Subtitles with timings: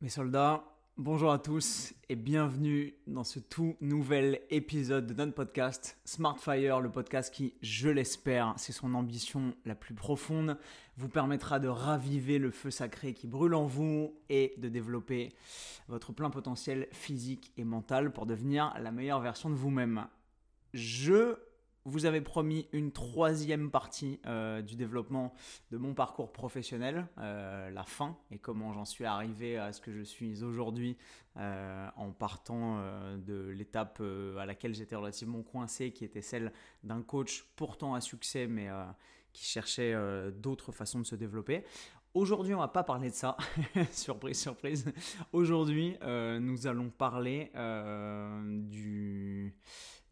[0.00, 0.64] Mes soldats,
[0.98, 6.90] bonjour à tous et bienvenue dans ce tout nouvel épisode de notre podcast Smartfire, le
[6.90, 10.58] podcast qui, je l'espère, c'est son ambition la plus profonde,
[10.96, 15.32] vous permettra de raviver le feu sacré qui brûle en vous et de développer
[15.88, 20.08] votre plein potentiel physique et mental pour devenir la meilleure version de vous-même.
[20.74, 21.36] Je
[21.86, 25.34] vous avez promis une troisième partie euh, du développement
[25.70, 29.92] de mon parcours professionnel, euh, la fin et comment j'en suis arrivé à ce que
[29.92, 30.96] je suis aujourd'hui
[31.36, 32.78] euh, en partant
[33.18, 34.00] de l'étape
[34.38, 36.52] à laquelle j'étais relativement coincé, qui était celle
[36.82, 38.68] d'un coach pourtant à succès mais
[39.32, 39.94] qui cherchait
[40.32, 41.64] d'autres façons de se développer.
[42.14, 43.36] Aujourd'hui, on va pas parler de ça.
[43.90, 44.84] surprise, surprise.
[45.32, 47.50] Aujourd'hui, nous allons parler
[48.46, 49.52] du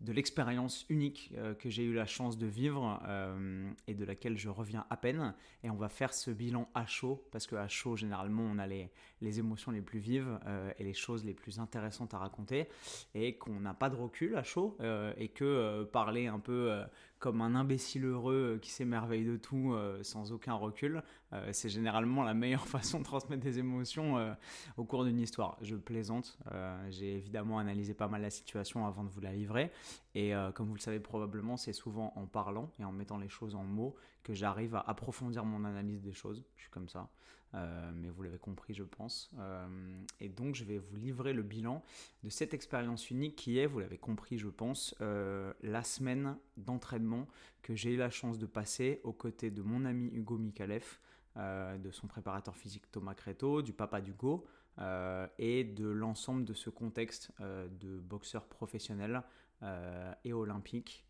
[0.02, 4.36] de l'expérience unique euh, que j'ai eu la chance de vivre euh, et de laquelle
[4.36, 5.34] je reviens à peine.
[5.62, 8.66] Et on va faire ce bilan à chaud, parce que à chaud, généralement, on a
[8.66, 8.90] les,
[9.22, 12.68] les émotions les plus vives euh, et les choses les plus intéressantes à raconter,
[13.14, 14.76] et qu'on n'a pas de recul à chaud,
[15.16, 16.72] et que parler un peu
[17.18, 21.02] comme un imbécile heureux qui s'émerveille de tout sans aucun recul,
[21.52, 24.34] c'est généralement la meilleure façon de transmettre des émotions
[24.76, 25.56] au cours d'une histoire.
[25.62, 26.38] Je plaisante,
[26.90, 29.70] j'ai évidemment analysé pas mal la situation avant de vous la livrer.
[30.14, 33.28] Et euh, comme vous le savez probablement, c'est souvent en parlant et en mettant les
[33.28, 36.44] choses en mots que j'arrive à approfondir mon analyse des choses.
[36.56, 37.04] Je suis comme ça, euh,
[37.54, 39.30] mais vous l'avez compris, je pense.
[39.38, 39.66] Euh,
[40.20, 41.82] et donc, je vais vous livrer le bilan
[42.22, 47.28] de cette expérience unique qui est, vous l'avez compris, je pense, la semaine d'entraînement
[47.62, 50.98] que j'ai eu la chance de passer aux côtés de mon ami Hugo Mikalev,
[51.36, 54.46] de son préparateur physique Thomas Creto, du papa d'Hugo.
[55.38, 59.22] et de l'ensemble de ce contexte de boxeur professionnel
[59.62, 61.04] euh, et olympique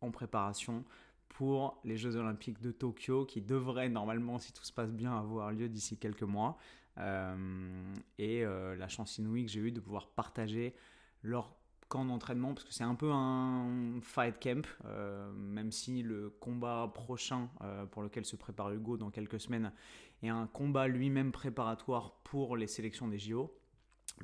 [0.00, 0.84] en préparation
[1.28, 5.52] pour les Jeux olympiques de Tokyo qui devraient normalement, si tout se passe bien, avoir
[5.52, 6.58] lieu d'ici quelques mois.
[6.98, 10.74] Euh, et euh, la chance inouïe que j'ai eue de pouvoir partager
[11.22, 11.54] leur
[11.88, 14.66] camp d'entraînement, parce que c'est un peu un fight camp,
[15.34, 17.48] même si le combat prochain
[17.92, 19.72] pour lequel se prépare Hugo dans quelques semaines
[20.22, 23.57] est un combat lui-même préparatoire pour les sélections des JO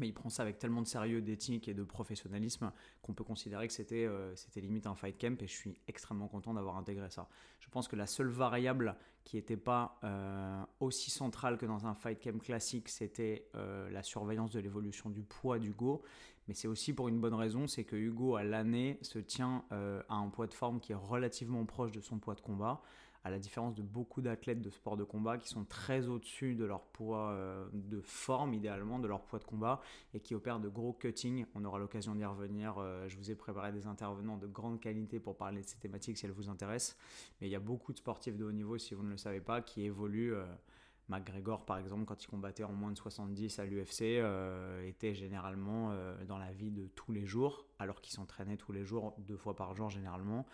[0.01, 2.73] mais il prend ça avec tellement de sérieux, d'éthique et de professionnalisme
[3.03, 6.29] qu'on peut considérer que c'était euh, c'était limite un fight camp et je suis extrêmement
[6.29, 7.29] content d'avoir intégré ça.
[7.61, 11.95] Je pense que la seule variable qui n'était pas euh, aussi centrale que dans un
[11.95, 16.03] fight camp classique, c'était euh, la surveillance de l'évolution du poids d'Hugo.
[16.47, 20.15] Mais c'est aussi pour une bonne raison, c'est que Hugo à l'année se tient à
[20.15, 22.83] un poids de forme qui est relativement proche de son poids de combat
[23.25, 26.65] à la différence de beaucoup d'athlètes de sport de combat qui sont très au-dessus de
[26.67, 29.81] leur poids euh, de forme, idéalement, de leur poids de combat,
[30.13, 31.47] et qui opèrent de gros cutting.
[31.55, 32.75] On aura l'occasion d'y revenir.
[32.79, 36.19] Euh, je vous ai préparé des intervenants de grande qualité pour parler de ces thématiques
[36.19, 36.99] si elles vous intéressent.
[37.41, 39.41] Mais il y a beaucoup de sportifs de haut niveau, si vous ne le savez
[39.41, 40.35] pas, qui évoluent.
[40.35, 40.45] Euh,
[41.11, 44.25] McGregor, par exemple, quand il combattait en moins de 70 à l'UFC,
[44.87, 45.95] était généralement
[46.27, 49.55] dans la vie de tous les jours, alors qu'il s'entraînait tous les jours, deux fois
[49.55, 50.47] par jour généralement,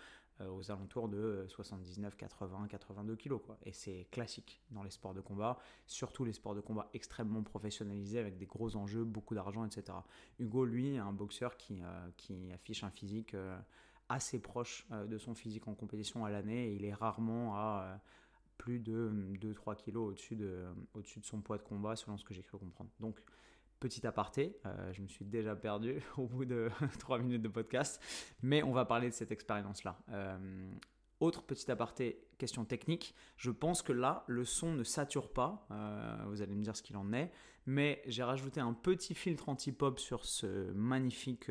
[0.49, 3.41] aux alentours de 79, 80, 82 kilos.
[3.45, 3.57] Quoi.
[3.63, 8.19] Et c'est classique dans les sports de combat, surtout les sports de combat extrêmement professionnalisés
[8.19, 9.97] avec des gros enjeux, beaucoup d'argent, etc.
[10.39, 13.57] Hugo, lui, est un boxeur qui, euh, qui affiche un physique euh,
[14.09, 18.01] assez proche de son physique en compétition à l'année il est rarement à
[18.57, 19.09] plus de
[19.39, 22.59] 2-3 kilos au-dessus de, au-dessus de son poids de combat selon ce que j'ai cru
[22.59, 22.91] comprendre.
[22.99, 23.19] Donc
[23.81, 26.69] Petit aparté, euh, je me suis déjà perdu au bout de
[26.99, 27.99] 3 minutes de podcast,
[28.43, 29.97] mais on va parler de cette expérience-là.
[30.09, 30.71] Euh,
[31.19, 33.15] autre petit aparté, question technique.
[33.37, 35.65] Je pense que là, le son ne sature pas.
[35.71, 37.31] Euh, vous allez me dire ce qu'il en est.
[37.65, 41.49] Mais j'ai rajouté un petit filtre anti-pop sur ce magnifique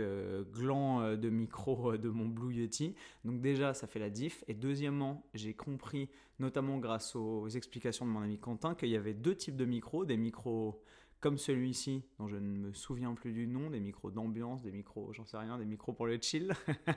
[0.52, 2.94] gland de micro de mon Blue Yeti.
[3.24, 4.44] Donc déjà, ça fait la diff.
[4.46, 9.14] Et deuxièmement, j'ai compris, notamment grâce aux explications de mon ami Quentin, qu'il y avait
[9.14, 10.04] deux types de micros.
[10.04, 10.82] Des micros
[11.20, 15.12] comme celui-ci, dont je ne me souviens plus du nom, des micros d'ambiance, des micros,
[15.12, 16.52] j'en sais rien, des micros pour le chill,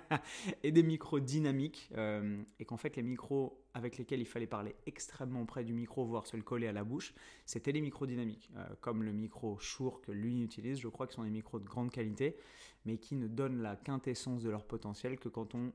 [0.63, 4.75] et des micros dynamiques, euh, et qu'en fait les micros avec lesquels il fallait parler
[4.85, 7.13] extrêmement près du micro, voire se le coller à la bouche,
[7.45, 11.13] c'était les micros dynamiques, euh, comme le micro Shure que lui utilise, je crois que
[11.13, 12.37] sont des micros de grande qualité,
[12.85, 15.73] mais qui ne donnent la quintessence de leur potentiel que quand on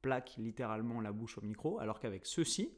[0.00, 2.70] plaque littéralement la bouche au micro, alors qu'avec ceux-ci,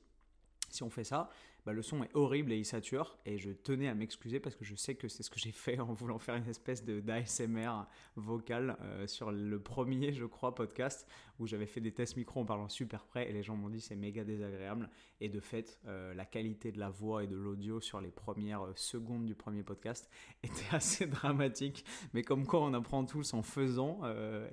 [0.69, 1.31] si on fait ça,
[1.64, 3.19] bah, le son est horrible et il sature.
[3.25, 5.79] Et je tenais à m'excuser parce que je sais que c'est ce que j'ai fait
[5.79, 7.87] en voulant faire une espèce de d'ASMR
[8.17, 11.06] vocal euh, sur le premier, je crois, podcast
[11.38, 13.81] où j'avais fait des tests micro en parlant super près et les gens m'ont dit
[13.81, 14.91] c'est méga désagréable.
[15.20, 18.62] Et de fait, euh, la qualité de la voix et de l'audio sur les premières
[18.62, 20.11] euh, secondes du premier podcast
[20.43, 21.85] était assez dramatique.
[22.12, 24.00] Mais comme quoi on apprend tous en faisant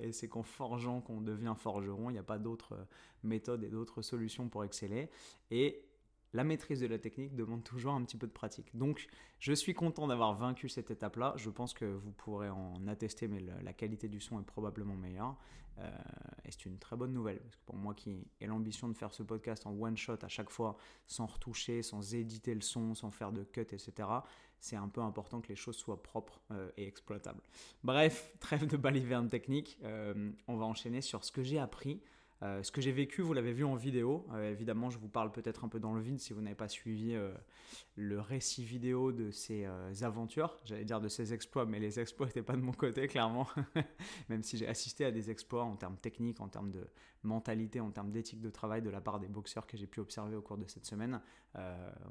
[0.00, 2.10] et c'est qu'en forgeant qu'on devient forgeron.
[2.10, 2.76] Il n'y a pas d'autres
[3.22, 5.10] méthodes et d'autres solutions pour exceller.
[5.50, 5.82] Et
[6.32, 8.76] la maîtrise de la technique demande toujours un petit peu de pratique.
[8.76, 9.06] Donc,
[9.38, 11.34] je suis content d'avoir vaincu cette étape-là.
[11.36, 15.36] Je pense que vous pourrez en attester, mais la qualité du son est probablement meilleure.
[15.78, 15.90] Euh,
[16.44, 19.12] et c'est une très bonne nouvelle, parce que pour moi qui ai l'ambition de faire
[19.12, 23.10] ce podcast en one shot à chaque fois, sans retoucher, sans éditer le son, sans
[23.10, 24.08] faire de cut, etc.,
[24.58, 27.42] c'est un peu important que les choses soient propres euh, et exploitables.
[27.82, 32.02] Bref, trêve de baliverne technique, euh, on va enchaîner sur ce que j'ai appris
[32.42, 34.26] euh, ce que j'ai vécu, vous l'avez vu en vidéo.
[34.32, 36.68] Euh, évidemment, je vous parle peut-être un peu dans le vide si vous n'avez pas
[36.68, 37.32] suivi euh,
[37.96, 39.66] le récit vidéo de ces
[40.02, 40.58] aventures.
[40.64, 43.46] J'allais dire de ces exploits, mais les exploits n'étaient pas de mon côté, clairement.
[44.28, 46.86] Même si j'ai assisté à des exploits en termes techniques, en termes de
[47.22, 50.36] mentalité, en termes d'éthique de travail de la part des boxeurs que j'ai pu observer
[50.36, 51.20] au cours de cette semaine.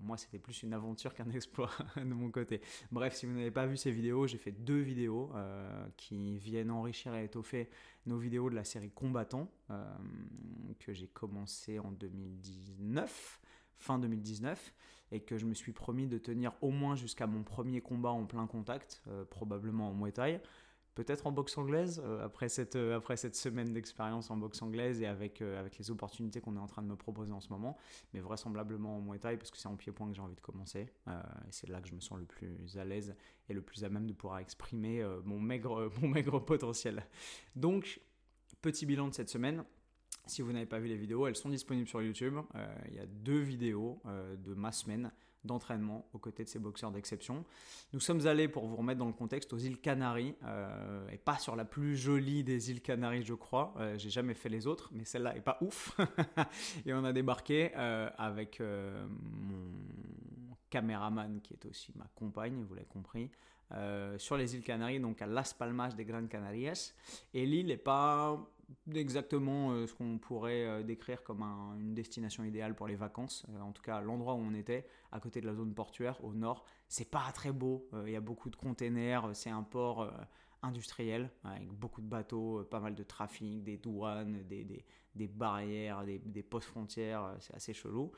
[0.01, 2.61] Moi, c'était plus une aventure qu'un exploit de mon côté.
[2.91, 5.31] Bref, si vous n'avez pas vu ces vidéos, j'ai fait deux vidéos
[5.97, 7.69] qui viennent enrichir et étoffer
[8.05, 9.83] nos vidéos de la série Combattant, euh,
[10.79, 13.39] que j'ai commencé en 2019,
[13.77, 14.73] fin 2019,
[15.11, 18.25] et que je me suis promis de tenir au moins jusqu'à mon premier combat en
[18.25, 20.11] plein contact, euh, probablement en Muay
[21.03, 25.01] peut-être en boxe anglaise, euh, après, cette, euh, après cette semaine d'expérience en boxe anglaise
[25.01, 27.47] et avec, euh, avec les opportunités qu'on est en train de me proposer en ce
[27.47, 27.77] moment,
[28.13, 30.91] mais vraisemblablement en Muay Thai parce que c'est en pied-point que j'ai envie de commencer.
[31.07, 33.15] et c'est là que je me sens le plus à l'aise
[33.47, 37.05] et le plus à même de pouvoir exprimer mon, maigre, mon maigre potentiel.
[37.55, 38.01] Donc,
[38.61, 39.63] petit bilan de cette semaine.
[40.25, 42.39] Si vous n'avez pas vu les vidéos, elles sont disponibles sur YouTube.
[42.89, 45.13] Il y a deux vidéos de ma semaine
[45.43, 47.45] d'entraînement aux côtés de ces boxeurs d'exception.
[47.93, 51.37] Nous sommes allés, pour vous remettre dans le contexte, aux îles Canaries, euh, et pas
[51.37, 53.73] sur la plus jolie des îles Canaries, je crois.
[53.77, 55.97] Euh, j'ai jamais fait les autres, mais celle-là est pas ouf.
[56.85, 62.87] et on a débarqué euh, avec mon caméraman, qui est aussi ma compagne, vous l'avez
[62.87, 63.31] compris,
[64.17, 66.93] sur les îles Canaries, donc à Las Palmas de Gran Canarias.
[67.33, 68.37] Et l'île n'est pas
[68.93, 71.43] exactement ce qu'on pourrait décrire comme
[71.79, 73.45] une destination idéale pour les vacances.
[73.61, 76.65] En tout cas, l'endroit où on était, à côté de la zone portuaire, au nord,
[76.87, 77.89] c'est pas très beau.
[78.05, 80.11] Il y a beaucoup de containers, c'est un port
[80.61, 84.83] industriel avec beaucoup de bateaux, pas mal de trafic, des douanes, des,
[85.15, 87.35] des, barrières, des, des postes frontières.
[87.39, 88.11] c'est assez chelou.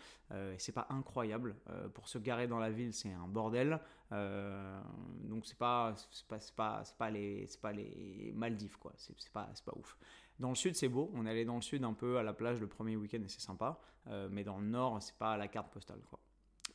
[0.58, 1.56] c'est pas incroyable.
[1.94, 3.80] pour se garer dans la ville, c'est un bordel.
[4.12, 8.94] donc c'est pas c'est pas c'est pas, pas les c'est pas les Maldives quoi.
[8.98, 9.98] C'est pas c'est pas ouf.
[10.42, 11.12] Dans le sud, c'est beau.
[11.14, 13.28] On est allé dans le sud un peu à la plage le premier week-end et
[13.28, 13.80] c'est sympa.
[14.08, 16.20] Euh, mais dans le nord, c'est pas la carte postale, quoi.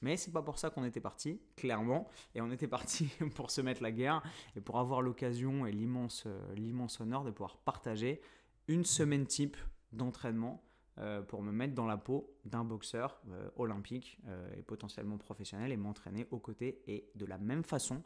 [0.00, 2.08] Mais c'est pas pour ça qu'on était parti, clairement.
[2.34, 4.22] Et on était parti pour se mettre la guerre
[4.54, 8.20] et pour avoir l'occasion et l'immense, euh, honneur de pouvoir partager
[8.68, 9.56] une semaine type
[9.92, 10.62] d'entraînement
[10.98, 13.20] euh, pour me mettre dans la peau d'un boxeur
[13.56, 14.18] olympique
[14.56, 18.02] et potentiellement professionnel et m'entraîner aux côtés et de la même façon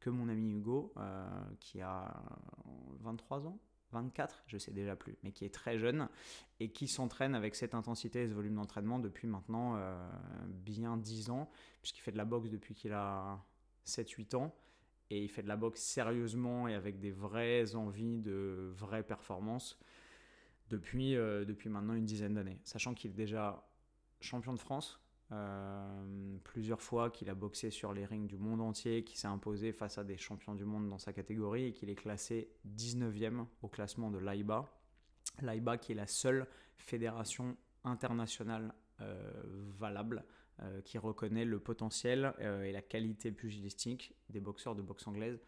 [0.00, 0.92] que mon ami Hugo
[1.60, 2.22] qui a
[3.00, 3.58] 23 ans,
[3.94, 6.08] 24, je sais déjà plus, mais qui est très jeune
[6.60, 9.96] et qui s'entraîne avec cette intensité et ce volume d'entraînement depuis maintenant euh,
[10.48, 11.50] bien 10 ans,
[11.80, 13.42] puisqu'il fait de la boxe depuis qu'il a
[13.86, 14.54] 7-8 ans
[15.10, 19.78] et il fait de la boxe sérieusement et avec des vraies envies de vraies performances
[20.70, 22.60] depuis, euh, depuis maintenant une dizaine d'années.
[22.64, 23.66] Sachant qu'il est déjà
[24.20, 25.03] champion de France
[25.34, 29.72] euh, plusieurs fois qu'il a boxé sur les rings du monde entier, qu'il s'est imposé
[29.72, 33.68] face à des champions du monde dans sa catégorie et qu'il est classé 19e au
[33.68, 34.70] classement de l'AIBA.
[35.42, 36.46] L'AIBA qui est la seule
[36.76, 39.32] fédération internationale euh,
[39.78, 40.24] valable
[40.62, 45.40] euh, qui reconnaît le potentiel et la qualité pugilistique des boxeurs de boxe anglaise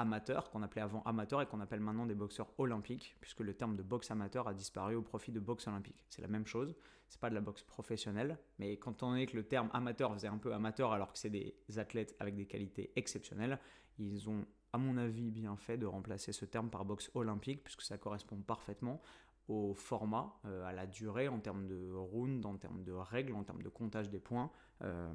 [0.00, 3.76] amateurs, qu'on appelait avant amateurs et qu'on appelle maintenant des boxeurs olympiques, puisque le terme
[3.76, 6.04] de boxe amateur a disparu au profit de boxe olympique.
[6.08, 6.74] C'est la même chose,
[7.08, 10.28] c'est pas de la boxe professionnelle, mais quand on est que le terme amateur faisait
[10.28, 13.58] un peu amateur alors que c'est des athlètes avec des qualités exceptionnelles,
[13.98, 17.82] ils ont, à mon avis, bien fait de remplacer ce terme par boxe olympique, puisque
[17.82, 19.00] ça correspond parfaitement
[19.48, 23.42] au format, euh, à la durée, en termes de rounds, en termes de règles, en
[23.42, 24.50] termes de comptage des points,
[24.82, 25.12] euh,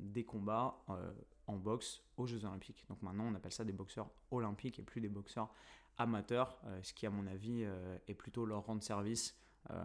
[0.00, 0.82] des combats.
[0.88, 1.12] Euh,
[1.46, 2.84] en boxe aux Jeux Olympiques.
[2.88, 5.52] Donc maintenant, on appelle ça des boxeurs olympiques et plus des boxeurs
[5.98, 9.36] amateurs, euh, ce qui, à mon avis, euh, est plutôt leur rendre service
[9.70, 9.84] euh,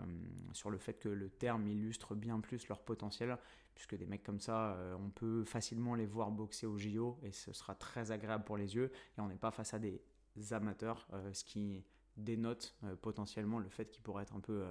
[0.53, 3.37] sur le fait que le terme illustre bien plus leur potentiel,
[3.73, 7.53] puisque des mecs comme ça, on peut facilement les voir boxer au JO et ce
[7.53, 10.03] sera très agréable pour les yeux, et on n'est pas face à des
[10.51, 11.83] amateurs, ce qui
[12.17, 14.65] dénote potentiellement le fait qu'ils pourraient être un peu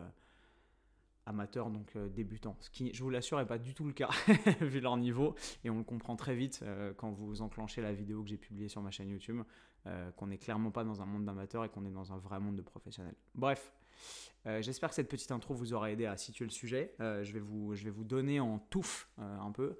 [1.27, 2.57] amateurs, donc euh, débutants.
[2.61, 4.11] Ce qui, je vous l'assure, n'est pas du tout le cas
[4.61, 5.35] vu leur niveau.
[5.65, 8.69] Et on le comprend très vite euh, quand vous enclenchez la vidéo que j'ai publiée
[8.69, 9.43] sur ma chaîne YouTube,
[9.87, 12.41] euh, qu'on n'est clairement pas dans un monde d'amateurs et qu'on est dans un vrai
[12.41, 13.17] monde de professionnels.
[13.35, 13.73] Bref,
[14.45, 16.95] j'espère que cette petite intro vous aura aidé à situer le sujet.
[16.99, 19.79] je, vais vous, je vais vous donner en touffe un peu,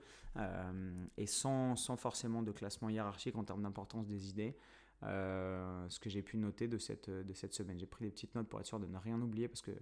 [1.17, 4.59] et sans, sans, forcément de classement hiérarchique en termes d'importance des idées.
[5.03, 7.79] ce que j'ai pu noter de cette, de cette semaine.
[7.79, 9.73] J'ai pris des petites notes pour être sûr de ne rien oublier parce que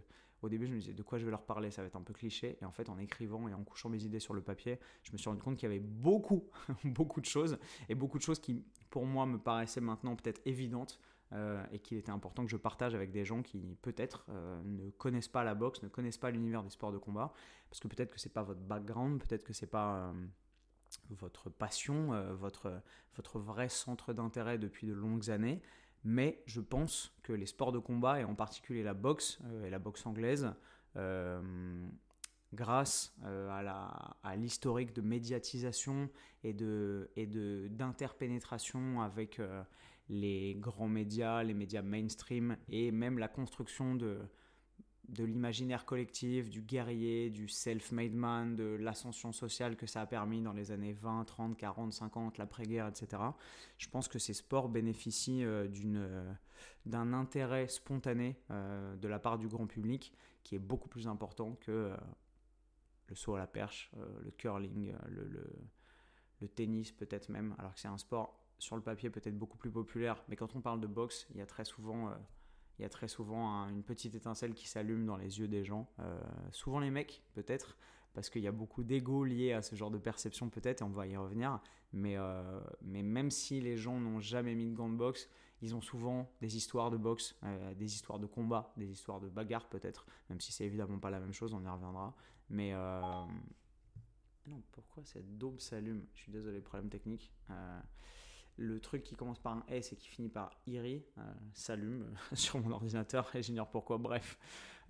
[0.42, 2.02] au début, je me disais de quoi je vais leur parler, ça va être un
[2.02, 2.59] peu cliché.
[2.61, 5.18] Et en fait, en écrivant et en couchant mes idées sur le papier, je me
[5.18, 6.49] suis rendu compte qu'il y avait beaucoup,
[6.85, 11.00] beaucoup de choses et beaucoup de choses qui, pour moi, me paraissaient maintenant peut-être évidentes.
[11.35, 14.88] Euh, et qu'il était important que je partage avec des gens qui peut-être euh, ne
[14.92, 17.35] connaissent pas la boxe, ne connaissent pas l'univers des sports de combat,
[17.68, 20.12] parce que peut-être que c'est pas votre background, peut-être que c'est pas euh,
[21.11, 22.80] votre passion, votre,
[23.16, 25.61] votre vrai centre d'intérêt depuis de longues années,
[26.04, 29.70] mais je pense que les sports de combat, et en particulier la boxe, euh, et
[29.70, 30.52] la boxe anglaise,
[30.96, 31.86] euh,
[32.54, 33.50] grâce euh,
[34.22, 36.08] à l'historique de médiatisation
[36.44, 39.38] et d'interpénétration de, avec
[40.08, 44.18] les grands médias, les médias mainstream, et même la construction de,
[45.08, 50.42] de l'imaginaire collectif, du guerrier, du self-made man, de l'ascension sociale que ça a permis
[50.42, 53.22] dans les années 20, 30, 40, 50, l'après-guerre, etc.
[53.78, 56.32] Je pense que ces sports bénéficient euh, euh,
[56.84, 60.12] d'un intérêt spontané euh, de la part du grand public
[60.44, 61.92] qui est beaucoup plus important que
[63.08, 63.90] le saut à la perche,
[64.22, 65.28] le curling, le,
[66.40, 69.70] le tennis peut-être même, alors que c'est un sport sur le papier peut-être beaucoup plus
[69.70, 72.14] populaire, mais quand on parle de boxe, il y a très souvent
[72.78, 75.88] il y a très souvent une petite étincelle qui s'allume dans les yeux des gens.
[75.99, 76.18] Euh,
[76.52, 77.76] souvent les mecs, peut-être,
[78.14, 80.90] parce qu'il y a beaucoup d'ego lié à ce genre de perception, peut-être, et on
[80.90, 81.61] va y revenir.
[81.92, 85.28] Mais, euh, mais même si les gens n'ont jamais mis de gants de boxe,
[85.61, 89.28] ils ont souvent des histoires de boxe, euh, des histoires de combat, des histoires de
[89.28, 92.14] bagarre, peut-être, même si c'est évidemment pas la même chose, on y reviendra.
[92.49, 92.73] Mais.
[94.47, 96.06] Non, pourquoi cette daube s'allume?
[96.14, 97.30] Je suis désolé, problème technique
[98.58, 101.22] le truc qui commence par un S et qui finit par IRI euh,
[101.54, 103.98] s'allume sur mon ordinateur et j'ignore pourquoi.
[103.98, 104.38] Bref,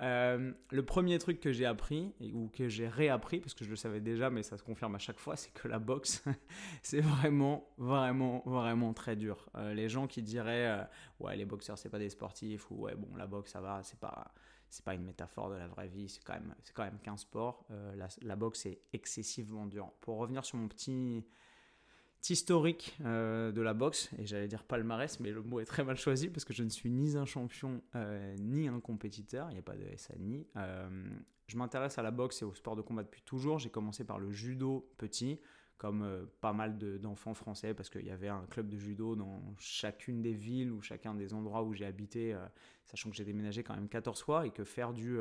[0.01, 3.77] euh, le premier truc que j'ai appris ou que j'ai réappris parce que je le
[3.77, 6.25] savais déjà, mais ça se confirme à chaque fois, c'est que la boxe
[6.83, 9.51] c'est vraiment, vraiment, vraiment très dur.
[9.55, 10.89] Euh, les gens qui diraient
[11.21, 14.01] ouais les boxeurs c'est pas des sportifs ou ouais bon la boxe ça va, c'est
[14.01, 14.33] pas
[14.71, 17.17] c'est pas une métaphore de la vraie vie, c'est quand même c'est quand même qu'un
[17.17, 17.67] sport.
[17.97, 19.91] La, la boxe est excessivement dur.
[20.01, 21.25] Pour revenir sur mon petit
[22.29, 25.97] historique euh, de la boxe, et j'allais dire palmarès, mais le mot est très mal
[25.97, 29.59] choisi parce que je ne suis ni un champion euh, ni un compétiteur, il n'y
[29.59, 30.47] a pas de SANI.
[30.57, 31.09] Euh,
[31.47, 33.59] je m'intéresse à la boxe et au sport de combat depuis toujours.
[33.59, 35.41] J'ai commencé par le judo petit,
[35.79, 40.21] comme pas mal d'enfants français, parce qu'il y avait un club de judo dans chacune
[40.21, 42.37] des villes ou chacun des endroits où j'ai habité,
[42.85, 45.19] sachant que j'ai déménagé quand même 14 fois et que faire du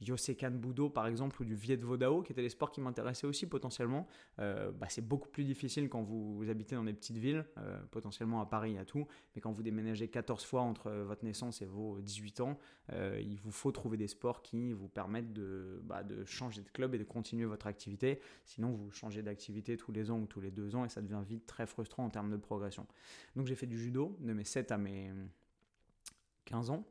[0.00, 3.46] Yosekan Budo par exemple ou du Viet Vodao qui étaient des sports qui m'intéressaient aussi
[3.46, 4.06] potentiellement.
[4.38, 8.40] Euh, bah, c'est beaucoup plus difficile quand vous, habitez dans des petites villes, euh, potentiellement
[8.40, 12.00] à Paris à tout, mais quand vous déménagez 14 fois entre votre naissance et vos
[12.00, 12.58] 18 ans,
[12.92, 16.70] euh, il vous faut trouver des sports qui vous permettent de, bah, de changer de
[16.70, 18.20] club et de continuer votre activité.
[18.44, 21.22] Sinon vous changez d'activité tous les ans ou tous les deux ans et ça devient
[21.26, 22.86] vite très frustrant en termes de progression.
[23.34, 25.10] Donc j'ai fait du judo de mes 7 à mes
[26.44, 26.84] 15 ans.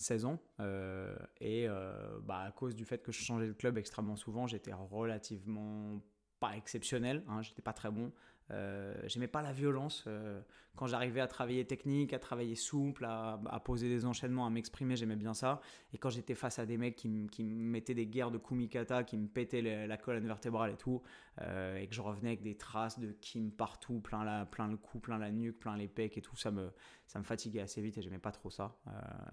[0.00, 0.38] 16 ans.
[0.60, 4.46] Euh, et euh, bah, à cause du fait que je changeais de club extrêmement souvent,
[4.46, 6.00] j'étais relativement
[6.40, 8.10] pas exceptionnel, hein, j'étais pas très bon.
[8.50, 10.04] Euh, j'aimais pas la violence.
[10.06, 10.40] Euh,
[10.76, 15.16] quand j'arrivais à travailler technique, à travailler souple, à, poser des enchaînements, à m'exprimer, j'aimais
[15.16, 15.60] bien ça.
[15.92, 19.18] Et quand j'étais face à des mecs qui, me mettaient des guerres de kumikata, qui
[19.18, 21.02] me pétaient la colonne vertébrale et tout,
[21.42, 24.76] euh, et que je revenais avec des traces de kim partout, plein, la, plein le
[24.78, 26.70] cou, plein la nuque, plein les pecs et tout, ça me,
[27.06, 28.78] ça me fatiguait assez vite et j'aimais pas trop ça.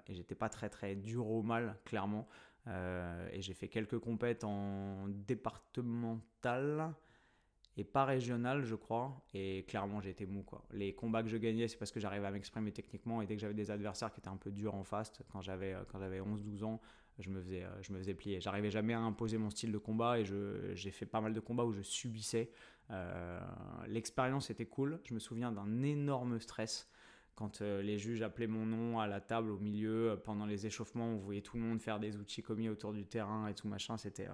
[0.08, 2.28] et j'étais pas très très dur au mal, clairement.
[2.68, 6.94] et j'ai fait quelques compètes en départemental
[7.78, 9.24] et pas régional, je crois.
[9.36, 10.44] Et clairement, été mou.
[10.72, 13.22] Les combats que je gagnais, c'est parce que j'arrivais à m'exprimer techniquement.
[13.22, 15.74] Et dès que j'avais des adversaires qui étaient un peu durs en face, quand j'avais,
[15.74, 16.82] euh, quand j'avais 11-12 ans,
[17.20, 18.42] je me, faisais, euh, je me faisais plier.
[18.42, 21.66] J'arrivais jamais à imposer mon style de combat et j'ai fait pas mal de combats
[21.66, 22.50] où je subissais.
[22.90, 23.40] Euh,
[23.88, 25.00] l'expérience était cool.
[25.04, 26.90] Je me souviens d'un énorme stress
[27.36, 31.18] quand les juges appelaient mon nom à la table au milieu, pendant les échauffements, on
[31.18, 34.28] voyait tout le monde faire des outils commis autour du terrain et tout machin, c'était,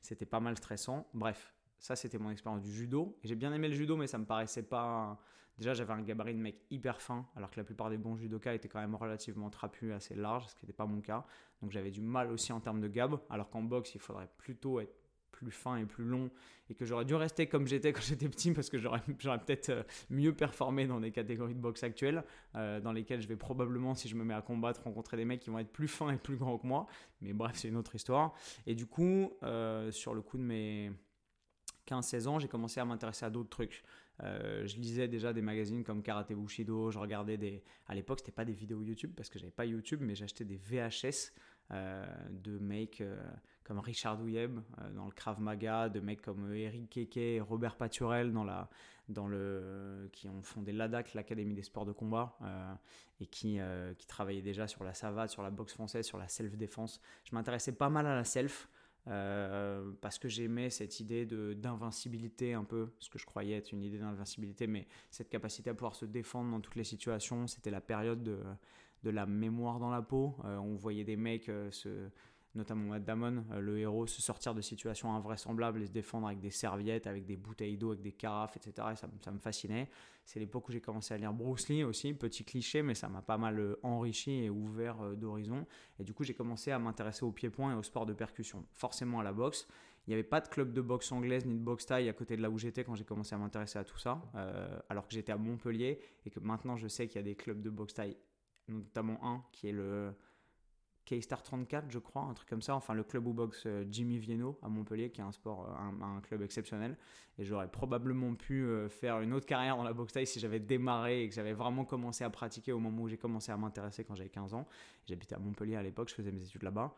[0.00, 1.06] c'était pas mal stressant.
[1.14, 3.16] Bref, ça, c'était mon expérience du judo.
[3.24, 5.18] J'ai bien aimé le judo, mais ça me paraissait pas.
[5.56, 8.54] Déjà, j'avais un gabarit de mec hyper fin, alors que la plupart des bons judokas
[8.54, 11.24] étaient quand même relativement trapus, assez larges, ce qui n'était pas mon cas.
[11.62, 14.78] Donc j'avais du mal aussi en termes de gab, alors qu'en boxe, il faudrait plutôt
[14.80, 14.94] être
[15.30, 16.30] plus fin et plus long,
[16.68, 19.82] et que j'aurais dû rester comme j'étais quand j'étais petit, parce que j'aurais peut-être euh,
[20.10, 22.24] mieux performé dans des catégories de boxe actuelles,
[22.56, 25.40] euh, dans lesquelles je vais probablement, si je me mets à combattre, rencontrer des mecs
[25.40, 26.86] qui vont être plus fins et plus grands que moi.
[27.22, 28.34] Mais bref, c'est une autre histoire.
[28.66, 30.92] Et du coup, euh, sur le coup de mes
[31.90, 33.82] 15-16 ans, j'ai commencé à m'intéresser à d'autres trucs.
[34.22, 37.62] Euh, je lisais déjà des magazines comme Karate Bushido, je regardais des...
[37.86, 40.56] À l'époque, c'était pas des vidéos YouTube parce que j'avais pas YouTube, mais j'achetais des
[40.56, 41.32] VHS
[41.72, 43.16] euh, de mecs euh,
[43.64, 44.58] comme Richard Ouyeb
[44.94, 48.68] dans le Krav Maga, de mecs comme Eric Keke Robert Paturel dans la,
[49.08, 52.36] dans le, qui ont fondé l'ADAC, l'Académie des sports de combat,
[53.20, 53.60] et qui,
[53.96, 57.00] qui travaillaient déjà sur la savate, sur la boxe française, sur la self-défense.
[57.22, 58.68] Je m'intéressais pas mal à la self.
[59.08, 63.82] Euh, parce que j'aimais cette idée d'invincibilité un peu, ce que je croyais être une
[63.82, 67.80] idée d'invincibilité, mais cette capacité à pouvoir se défendre dans toutes les situations, c'était la
[67.80, 68.38] période de,
[69.02, 70.36] de, la mémoire dans la peau.
[70.44, 72.10] Euh, on voyait des mecs euh, se
[72.54, 76.40] notamment Matt Damon, euh, le héros, se sortir de situations invraisemblables et se défendre avec
[76.40, 78.88] des serviettes, avec des bouteilles d'eau, avec des carafes, etc.
[78.92, 79.88] Et ça, me fascinait.
[80.24, 83.22] C'est l'époque où j'ai commencé à lire Bruce Lee aussi, petit cliché, mais ça m'a
[83.22, 85.66] pas mal euh, enrichi et ouvert euh, d'horizons.
[85.98, 89.20] Et du coup, j'ai commencé à m'intéresser au pied-point et au sport de percussion, forcément
[89.20, 89.68] à la boxe.
[90.06, 92.36] Il n'y avait pas de club de boxe anglaise ni de boxe taille à côté
[92.36, 94.22] de là où j'étais quand j'ai commencé à m'intéresser à tout ça,
[94.88, 97.60] alors que j'étais à Montpellier et que maintenant je sais qu'il y a des clubs
[97.60, 98.16] de boxe taille,
[98.66, 100.14] notamment un qui est le
[101.10, 102.74] K-Star 34, je crois, un truc comme ça.
[102.76, 106.04] Enfin, le club ou box euh, Jimmy Vienno à Montpellier, qui est un sport, euh,
[106.04, 106.96] un, club exceptionnel.
[107.38, 110.60] Et j'aurais probablement pu euh, faire une autre carrière dans la boxe taille si j'avais
[110.60, 114.04] démarré et que j'avais vraiment commencé à pratiquer au moment où j'ai commencé à m'intéresser
[114.04, 114.68] quand j'avais 15 ans.
[115.06, 116.94] J'habitais à Montpellier à l'époque, je faisais mes études là-bas.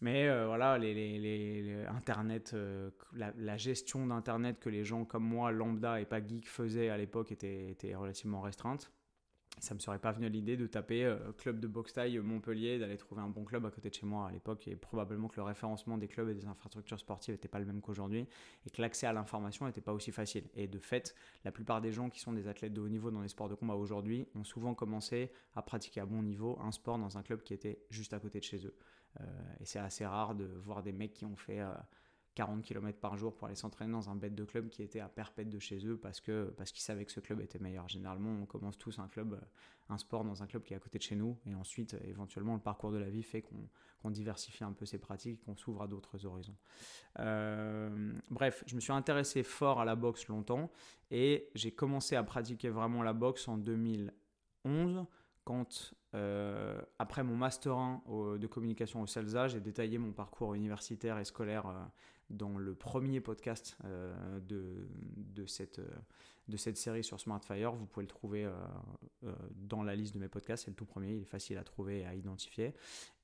[0.00, 2.54] Mais voilà, les, Internet,
[3.14, 6.96] la, la, gestion d'Internet que les gens comme moi, lambda et pas geek, faisaient à
[6.96, 8.92] l'époque était, était relativement restreinte
[9.60, 12.78] ça me serait pas venu à l'idée de taper euh, club de boxe taille Montpellier,
[12.78, 15.36] d'aller trouver un bon club à côté de chez moi à l'époque, et probablement que
[15.36, 18.26] le référencement des clubs et des infrastructures sportives n'était pas le même qu'aujourd'hui,
[18.66, 20.44] et que l'accès à l'information n'était pas aussi facile.
[20.54, 23.22] Et de fait, la plupart des gens qui sont des athlètes de haut niveau dans
[23.22, 26.98] les sports de combat aujourd'hui ont souvent commencé à pratiquer à bon niveau un sport
[26.98, 28.74] dans un club qui était juste à côté de chez eux.
[29.20, 29.24] Euh,
[29.60, 31.60] et c'est assez rare de voir des mecs qui ont fait...
[32.38, 35.00] Euh, 40 km par jour pour aller s'entraîner dans un bête de club qui était
[35.00, 37.88] à perpète de chez eux parce que parce qu'ils savaient que ce club était meilleur.
[37.88, 39.40] Généralement, on commence tous un club, euh,
[39.88, 42.54] un sport dans un club qui est à côté de chez nous et ensuite, éventuellement,
[42.54, 45.88] le parcours de la vie fait qu'on diversifie un peu ses pratiques, qu'on s'ouvre à
[45.88, 46.56] d'autres horizons.
[47.18, 50.70] Euh, bref, je me suis intéressé fort à la boxe longtemps
[51.10, 55.06] et j'ai commencé à pratiquer vraiment la boxe en 2011
[55.44, 58.02] quand, euh, après mon Master 1
[58.38, 61.66] de communication au CELSA, j'ai détaillé mon parcours universitaire et scolaire
[62.30, 65.80] dans le premier podcast euh, de, de, cette,
[66.48, 67.72] de cette série sur SmartFire.
[67.72, 68.52] Vous pouvez le trouver euh,
[69.24, 70.64] euh, dans la liste de mes podcasts.
[70.64, 72.74] C'est le tout premier, il est facile à trouver et à identifier.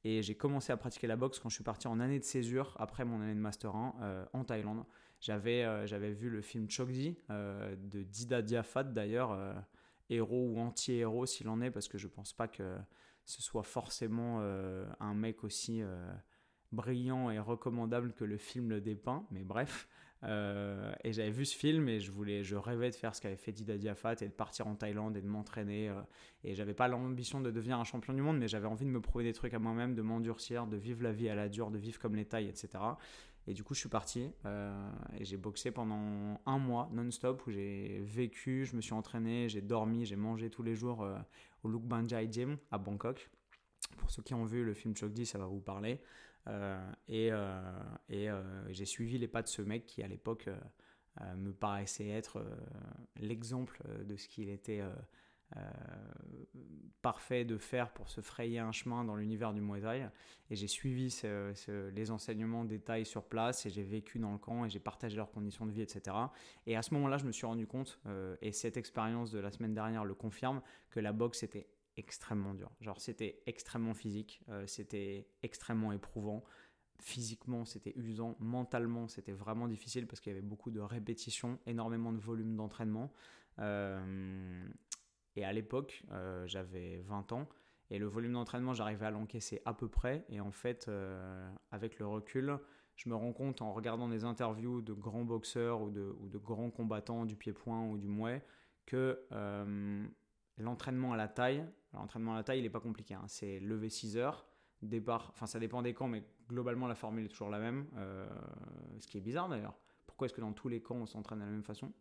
[0.05, 2.77] Et j'ai commencé à pratiquer la boxe quand je suis parti en année de césure,
[2.79, 4.85] après mon année de Master 1, en Thaïlande.
[5.21, 9.35] J'avais j'avais vu le film Chokji de Dida Diafat d'ailleurs,
[10.11, 12.77] héros ou anti-héros s'il en est, parce que je pense pas que
[13.25, 14.41] ce soit forcément
[15.01, 15.83] un mec aussi
[16.75, 19.89] brillant et recommandable que le film le dépeint, mais bref.
[20.27, 23.37] Euh, et j'avais vu ce film et je voulais, je rêvais de faire ce qu'avait
[23.37, 25.91] fait Dida Diafat et de partir en Thaïlande et de m'entraîner.
[25.91, 26.01] Euh,
[26.45, 29.01] et j'avais pas l'ambition de devenir un champion du monde, mais j'avais envie de me
[29.01, 31.79] prouver des trucs à moi-même, de m'endurcir, de vivre la vie à la dure, de
[31.79, 32.83] vivre comme les Thaïs, etc.
[33.47, 37.51] Et du coup, je suis parti euh, et j'ai boxé pendant un mois non-stop où
[37.51, 41.07] j'ai vécu, je me suis entraîné, j'ai dormi, j'ai mangé tous les jours
[41.63, 43.31] au Luk Banjai Gym à Bangkok.
[43.99, 46.01] Pour ceux qui ont vu le film Chokdi, ça va vous parler.
[46.49, 47.61] Euh, et, euh,
[48.11, 50.49] euh, j'ai suivi les pas de ce mec qui à l'époque
[51.37, 52.45] me paraissait être
[53.21, 54.83] l'exemple de ce qu'il était
[57.03, 60.09] parfait de faire pour se frayer un chemin dans l'univers du Muay Thai.
[60.51, 61.17] Et j'ai suivi
[61.69, 65.31] les enseignements des sur place et j'ai vécu dans le camp et j'ai partagé leurs
[65.31, 66.17] conditions de vie, etc.
[66.67, 68.01] Et à ce moment-là, je me suis rendu compte,
[68.43, 72.71] et cette expérience de la semaine dernière le confirme, que la boxe était extrêmement dur.
[72.81, 76.45] Genre, c'était extrêmement physique, euh, c'était extrêmement éprouvant.
[77.01, 78.37] Physiquement, c'était usant.
[78.39, 83.13] Mentalement, c'était vraiment difficile parce qu'il y avait beaucoup de répétitions, énormément de volume d'entraînement.
[83.59, 84.67] Euh,
[85.37, 87.49] et à l'époque, euh, j'avais 20 ans.
[87.91, 90.25] Et le volume d'entraînement, j'arrivais à l'encaisser à peu près.
[90.29, 90.91] Et en fait,
[91.71, 92.59] avec le recul,
[92.97, 96.39] je me rends compte en regardant des interviews de grands boxeurs ou de, ou de
[96.39, 98.43] grands combattants du pied-point ou du mouet
[98.87, 99.21] que
[100.57, 101.65] l'entraînement à la taille,
[101.99, 103.15] l'entraînement à la taille, il n'est pas compliqué.
[103.15, 103.25] Hein.
[103.27, 104.47] C'est lever 6 heures,
[104.83, 107.87] départ, enfin ça dépend des camps, mais globalement la formule est toujours la même.
[107.97, 108.27] Euh,
[109.01, 109.77] ce qui est bizarre d'ailleurs.
[110.07, 111.93] Pourquoi est-ce que dans tous les camps on s'entraîne de la même façon?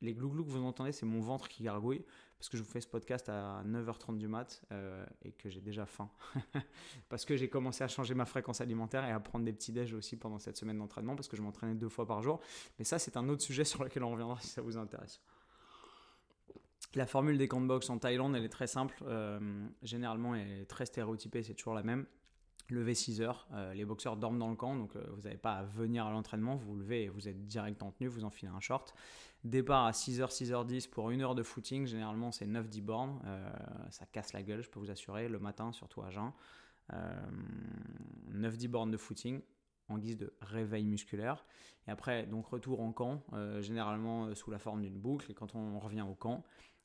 [0.00, 2.04] Les glouglous que vous entendez, c'est mon ventre qui gargouille
[2.38, 5.62] parce que je vous fais ce podcast à 9h30 du mat euh, et que j'ai
[5.62, 6.10] déjà faim.
[7.08, 9.94] parce que j'ai commencé à changer ma fréquence alimentaire et à prendre des petits déj
[9.94, 12.40] aussi pendant cette semaine d'entraînement parce que je m'entraînais deux fois par jour.
[12.78, 15.22] Mais ça, c'est un autre sujet sur lequel on reviendra si ça vous intéresse.
[16.94, 19.02] La formule des camps de boxe en Thaïlande, elle est très simple.
[19.06, 19.40] Euh,
[19.82, 22.06] généralement, elle est très stéréotypée, c'est toujours la même.
[22.70, 25.54] Levez 6 heures, euh, les boxeurs dorment dans le camp, donc euh, vous n'avez pas
[25.54, 28.50] à venir à l'entraînement, vous vous levez et vous êtes direct en tenue, vous enfilez
[28.50, 28.94] un short.
[29.42, 33.20] Départ à 6h, 6h10 pour une heure de footing, généralement c'est 9-10 bornes,
[33.90, 36.32] ça casse la gueule, je peux vous assurer, le matin, surtout à jeun.
[38.32, 39.42] 9-10 bornes de footing
[39.90, 41.44] en guise de réveil musculaire.
[41.86, 43.22] Et après, donc retour en camp,
[43.60, 45.30] généralement sous la forme d'une boucle.
[45.30, 46.42] Et quand on revient au camp,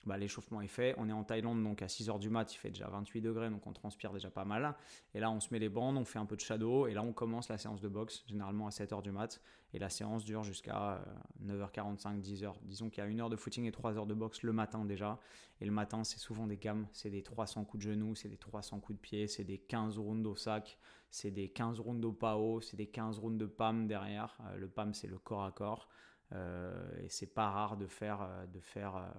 [0.10, 0.96] bah, l'échauffement est fait.
[0.98, 3.66] On est en Thaïlande, donc à 6h du mat, il fait déjà 28 degrés, donc
[3.68, 4.76] on transpire déjà pas mal.
[5.14, 7.04] Et là, on se met les bandes, on fait un peu de shadow, et là,
[7.04, 9.42] on commence la séance de boxe, généralement à 7h du mat.
[9.74, 11.00] Et la séance dure jusqu'à
[11.46, 12.54] 9h45, 10h.
[12.64, 14.84] Disons qu'il y a une heure de footing et 3 heures de boxe le matin
[14.84, 15.20] déjà.
[15.62, 18.38] Et le matin, c'est souvent des gammes, c'est des 300 coups de genoux, c'est des
[18.38, 20.80] 300 coups de pied, c'est des 15 rounds au sac,
[21.12, 24.38] c'est des 15 rounds au PAO, c'est des 15 rounds de PAM derrière.
[24.48, 25.88] Euh, le PAM, c'est le corps à corps.
[26.32, 29.14] Euh, et c'est pas rare euh, de faire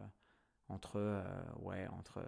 [0.70, 1.22] entre, euh,
[1.61, 2.22] ouais, entre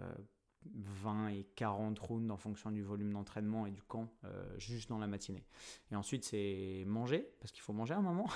[0.75, 4.97] 20 et 40 rounds en fonction du volume d'entraînement et du camp euh, juste dans
[4.97, 5.45] la matinée.
[5.91, 8.29] Et ensuite, c'est manger, parce qu'il faut manger à un moment,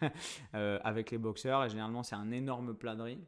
[0.54, 1.64] euh, avec les boxeurs.
[1.64, 3.24] Et généralement, c'est un énorme plat de riz.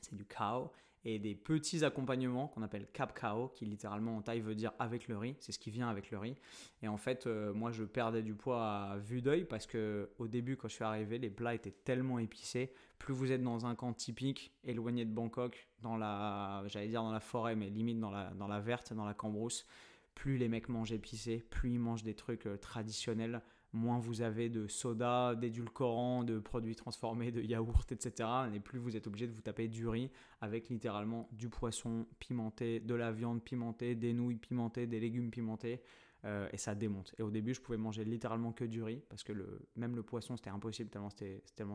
[0.00, 0.70] C'est du cow
[1.04, 5.08] et des petits accompagnements qu'on appelle cap kao, qui littéralement en taille veut dire avec
[5.08, 6.36] le riz, c'est ce qui vient avec le riz.
[6.82, 10.28] Et en fait, euh, moi je perdais du poids à vue d'œil parce que au
[10.28, 12.72] début, quand je suis arrivé, les plats étaient tellement épicés.
[12.98, 17.12] Plus vous êtes dans un camp typique, éloigné de Bangkok, dans la, j'allais dire dans
[17.12, 19.66] la forêt, mais limite dans la, dans la verte, dans la cambrousse,
[20.14, 23.40] plus les mecs mangent épicé, plus ils mangent des trucs euh, traditionnels
[23.72, 28.28] moins vous avez de soda, d'édulcorants, de produits transformés, de yaourts, etc.
[28.54, 32.80] Et plus vous êtes obligé de vous taper du riz avec littéralement du poisson pimenté,
[32.80, 35.82] de la viande pimentée, des nouilles pimentées, des légumes pimentés.
[36.24, 37.14] Euh, et ça démonte.
[37.18, 40.02] Et au début, je pouvais manger littéralement que du riz parce que le, même le
[40.02, 41.10] poisson, c'était impossible tellement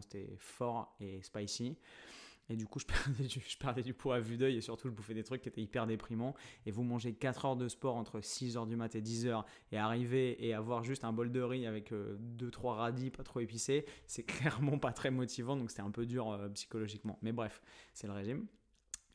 [0.02, 1.78] c'était fort et spicy.
[2.50, 2.86] Et du coup, je
[3.58, 5.88] perdais du, poids à vue d'œil et surtout, je bouffais des trucs qui étaient hyper
[5.88, 6.36] déprimants.
[6.66, 9.44] Et vous mangez 4 heures de sport entre 6 h du mat et 10 h
[9.72, 13.40] et arriver et avoir juste un bol de riz avec 2-3 euh, radis pas trop
[13.40, 15.56] épicés, c'est clairement pas très motivant.
[15.56, 17.18] Donc, c'était un peu dur euh, psychologiquement.
[17.22, 17.62] Mais bref,
[17.94, 18.46] c'est le régime.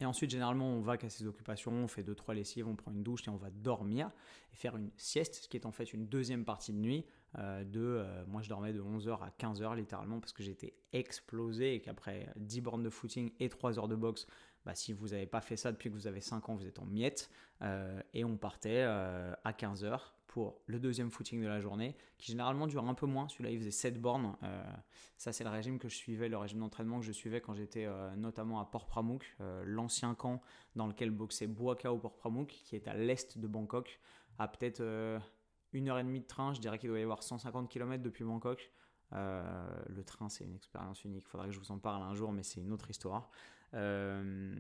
[0.00, 3.02] Et ensuite, généralement, on va qu'à ses occupations, on fait 2-3 lessives, on prend une
[3.02, 4.10] douche et on va dormir
[4.52, 7.04] et faire une sieste, ce qui est en fait une deuxième partie de nuit
[7.36, 11.74] euh, de, euh, moi je dormais de 11h à 15h littéralement parce que j'étais explosé
[11.74, 14.26] et qu'après 10 bornes de footing et 3 heures de boxe,
[14.64, 16.78] bah, si vous n'avez pas fait ça depuis que vous avez 5 ans, vous êtes
[16.78, 17.30] en miettes.
[17.62, 22.66] Euh, et on partait à 15h pour le deuxième footing de la journée, qui généralement
[22.66, 23.28] dure un peu moins.
[23.28, 24.36] Celui-là, il faisait 7 bornes.
[25.16, 27.88] ça, c'est le régime que je suivais, le régime d'entraînement que je suivais quand j'étais
[28.16, 30.42] notamment à Port Pramuk, l'ancien camp
[30.76, 33.98] dans lequel boxait Boaka au Port Pramuk, qui est à l'est de Bangkok,
[34.38, 34.82] à peut-être
[35.72, 38.24] une heure et demie de train, je dirais qu'il doit y avoir 150 km depuis
[38.24, 38.70] Bangkok.
[39.12, 41.24] Euh, le train, c'est une expérience unique.
[41.26, 43.30] Il faudrait que je vous en parle un jour, mais c'est une autre histoire.
[43.74, 44.54] Euh,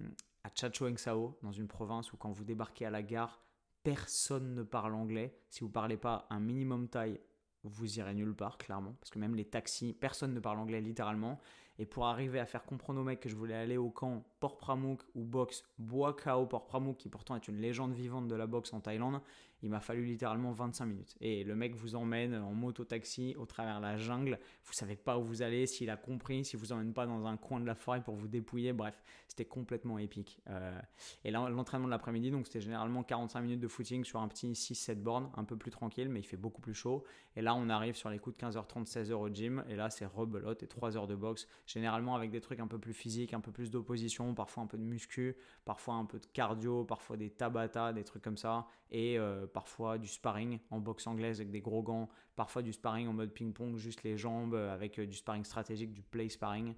[0.44, 3.42] à Chachoengsao, dans une province où quand vous débarquez à la gare,
[3.82, 5.38] personne ne parle anglais.
[5.50, 7.20] Si vous parlez pas un minimum taille,
[7.64, 8.94] vous irez nulle part, clairement.
[9.00, 11.38] Parce que même les taxis, personne ne parle anglais littéralement.
[11.78, 14.58] Et pour arriver à faire comprendre aux mecs que je voulais aller au camp Port
[14.58, 18.72] Pramuk ou boxe Boakao Port Pramuk, qui pourtant est une légende vivante de la boxe
[18.72, 19.20] en Thaïlande,
[19.62, 21.16] il m'a fallu littéralement 25 minutes.
[21.20, 24.38] Et le mec vous emmène en moto-taxi au travers de la jungle.
[24.64, 27.36] Vous savez pas où vous allez, s'il a compris, si vous emmène pas dans un
[27.36, 28.72] coin de la forêt pour vous dépouiller.
[28.72, 30.40] Bref, c'était complètement épique.
[30.48, 30.78] Euh,
[31.24, 34.52] et là, l'entraînement de l'après-midi, donc c'était généralement 45 minutes de footing sur un petit
[34.52, 37.04] 6-7 bornes, un peu plus tranquille, mais il fait beaucoup plus chaud.
[37.34, 39.64] Et là, on arrive sur les coups de 15h30, 16h au gym.
[39.68, 41.48] Et là, c'est rebelote et 3 heures de boxe.
[41.66, 44.78] Généralement avec des trucs un peu plus physiques, un peu plus d'opposition, parfois un peu
[44.78, 48.66] de muscu, parfois un peu de cardio, parfois des tabata, des trucs comme ça.
[48.90, 53.08] Et euh, parfois du sparring en boxe anglaise avec des gros gants, parfois du sparring
[53.08, 56.74] en mode ping-pong, juste les jambes euh, avec euh, du sparring stratégique, du play sparring,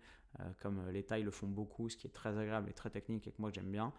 [0.62, 3.32] comme les tailles le font beaucoup, ce qui est très agréable et très technique et
[3.32, 3.92] que moi j'aime bien.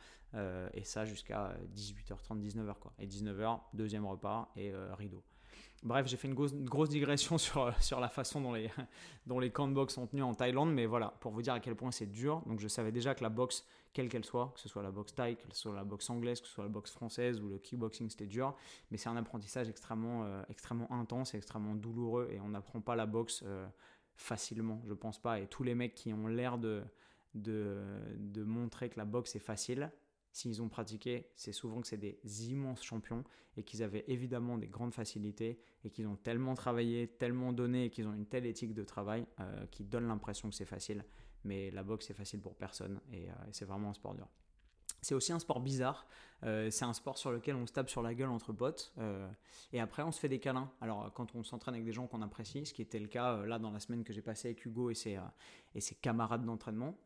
[0.74, 2.94] et ça jusqu'à 18h30, 19h quoi.
[3.00, 5.22] Et 19h, deuxième repas et rideau.
[5.84, 8.70] Bref, j'ai fait une grosse, digression sur, sur la façon dont les,
[9.26, 11.60] dont les camps de boxe sont tenus en Thaïlande, mais voilà, pour vous dire à
[11.60, 12.42] quel point c'est dur.
[12.46, 15.14] Donc je savais déjà que la boxe, quelle qu'elle soit, que ce soit la boxe
[15.14, 17.58] thaï, que ce soit la boxe anglaise, que ce soit la boxe française ou le
[17.58, 18.56] kickboxing, c'était dur.
[18.90, 23.06] Mais c'est un apprentissage extrêmement, euh, extrêmement intense, extrêmement douloureux et on n'apprend pas la
[23.06, 23.68] boxe euh,
[24.16, 25.40] facilement, je pense pas.
[25.40, 26.84] Et tous les mecs qui ont l'air de,
[27.36, 27.84] de,
[28.18, 29.92] de montrer que la boxe est facile,
[30.34, 33.24] s'ils ont pratiqué, c'est souvent que c'est des immenses champions
[33.58, 37.90] et qu'ils avaient évidemment des grandes facilités et qu'ils ont tellement travaillé, tellement donné et
[37.90, 41.04] qu'ils ont une telle éthique de travail euh, qui donne l'impression que c'est facile.
[41.44, 44.28] Mais la boxe, c'est facile pour personne et, euh, c'est vraiment un sport dur.
[45.02, 46.06] C'est aussi un sport bizarre.
[46.44, 48.94] Euh, c'est un sport sur lequel on se tape sur la gueule entre potes.
[49.74, 50.72] et après, on se fait des câlins.
[50.80, 53.58] Alors, quand on s'entraîne avec des gens qu'on apprécie, ce qui était le cas là
[53.58, 55.18] dans la semaine que j'ai passée avec Hugo et ses,
[55.74, 57.00] et ses camarades d'entraînement,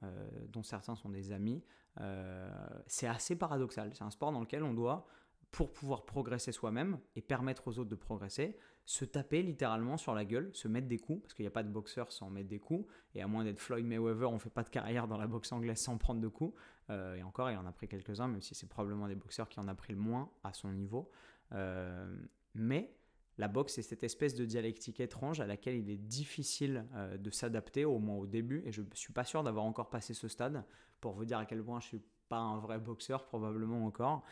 [0.50, 1.63] dont certains sont des amis,
[2.02, 2.50] euh,
[2.88, 3.91] c'est assez paradoxal.
[3.93, 5.08] C'est un sport dans lequel on doit,
[5.52, 10.26] pour pouvoir progresser soi-même et permettre aux autres de progresser, se taper littéralement sur la
[10.26, 12.60] gueule, se mettre des coups, parce qu'il n'y a pas de boxeur sans mettre des
[12.60, 15.26] coups, et à moins d'être Floyd Mayweather, on ne fait pas de carrière dans la
[15.26, 16.56] boxe anglaise sans prendre de coups,
[16.91, 19.60] euh, et encore, il en a pris quelques-uns, même si c'est probablement des boxeurs qui
[19.60, 21.10] en a pris le moins à son niveau.
[21.52, 22.15] Euh,
[22.54, 22.95] Mais
[23.38, 27.30] la boxe, c'est cette espèce de dialectique étrange à laquelle il est difficile euh, de
[27.32, 28.62] s'adapter, au moins au début.
[28.65, 30.63] Et je ne suis pas sûr d'avoir encore passé ce stade
[31.02, 34.24] pour vous dire à quel point je suis pas un vrai boxeur, probablement encore,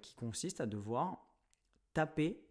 [0.00, 1.24] qui consiste à devoir
[1.94, 2.42] taper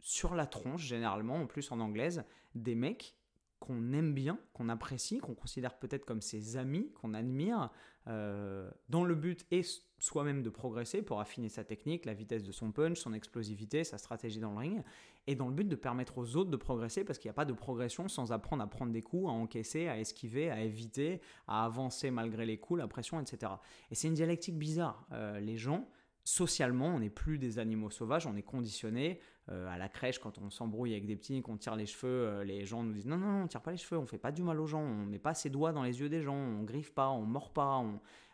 [0.00, 3.16] sur la tronche, généralement, en plus en anglaise, des mecs
[3.58, 7.70] qu'on aime bien, qu'on apprécie, qu'on considère peut-être comme ses amis, qu'on admire,
[8.06, 9.62] euh, dans le but et
[9.98, 13.98] soi-même de progresser pour affiner sa technique, la vitesse de son punch, son explosivité, sa
[13.98, 14.82] stratégie dans le ring,
[15.26, 17.44] et dans le but de permettre aux autres de progresser, parce qu'il n'y a pas
[17.44, 21.64] de progression sans apprendre à prendre des coups, à encaisser, à esquiver, à éviter, à
[21.64, 23.52] avancer malgré les coups, la pression, etc.
[23.90, 25.06] Et c'est une dialectique bizarre.
[25.12, 25.88] Euh, les gens
[26.26, 29.20] socialement, on n'est plus des animaux sauvages, on est conditionné.
[29.48, 32.44] Euh, à la crèche, quand on s'embrouille avec des petits, qu'on tire les cheveux, euh,
[32.44, 34.32] les gens nous disent non, non, non, on tire pas les cheveux, on fait pas
[34.32, 36.64] du mal aux gens, on met pas ses doigts dans les yeux des gens, on
[36.64, 37.80] griffe pas, on mord pas.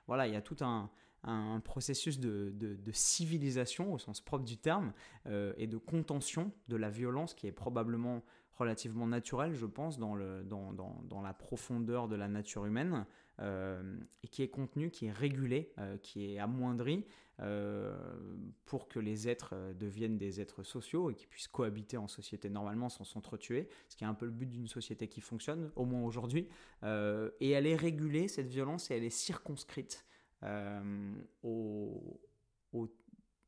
[0.07, 0.89] Voilà, il y a tout un,
[1.65, 4.95] processus de, civilisation au sens propre du terme
[5.27, 8.23] euh, et de contention de la violence qui est probablement
[8.55, 13.05] relativement naturelle, je pense, dans, le, dans, dans, la profondeur de la nature humaine,
[13.41, 17.07] et qui est contenu, qui est régulé, qui est amoindri,
[18.67, 22.51] pour que les êtres euh, deviennent des êtres sociaux et qu'ils puissent cohabiter en société
[22.51, 25.85] normalement sans s'entretuer, ce qui est un peu le but d'une société qui fonctionne, au
[25.85, 26.49] moins aujourd'hui.
[26.83, 30.05] Euh, et elle est régulée, cette violence, et elle est circonscrite
[31.43, 32.19] au,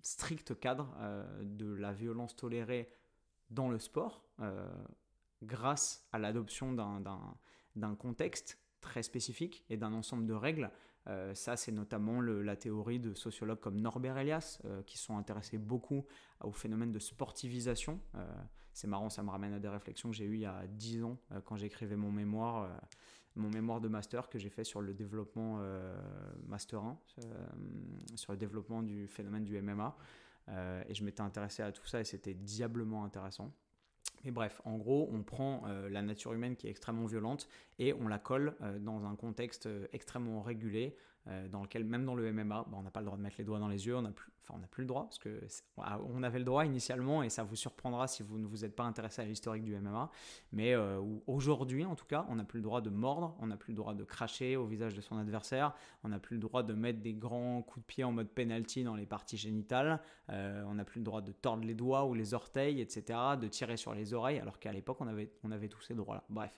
[0.00, 0.94] strict cadre
[1.42, 2.88] de la violence tolérée
[3.50, 4.24] dans le sport,
[5.42, 10.70] grâce à l'adoption d'un contexte très spécifique et d'un ensemble de règles
[11.08, 15.58] euh, ça, c'est notamment la théorie de sociologues comme Norbert Elias, euh, qui sont intéressés
[15.58, 16.04] beaucoup
[16.42, 18.00] au phénomène de sportivisation.
[18.14, 18.26] Euh,
[18.72, 21.04] c'est marrant, ça me ramène à des réflexions que j'ai eues il y a 10
[21.04, 22.68] ans, quand j'écrivais mon mémoire,
[23.36, 25.60] mon mémoire de master que j'ai fait sur le développement
[26.48, 26.98] master 1,
[28.16, 29.96] sur le développement du phénomène du MMA.
[30.88, 33.54] et je m'étais intéressé à tout ça et c'était diablement intéressant.
[34.24, 37.92] Mais bref, en gros, on prend euh, la nature humaine qui est extrêmement violente et
[37.92, 40.96] on la colle euh, dans un contexte euh, extrêmement régulé,
[41.50, 43.44] dans lequel, même dans le MMA, bah, on n'a pas le droit de mettre les
[43.44, 45.40] doigts dans les yeux, on n'a plus, enfin, on n'a plus le droit, parce que
[45.78, 48.76] ah, on avait le droit initialement, et ça vous surprendra si vous ne vous êtes
[48.76, 50.10] pas intéressé à l'historique du MMA,
[50.52, 50.74] mais
[51.26, 53.76] aujourd'hui, en tout cas, on n'a plus le droit de mordre, on n'a plus le
[53.76, 57.00] droit de cracher au visage de son adversaire, on n'a plus le droit de mettre
[57.00, 60.98] des grands coups de pied en mode penalty dans les parties génitales, on n'a plus
[60.98, 64.38] le droit de tordre les doigts ou les orteils, etc., de tirer sur les oreilles,
[64.38, 66.24] alors qu'à l'époque, on avait, on avait tous ces droits-là.
[66.28, 66.52] Bref.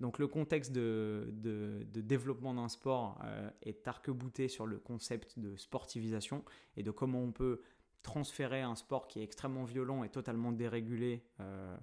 [0.00, 5.56] Donc, le contexte de, de, développement d'un sport euh, est arc-bouté sur le concept de
[5.56, 6.44] sportivisation
[6.76, 7.60] et de comment on peut
[8.02, 11.76] transférer un sport qui est extrêmement violent et totalement dérégulé euh,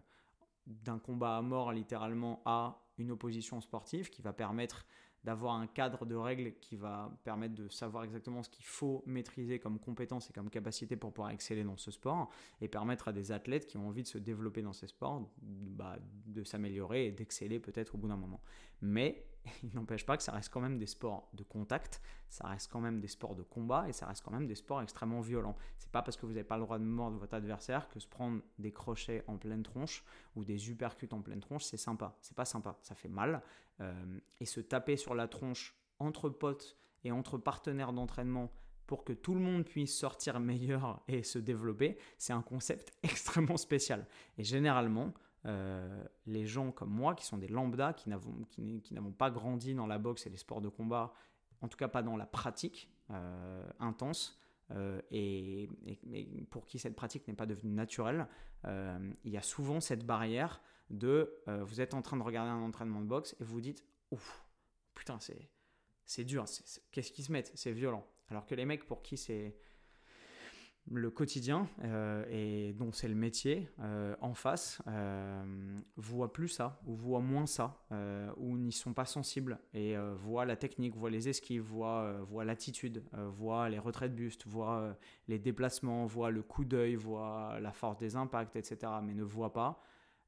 [0.66, 4.86] d'un combat à mort littéralement à une opposition sportive qui va permettre
[5.24, 9.60] d'avoir un cadre de règles qui va permettre de savoir exactement ce qu'il faut maîtriser
[9.60, 12.30] comme compétence et comme capacité pour pouvoir exceller dans ce sport
[12.62, 15.98] et permettre à des athlètes qui ont envie de se développer dans ces sports bah,
[16.28, 18.42] de s'améliorer et d'exceller peut-être au bout d'un moment.
[18.82, 19.27] Mais
[19.64, 22.80] il n'empêche pas que ça reste quand même des sports de contact, ça reste quand
[22.80, 25.56] même des sports de combat et ça reste quand même des sports extrêmement violents.
[25.78, 28.08] C'est pas parce que vous n'avez pas le droit de mordre votre adversaire que se
[28.08, 30.04] prendre des crochets en pleine tronche
[30.36, 32.18] ou des uppercuts en pleine tronche, c'est sympa.
[32.22, 33.42] C'est pas sympa, ça fait mal.
[33.80, 38.52] Euh, et se taper sur la tronche entre potes et entre partenaires d'entraînement
[38.88, 43.58] pour que tout le monde puisse sortir meilleur et se développer, c'est un concept extrêmement
[43.58, 44.08] spécial.
[44.38, 45.14] Et généralement,
[45.48, 49.98] euh, les gens comme moi, qui sont des lambdas, qui n'avons pas grandi dans la
[49.98, 51.14] boxe et les sports de combat,
[51.62, 54.40] en tout cas pas dans la pratique euh, intense,
[54.72, 55.70] euh, et,
[56.50, 58.28] pour qui cette pratique n'est pas devenue naturelle,
[58.66, 61.34] il y a souvent cette barrière de
[61.64, 64.46] vous êtes en train de regarder un entraînement de boxe et vous vous dites ouf,
[64.94, 65.20] putain,
[66.06, 66.44] c'est dur,
[66.92, 68.06] qu'est-ce qu'ils se mettent, c'est violent.
[68.28, 69.56] Alors que les mecs pour qui c'est
[70.92, 75.44] le quotidien euh, et dont c'est le métier euh, en face euh,
[75.98, 77.84] voient plus ça ou voient moins ça
[78.38, 83.04] ou n'y sont pas sensibles et voient la technique, voient les esquives, voient, voient l'attitude,
[83.14, 84.96] voient les retraits de buste, voient
[85.28, 88.92] les déplacements, voient le coup d'œil, voient la force des impacts, etc.
[89.04, 89.82] mais ne voient pas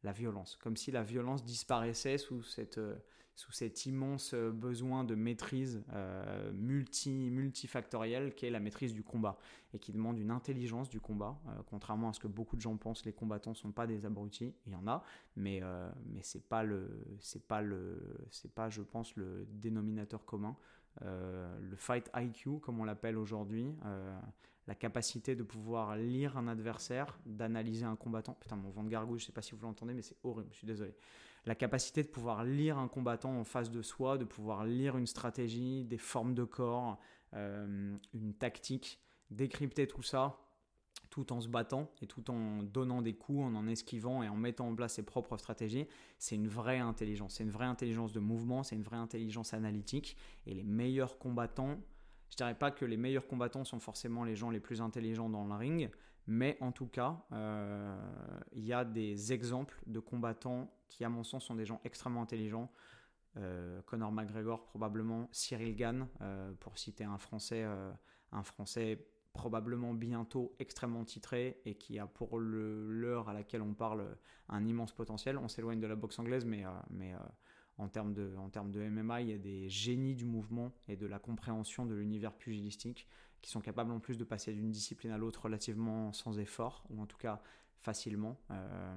[0.04, 2.80] la violence, comme si la violence disparaissait sous cette
[3.40, 9.02] sous cet immense euh, besoin de maîtrise euh, multi, multifactorielle qui est la maîtrise du
[9.02, 9.38] combat
[9.74, 11.40] et qui demande une intelligence du combat.
[11.48, 14.06] Euh, contrairement à ce que beaucoup de gens pensent, les combattants ne sont pas des
[14.06, 15.06] abrutis, il y en a,
[15.38, 15.62] mais,
[16.08, 17.06] mais ce n'est pas, le,
[17.48, 20.58] pas, le, pas, je pense, le dénominateur commun.
[21.02, 23.74] le fight IQ, comme on l'appelle aujourd'hui,
[24.68, 28.34] la capacité de pouvoir lire un adversaire, d'analyser un combattant.
[28.34, 30.58] Putain, mon vent de gargouille, je sais pas si vous l'entendez, mais c'est horrible, je
[30.58, 30.94] suis désolé
[31.46, 35.08] la capacité de pouvoir lire un combattant en face de soi, de pouvoir lire une
[35.08, 37.00] stratégie, des formes de corps,
[37.34, 39.00] euh, une tactique,
[39.32, 40.40] décrypter tout ça
[41.10, 44.36] tout en se battant et tout en donnant des coups, en en esquivant et en
[44.36, 45.88] mettant en place ses propres stratégies.
[46.18, 50.16] C'est une vraie intelligence, c'est une vraie intelligence de mouvement, c'est une vraie intelligence analytique.
[50.46, 51.80] Et les meilleurs combattants,
[52.30, 55.46] je dirais pas que les meilleurs combattants sont forcément les gens les plus intelligents dans
[55.46, 55.90] le ring,
[56.30, 57.98] mais en tout cas, euh,
[58.54, 62.22] il y a des exemples de combattants qui, à mon sens, sont des gens extrêmement
[62.22, 62.72] intelligents.
[63.38, 67.66] Euh, Conor McGregor probablement, Cyril Gann, euh, pour citer un Français,
[68.32, 74.16] un Français probablement bientôt extrêmement titré et qui a pour l'heure à laquelle on parle
[74.50, 75.36] un immense potentiel.
[75.40, 77.16] On s'éloigne de la boxe anglaise, mais, mais
[77.80, 80.96] en termes, de, en termes de MMA, il y a des génies du mouvement et
[80.96, 83.08] de la compréhension de l'univers pugilistique
[83.42, 87.02] qui sont capables en plus de passer d'une discipline à l'autre relativement sans effort, ou
[87.02, 87.42] en tout cas
[87.82, 88.38] facilement.
[88.52, 88.96] Euh,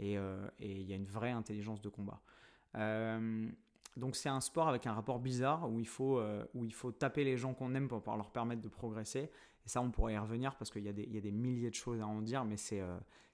[0.00, 2.20] euh, et, il y a une vraie intelligence de combat.
[2.74, 3.48] Euh,
[3.96, 6.20] donc c'est un sport avec un rapport bizarre où il faut,
[6.54, 9.30] où il faut taper les gens qu'on aime pour pouvoir leur permettre de progresser.
[9.66, 12.06] Et ça, on pourrait y revenir parce qu'il y, a des milliers de choses à
[12.06, 12.80] en dire, mais c'est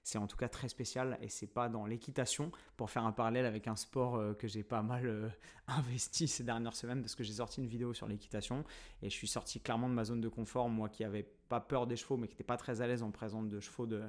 [0.03, 3.45] c'est en tout cas très spécial et c'est pas dans l'équitation pour faire un parallèle
[3.45, 5.29] avec un sport euh, que j'ai pas mal euh,
[5.67, 8.65] investi ces dernières semaines parce que j'ai sorti une vidéo sur l'équitation
[9.01, 11.87] et je suis sorti clairement de ma zone de confort moi qui avait pas peur
[11.87, 14.03] des chevaux mais qui n'était pas très à l'aise en présence de chevaux de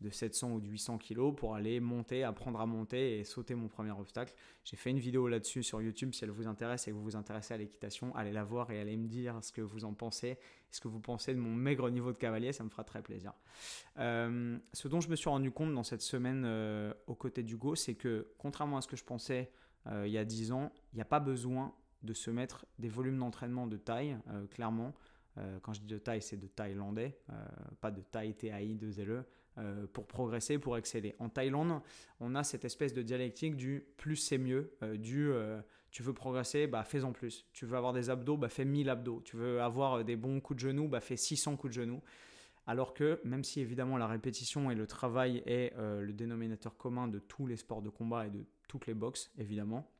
[0.00, 3.68] de 700 ou de 800 kg pour aller monter, apprendre à monter et sauter mon
[3.68, 4.32] premier obstacle.
[4.64, 6.12] J'ai fait une vidéo là-dessus sur YouTube.
[6.12, 8.80] Si elle vous intéresse et que vous vous intéressez à l'équitation, allez la voir et
[8.80, 10.38] allez me dire ce que vous en pensez,
[10.70, 13.32] ce que vous pensez de mon maigre niveau de cavalier, ça me fera très plaisir.
[13.98, 17.74] Euh, ce dont je me suis rendu compte dans cette semaine euh, aux côtés d'Hugo,
[17.74, 19.50] c'est que contrairement à ce que je pensais
[19.86, 22.88] euh, il y a 10 ans, il n'y a pas besoin de se mettre des
[22.88, 24.16] volumes d'entraînement de taille,
[24.52, 24.94] clairement.
[25.62, 27.18] quand je dis de taille, c'est de thaïlandais,
[27.80, 29.24] pas de taille TAI de ZLE.
[29.58, 31.16] Euh, pour progresser, pour exceller.
[31.18, 31.80] En Thaïlande,
[32.20, 36.12] on a cette espèce de dialectique du plus c'est mieux, euh, du euh, tu veux
[36.12, 37.44] progresser, bah fais-en plus.
[37.52, 39.20] Tu veux avoir des abdos, bah fais 1000 abdos.
[39.24, 42.00] Tu veux avoir des bons coups de genoux, bah fais 600 coups de genoux.
[42.68, 47.18] Alors que même si évidemment la répétition et le travail est le dénominateur commun de
[47.18, 49.90] tous les sports de combat et de toutes les boxes, évidemment,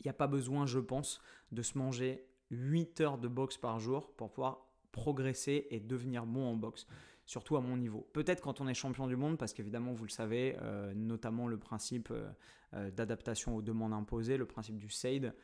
[0.00, 3.80] il n'y a pas besoin, je pense, de se manger 8 heures de boxe par
[3.80, 6.86] jour pour pouvoir progresser et devenir bon en boxe
[7.32, 8.06] surtout à mon niveau.
[8.12, 11.56] Peut-être quand on est champion du monde, parce qu'évidemment, vous le savez, euh, notamment le
[11.56, 12.30] principe euh,
[12.72, 15.34] d'adaptation aux demandes imposées, le principe du SAID,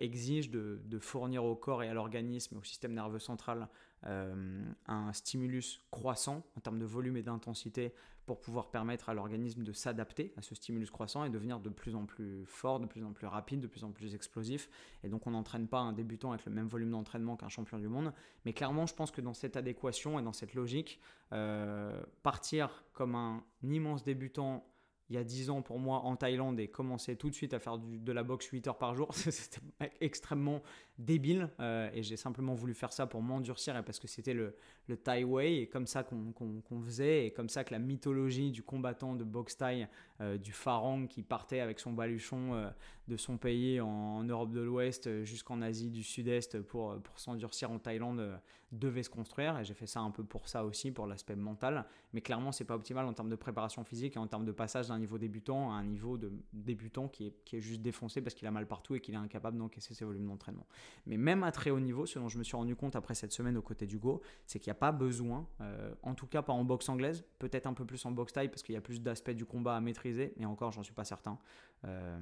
[0.00, 3.68] exige de, fournir au corps et à l'organisme, au système nerveux central,
[4.02, 7.94] un stimulus croissant en termes de volume et d'intensité
[8.26, 11.94] pour pouvoir permettre à l'organisme de s'adapter à ce stimulus croissant et devenir de plus
[11.94, 14.68] en plus fort, de plus en plus rapide, de plus en plus explosif.
[15.02, 17.88] Et donc on n'entraîne pas un débutant avec le même volume d'entraînement qu'un champion du
[17.88, 18.12] monde.
[18.44, 21.00] Mais clairement, je pense que dans cette adéquation et dans cette logique,
[21.32, 24.64] euh, partir comme un immense débutant
[25.12, 27.58] il y a 10 ans pour moi en Thaïlande et commencer tout de suite à
[27.58, 29.60] faire de la boxe 8 heures par jour, c'était
[30.00, 30.62] extrêmement
[30.98, 34.54] débile euh, et j'ai simplement voulu faire ça pour m'endurcir et parce que c'était le,
[34.88, 38.62] le Thai way et comme ça qu'on faisait et comme ça que la mythologie du
[38.62, 39.88] combattant de boxe Thai,
[40.20, 42.70] euh, du Farang qui partait avec son baluchon euh,
[43.08, 47.78] de son pays en, Europe de l'Ouest jusqu'en Asie du Sud-Est pour, pour s'endurcir en
[47.78, 48.40] Thaïlande
[48.72, 51.84] devait se construire et j'ai fait ça un peu pour ça aussi, pour l'aspect mental.
[52.12, 54.88] Mais clairement, c'est pas optimal en termes de préparation physique et en termes de passage
[54.88, 58.34] d'un niveau débutant à un niveau de débutant qui est, qui est juste défoncé parce
[58.34, 60.66] qu'il a mal partout et qu'il est incapable d'encaisser ses volumes d'entraînement.
[61.06, 63.32] Mais même à très haut niveau, ce dont je me suis rendu compte après cette
[63.32, 66.52] semaine aux côtés d'Hugo, c'est qu'il n'y a pas besoin, euh, en tout cas pas
[66.52, 69.00] en boxe anglaise, peut-être un peu plus en boxe taille parce qu'il y a plus
[69.00, 71.38] d'aspects du combat à maîtriser, mais encore, j'en suis pas certain.
[71.84, 72.18] Euh,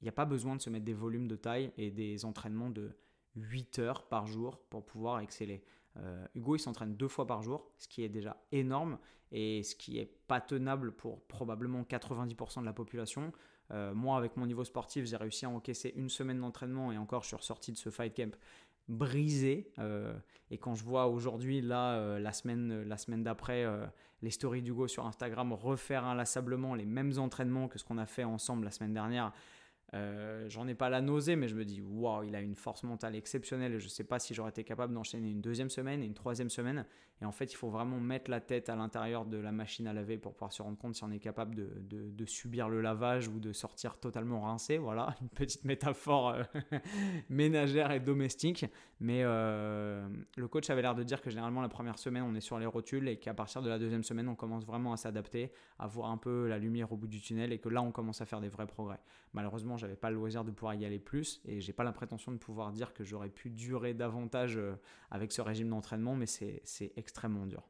[0.00, 2.70] il n'y a pas besoin de se mettre des volumes de taille et des entraînements
[2.70, 2.96] de
[3.36, 5.64] 8 heures par jour pour pouvoir exceller.
[5.96, 8.98] Euh, Hugo, il s'entraîne deux fois par jour, ce qui est déjà énorme
[9.32, 13.32] et ce qui est pas tenable pour probablement 90% de la population.
[13.70, 17.22] Euh, moi, avec mon niveau sportif, j'ai réussi à encaisser une semaine d'entraînement et encore,
[17.22, 18.36] je suis ressorti de ce fight camp
[18.88, 19.70] brisé.
[19.78, 20.14] Euh,
[20.50, 23.66] et quand je vois aujourd'hui, là, la semaine, la semaine d'après,
[24.22, 28.24] les stories d'Hugo sur Instagram refaire inlassablement les mêmes entraînements que ce qu'on a fait
[28.24, 29.32] ensemble la semaine dernière,
[29.94, 32.82] euh, j'en ai pas la nausée, mais je me dis, waouh, il a une force
[32.82, 36.14] mentale exceptionnelle je sais pas si j'aurais été capable d'enchaîner une deuxième semaine et une
[36.14, 36.84] troisième semaine.
[37.22, 39.92] Et en fait, il faut vraiment mettre la tête à l'intérieur de la machine à
[39.92, 43.28] laver pour pouvoir se rendre compte si on est capable de, de, subir le lavage
[43.28, 44.78] ou de sortir totalement rincé.
[44.78, 46.42] Voilà, une petite métaphore euh,
[47.28, 48.66] ménagère et domestique.
[49.00, 52.40] Mais euh, le coach avait l'air de dire que généralement, la première semaine, on est
[52.40, 55.52] sur les rotules et qu'à partir de la deuxième semaine, on commence vraiment à s'adapter,
[55.78, 58.20] à voir un peu la lumière au bout du tunnel et que là, on commence
[58.22, 58.98] à faire des vrais progrès.
[59.34, 62.32] Malheureusement, j'avais pas le loisir de pouvoir y aller plus et j'ai pas la prétention
[62.32, 64.74] de pouvoir dire que j'aurais pu durer davantage euh,
[65.10, 67.62] avec ce régime d'entraînement, mais c'est extrêmement dur.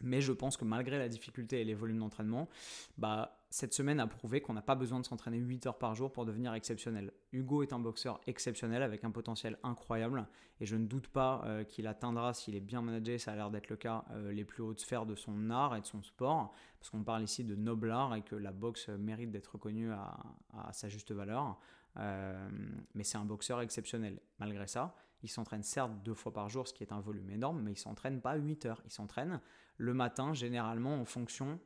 [0.00, 2.48] Mais je pense que malgré la difficulté et les volumes d'entraînement,
[2.96, 6.12] bah, cette semaine a prouvé qu'on n'a pas besoin de s'entraîner 8 heures par jour
[6.12, 7.12] pour devenir exceptionnel.
[7.32, 10.26] Hugo est un boxeur exceptionnel avec un potentiel incroyable
[10.60, 13.50] et je ne doute pas euh, qu'il atteindra, s'il est bien managé, ça a l'air
[13.50, 16.52] d'être le cas, euh, les plus hautes sphères de son art et de son sport,
[16.78, 20.72] parce qu'on parle ici de noble art et que la boxe mérite d'être reconnue à,
[20.72, 21.58] sa juste valeur.
[21.96, 22.48] Euh,
[22.94, 24.20] mais c'est un boxeur exceptionnel.
[24.38, 27.62] Malgré ça, il s'entraîne certes deux fois par jour, ce qui est un volume énorme,
[27.62, 28.82] mais il s'entraîne pas 8 heures.
[28.84, 29.40] Il s'entraîne
[29.78, 31.58] le matin, généralement en fonction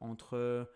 [0.00, 0.68] entre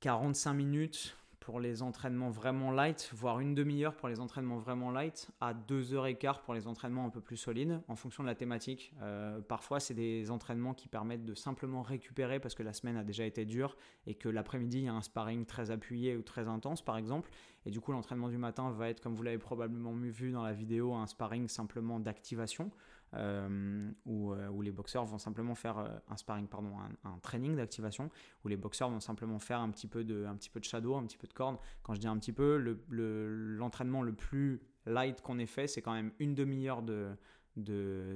[0.00, 1.16] 45 minutes
[1.46, 5.94] pour les entraînements vraiment light, voire une demi-heure pour les entraînements vraiment light, à 2
[5.94, 8.92] heures et quart pour les entraînements un peu plus solides, en fonction de la thématique.
[9.00, 13.04] Euh, parfois, c'est des entraînements qui permettent de simplement récupérer parce que la semaine a
[13.04, 13.76] déjà été dure
[14.08, 17.30] et que l'après-midi, il y a un sparring très appuyé ou très intense, par exemple.
[17.64, 20.52] Et du coup, l'entraînement du matin va être, comme vous l'avez probablement vu dans la
[20.52, 22.72] vidéo, un sparring simplement d'activation.
[23.14, 26.72] Euh, euh, où, les boxeurs vont simplement faire euh, un sparring, pardon,
[27.04, 28.10] un, training d'activation,
[28.44, 30.96] où les boxeurs vont simplement faire un petit peu de, un petit peu de shadow,
[30.96, 31.58] un petit peu de corde.
[31.82, 32.56] Quand je dis un petit peu,
[32.88, 37.16] l'entraînement le, plus light qu'on ait fait, c'est quand même une demi-heure de,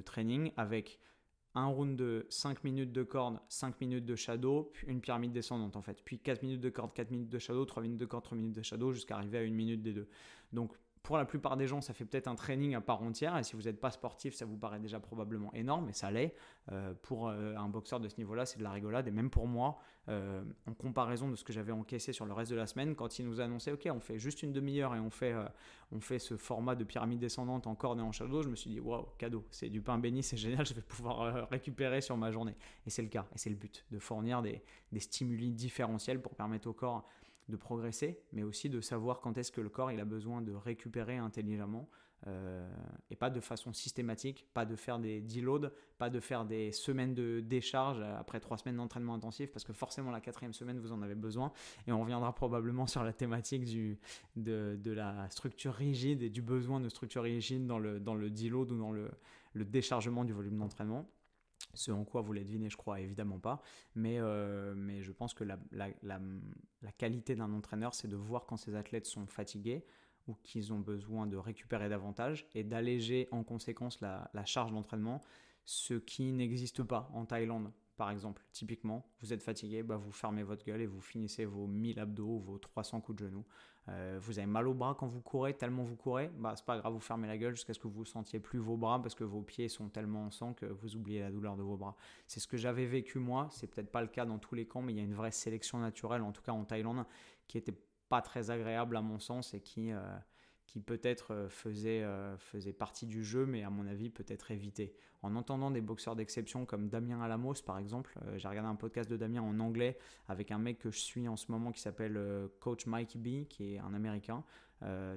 [0.04, 0.98] training avec
[1.54, 5.74] un round de 5 minutes de corde, 5 minutes de shadow, puis une pyramide descendante
[5.76, 6.00] en fait.
[6.04, 8.54] Puis 4 minutes de corde, 4 minutes de shadow, 3 minutes de corde, 3 minutes
[8.54, 10.08] de shadow, jusqu'à arriver à une minute des deux.
[10.52, 13.36] Donc pour la plupart des gens, ça fait peut-être un training à part entière.
[13.38, 15.88] Et si vous n'êtes pas sportif, ça vous paraît déjà probablement énorme.
[15.88, 16.34] Et ça l'est.
[16.72, 19.08] Euh, pour euh, un boxeur de ce niveau-là, c'est de la rigolade.
[19.08, 19.78] Et même pour moi,
[20.08, 23.18] euh, en comparaison de ce que j'avais encaissé sur le reste de la semaine, quand
[23.18, 25.34] il nous a annoncé, OK, on fait juste une demi-heure et on fait,
[25.90, 28.70] on fait ce format de pyramide descendante en corde et en shadow, je me suis
[28.70, 32.30] dit, waouh, cadeau, c'est du pain béni, c'est génial, je vais pouvoir récupérer sur ma
[32.30, 32.56] journée.
[32.86, 33.26] Et c'est le cas.
[33.34, 34.62] Et c'est le but, de fournir des
[34.98, 37.08] stimuli différentiels pour permettre au corps
[37.50, 40.52] de progresser, mais aussi de savoir quand est-ce que le corps il a besoin de
[40.52, 41.88] récupérer intelligemment
[42.26, 42.68] euh,
[43.10, 47.14] et pas de façon systématique, pas de faire des deloads, pas de faire des semaines
[47.14, 51.00] de décharge après trois semaines d'entraînement intensif parce que forcément la quatrième semaine vous en
[51.00, 51.50] avez besoin
[51.86, 53.98] et on reviendra probablement sur la thématique du,
[54.36, 58.64] de, la structure rigide et du besoin de structure rigide dans le, dans le ou
[58.66, 59.10] dans le,
[59.54, 61.08] le déchargement du volume d'entraînement.
[61.74, 63.62] Ce en quoi vous l'avez deviné, je crois évidemment pas.
[63.94, 68.46] Mais, euh, mais je pense que la, la, la, qualité d'un entraîneur, c'est de voir
[68.46, 69.84] quand ses athlètes sont fatigués
[70.26, 75.20] ou qu'ils ont besoin de récupérer davantage et d'alléger en conséquence la, charge d'entraînement,
[75.64, 77.72] ce qui n'existe pas en Thaïlande.
[77.96, 81.66] Par exemple, typiquement, vous êtes fatigué, bah vous fermez votre gueule et vous finissez vos
[81.66, 83.44] 1000 abdos, vos 300 coups de genoux.
[83.88, 86.78] Euh, vous avez mal au bras quand vous courez, tellement vous courez, bah c'est pas
[86.78, 89.24] grave, vous fermez la gueule jusqu'à ce que vous sentiez plus vos bras parce que
[89.24, 91.96] vos pieds sont tellement en sang que vous oubliez la douleur de vos bras.
[92.26, 94.82] C'est ce que j'avais vécu moi, c'est peut-être pas le cas dans tous les camps,
[94.82, 97.04] mais il y a une vraie sélection naturelle, en tout cas en Thaïlande,
[97.48, 97.74] qui était
[98.08, 100.02] pas très agréable à mon sens et qui, euh,
[100.70, 104.94] qui peut-être euh, faisait, euh, faisait partie du jeu, mais à mon avis peut-être évité.
[105.20, 109.10] En entendant des boxeurs d'exception comme Damien Alamos par exemple, euh, j'ai regardé un podcast
[109.10, 109.98] de Damien en anglais
[110.28, 112.16] avec un mec que je suis en ce moment qui s'appelle
[112.60, 114.44] Coach Mike B, qui est un Américain.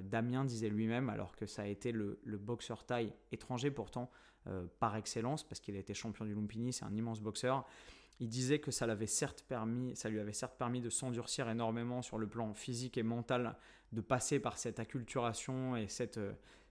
[0.02, 4.10] Damien disait lui-même, alors que ça a été le, le boxeur taille étranger pourtant
[4.78, 7.64] par excellence, parce qu'il a été champion du Lumpini, c'est un immense boxeur,
[8.20, 12.02] il disait que ça, l'avait certes permis, ça lui avait certes permis de s'endurcir énormément
[12.02, 13.56] sur le plan physique et mental,
[13.94, 16.20] de passer par cette acculturation et cette,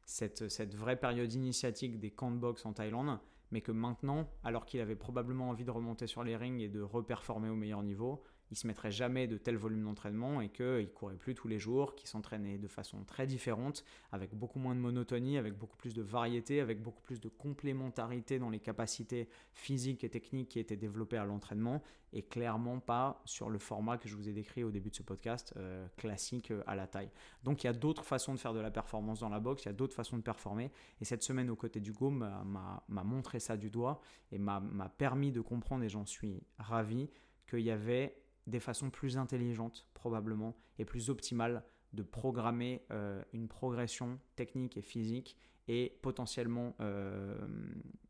[0.06, 3.20] cette, cette vraie période initiatique des camps de boxe en Thaïlande,
[3.52, 6.82] mais que maintenant, alors qu'il avait probablement envie de remonter sur les rings et de
[6.82, 8.24] reperformer au meilleur niveau,
[8.54, 11.96] il se mettrait jamais de tel volume d'entraînement et qu'il courait plus tous les jours,
[11.96, 16.04] qu'il s'entraînait de façon très différente, avec beaucoup moins de monotonie, avec beaucoup plus de
[16.04, 21.18] variété, avec beaucoup plus de complémentarité dans les capacités physiques et techniques qui étaient développées
[21.18, 21.82] à l'entraînement,
[22.16, 25.02] et clairement pas sur le format que je vous ai décrit au début de ce
[25.02, 27.10] podcast, euh, classique euh, à la taille.
[27.44, 29.70] Donc il y a d'autres façons de faire de la performance dans la boxe, il
[29.70, 30.70] y a d'autres façons de performer,
[31.02, 34.00] et cette semaine aux côtés d'Hugo m'a montré ça du doigt
[34.32, 34.62] et m'a
[34.96, 37.10] permis de comprendre, et j'en suis ravi,
[37.48, 41.64] qu'il y avait des façons plus intelligentes probablement et plus optimales
[41.94, 45.38] de programmer euh, une progression technique et physique
[45.68, 47.38] et potentiellement euh,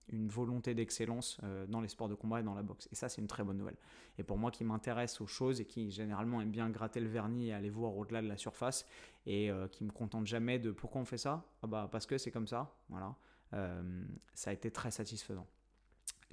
[0.07, 2.87] une volonté d'excellence euh, dans les sports de combat et dans la boxe.
[2.91, 3.77] Et ça, c'est une très bonne nouvelle.
[4.17, 7.49] Et pour moi qui m'intéresse aux choses et qui généralement aime bien gratter le vernis
[7.49, 8.85] et aller voir au-delà de la surface
[9.25, 11.45] et qui me contente jamais de pourquoi on fait ça?
[11.61, 12.75] Ah bah Parce que c'est comme ça.
[12.89, 13.15] Voilà.
[14.33, 15.47] ça a été très satisfaisant.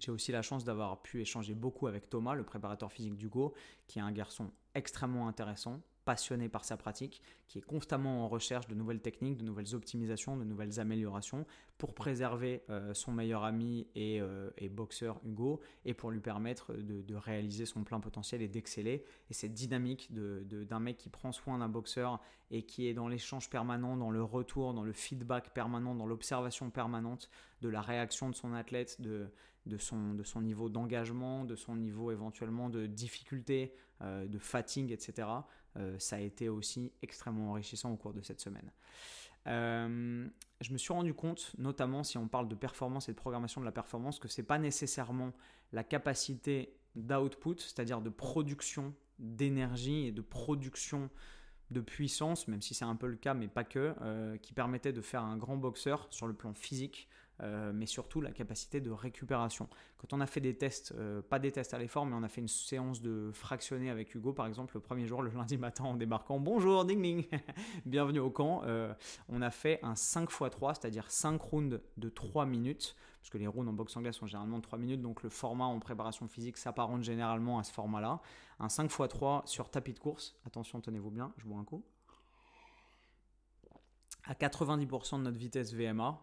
[0.01, 3.53] J'ai aussi la chance d'avoir pu échanger beaucoup avec Thomas, le préparateur physique d'Hugo,
[3.87, 8.67] qui est un garçon extrêmement intéressant, passionné par sa pratique, qui est constamment en recherche
[8.69, 11.47] de nouvelles techniques, de nouvelles optimisations, de nouvelles améliorations
[11.79, 17.15] pour préserver euh, son meilleur ami euh, et, boxeur Hugo et pour lui permettre de,
[17.15, 19.05] réaliser son plein potentiel et d'exceller.
[19.31, 22.21] Et cette dynamique d'un de, mec qui prend soin d'un boxeur
[22.51, 26.71] et qui est dans l'échange permanent, dans le retour, dans le feedback permanent, dans l'observation
[26.71, 27.31] permanente
[27.63, 29.31] de la réaction de son athlète, de,
[29.67, 34.93] de son, de son niveau d'engagement, de son niveau éventuellement de difficulté, euh, de fatigue,
[34.93, 35.29] etc.
[35.77, 38.71] Euh, ça a été aussi extrêmement enrichissant au cours de cette semaine.
[39.47, 40.29] Euh,
[40.61, 43.67] je me suis rendu compte, notamment si on parle de performance et de programmation de
[43.67, 45.33] la performance, que ce n'est pas nécessairement
[45.73, 51.09] la capacité d'output, c'est-à-dire de production d'énergie et de production
[51.71, 55.01] de puissance, même si c'est un peu le cas, mais pas que, qui permettait de
[55.01, 57.09] faire un grand boxeur sur le plan physique,
[57.43, 59.69] euh, mais surtout la capacité de récupération.
[59.99, 62.29] Quand on a fait des tests, euh, pas des tests à l'effort, mais on a
[62.29, 65.85] fait une séance de fractionné avec Hugo, par exemple, le premier jour, le lundi matin,
[65.85, 67.27] en débarquant, bonjour, ding ding,
[67.87, 68.93] bienvenue au camp, euh,
[69.29, 73.39] on a fait un 5 x 3, c'est-à-dire 5 rounds de 3 minutes, parce que
[73.39, 76.29] les rounds en boxe anglaise sont généralement de 3 minutes, donc le format en préparation
[76.29, 78.21] physique s'apparente généralement à ce format-là.
[78.59, 81.83] Un 5 x 3 sur tapis de course, attention, tenez-vous bien, je bois un coup
[84.25, 86.21] à 90% de notre vitesse VMA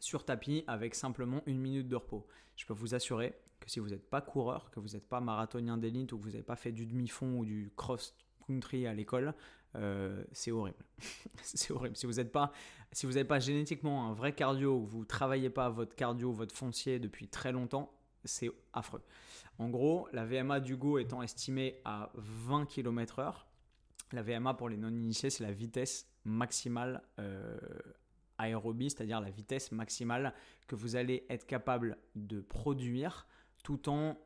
[0.00, 2.26] sur tapis avec simplement une minute de repos.
[2.56, 5.76] Je peux vous assurer que si vous n'êtes pas coureur, que vous n'êtes pas marathonien
[5.76, 9.34] d'élite ou que vous n'avez pas fait du demi-fond ou du cross-country à l'école,
[9.76, 10.84] euh, c'est horrible.
[11.42, 11.96] c'est horrible.
[11.96, 12.52] Si vous n'êtes pas,
[12.92, 16.98] si n'avez pas génétiquement un vrai cardio, ou vous travaillez pas votre cardio, votre foncier
[16.98, 17.92] depuis très longtemps,
[18.24, 19.02] c'est affreux.
[19.58, 23.34] En gros, la VMA d'Hugo étant estimée à 20 km/h,
[24.12, 27.58] la VMA pour les non-initiés, c'est la vitesse maximale euh,
[28.38, 30.32] aérobie, c'est-à-dire la vitesse maximale
[30.66, 33.26] que vous allez être capable de produire
[33.62, 34.16] tout en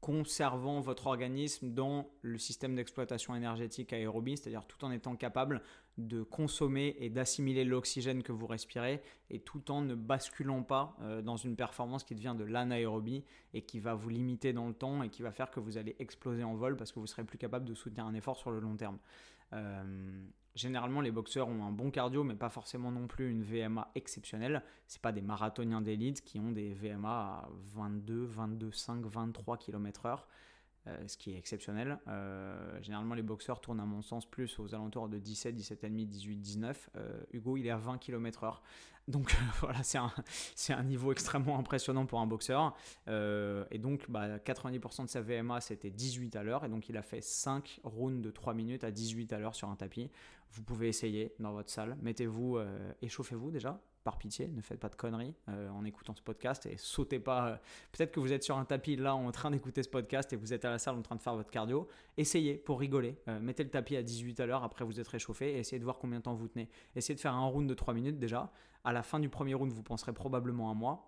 [0.00, 5.60] conservant votre organisme dans le système d'exploitation énergétique aérobie, c'est-à-dire tout en étant capable
[5.96, 11.22] de consommer et d'assimiler l'oxygène que vous respirez et tout en ne basculant pas euh,
[11.22, 15.02] dans une performance qui devient de l'anaérobie et qui va vous limiter dans le temps
[15.02, 17.38] et qui va faire que vous allez exploser en vol parce que vous serez plus
[17.38, 18.98] capable de soutenir un effort sur le long terme.
[19.52, 20.22] Euh,
[20.58, 24.62] généralement, les boxeurs ont un bon cardio, mais pas forcément non plus une VMA exceptionnelle.
[24.86, 30.24] C'est pas des marathoniens d'élite qui ont des VMA à 22, 22, 5, 23 km/h.
[31.06, 31.98] Ce qui est exceptionnel.
[32.08, 36.36] Euh, généralement, les boxeurs tournent à mon sens plus aux alentours de 17, 17,5, 18,
[36.36, 36.90] 19.
[37.32, 38.60] Hugo, il est à 20 km/h.
[39.08, 42.76] Donc voilà, c'est un, niveau extrêmement impressionnant pour un boxeur.
[43.08, 46.64] Euh, et donc, bah, 90% de sa VMA, c'était 18 à l'heure.
[46.66, 49.70] Et donc, il a fait 5 rounds de 3 minutes à 18 à l'heure sur
[49.70, 50.10] un tapis.
[50.52, 51.96] Vous pouvez essayer dans votre salle.
[52.02, 56.22] Mettez-vous, euh, échauffez-vous déjà, par pitié, ne faites pas de conneries euh, en écoutant ce
[56.22, 57.48] podcast et sautez pas.
[57.48, 57.56] Euh,
[57.92, 60.54] peut-être que vous êtes sur un tapis là en train d'écouter ce podcast et vous
[60.54, 61.86] êtes à la salle en train de faire votre cardio.
[62.16, 63.18] Essayez pour rigoler.
[63.42, 66.20] mettez le tapis à 18 à après vous êtes réchauffé et essayez de voir combien
[66.20, 66.70] de temps vous tenez.
[66.96, 68.50] Essayez de faire un round de 3 minutes déjà.
[68.82, 71.04] À la fin du premier round, vous penserez probablement à moi.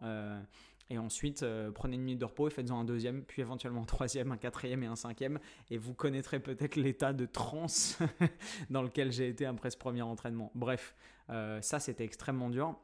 [0.91, 3.87] Et ensuite, euh, prenez une minute de repos et faites-en un deuxième, puis éventuellement un
[3.87, 5.39] troisième, un quatrième et un cinquième.
[5.71, 7.99] Et vous connaîtrez peut-être l'état de transe
[8.71, 10.51] dans lequel j'ai été après ce premier entraînement.
[10.57, 10.97] Bref,
[11.31, 12.77] euh, ça c'était extrêmement dur.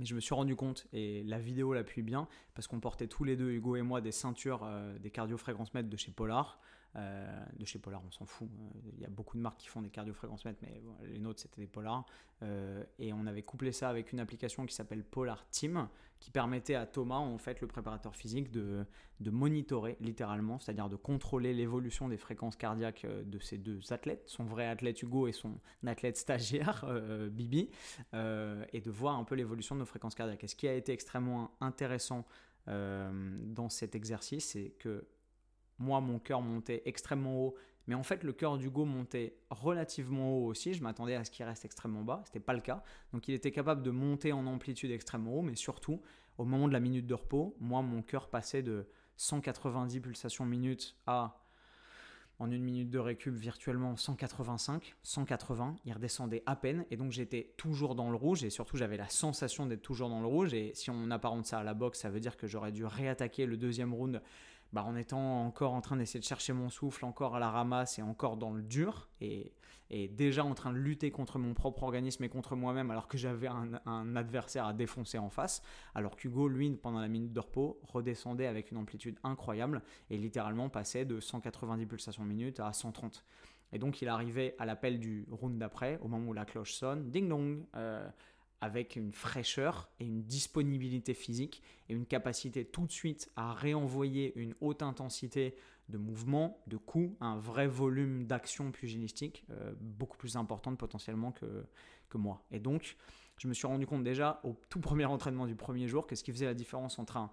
[0.00, 3.22] Mais je me suis rendu compte, et la vidéo l'appuie bien, parce qu'on portait tous
[3.22, 6.58] les deux, Hugo et moi, des ceintures, euh, des cardio-fréquences mètres de chez Polar.
[6.96, 8.48] Euh, de chez Polar, on s'en fout.
[8.48, 11.60] Euh, il y a beaucoup de marques qui font des cardio-fréquences-mètres, mais les nôtres, c'était
[11.60, 12.04] des Polar.
[12.42, 15.88] Euh, et on avait couplé ça avec une application qui s'appelle Polar Team,
[16.18, 18.84] qui permettait à Thomas, en fait, le préparateur physique, de,
[19.20, 24.44] de monitorer littéralement, c'est-à-dire de contrôler l'évolution des fréquences cardiaques de ces deux athlètes, son
[24.44, 26.84] vrai athlète Hugo et son athlète stagiaire
[27.30, 27.70] Bibi,
[28.12, 30.44] et de voir un peu l'évolution de nos fréquences cardiaques.
[30.44, 32.26] Et ce qui a été extrêmement intéressant
[32.66, 35.06] dans cet exercice, c'est que
[35.80, 37.54] moi, mon cœur montait extrêmement haut,
[37.86, 40.74] mais en fait, le cœur d'Hugo montait relativement haut aussi.
[40.74, 42.22] Je m'attendais à ce qu'il reste extrêmement bas.
[42.24, 42.84] Ce n'était pas le cas.
[43.12, 46.00] Donc, il était capable de monter en amplitude extrêmement haut, mais surtout,
[46.38, 50.96] au moment de la minute de repos, moi, mon cœur passait de 190 pulsations minutes
[51.06, 51.40] à
[52.40, 57.52] en une minute de récup virtuellement 185, 180, il redescendait à peine et donc j'étais
[57.58, 60.72] toujours dans le rouge et surtout j'avais la sensation d'être toujours dans le rouge et
[60.74, 63.58] si on apparente ça à la boxe, ça veut dire que j'aurais dû réattaquer le
[63.58, 64.22] deuxième round
[64.72, 67.98] bah, en étant encore en train d'essayer de chercher mon souffle, encore à la ramasse
[67.98, 69.52] et encore dans le dur, et,
[70.12, 73.48] déjà en train de lutter contre mon propre organisme et contre moi-même, alors que j'avais
[73.48, 75.62] un, adversaire à défoncer en face,
[75.96, 80.68] alors qu'Hugo, lui, pendant la minute de repos, redescendait avec une amplitude incroyable et littéralement
[80.68, 83.24] passait de 190 pulsations minute à 130.
[83.72, 87.10] Et donc il arrivait à l'appel du round d'après, au moment où la cloche sonne,
[87.10, 88.08] ding dong, euh,
[88.60, 94.32] avec une fraîcheur et une disponibilité physique et une capacité tout de suite à réenvoyer
[94.38, 95.54] une haute intensité
[95.88, 99.44] de mouvements, de coups, un vrai volume d'action pugilistique,
[99.80, 101.64] beaucoup plus importante potentiellement que,
[102.08, 102.44] que moi.
[102.50, 102.96] Et donc,
[103.38, 106.22] je me suis rendu compte déjà au tout premier entraînement du premier jour que ce
[106.22, 107.32] qui faisait la différence entre un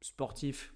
[0.00, 0.74] sportif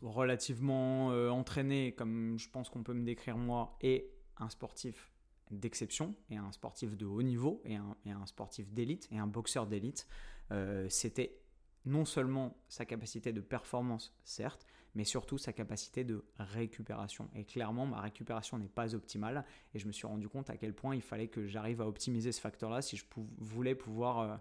[0.00, 5.10] relativement entraîné, comme je pense qu'on peut me décrire moi, et un sportif
[5.50, 10.06] d'exception et un sportif de haut niveau et un, sportif d'élite et un boxeur d'élite,
[10.50, 11.38] euh, c'était
[11.84, 17.28] non seulement sa capacité de performance, certes, mais surtout sa capacité de récupération.
[17.34, 20.72] Et clairement, ma récupération n'est pas optimale et je me suis rendu compte à quel
[20.72, 23.04] point il fallait que j'arrive à optimiser ce facteur-là si je
[23.38, 24.36] voulais pouvoir euh,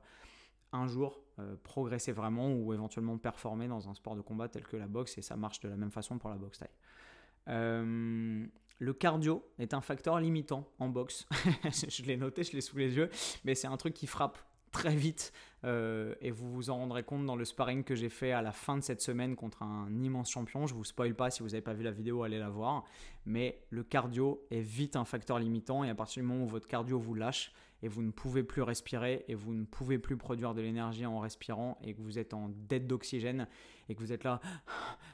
[0.71, 4.77] un jour euh, progresser vraiment ou éventuellement performer dans un sport de combat tel que
[4.77, 6.69] la boxe et ça marche de la même façon pour la boxe taille.
[8.79, 11.27] Le cardio est un facteur limitant en boxe.
[11.87, 13.09] je l'ai noté, je l'ai sous les yeux,
[13.45, 14.37] mais c'est un truc qui frappe
[14.73, 15.31] très vite
[15.63, 18.51] euh, et vous vous en rendrez compte dans le sparring que j'ai fait à la
[18.51, 20.67] fin de cette semaine contre un immense champion.
[20.67, 22.83] Je vous spoil pas si vous n'avez pas vu la vidéo, allez la voir.
[23.25, 26.67] Mais le cardio est vite un facteur limitant et à partir du moment où votre
[26.67, 27.53] cardio vous lâche,
[27.83, 31.19] et vous ne pouvez plus respirer et vous ne pouvez plus produire de l'énergie en
[31.19, 33.45] respirant et que vous êtes en dette d'oxygène
[33.89, 34.39] et que vous êtes là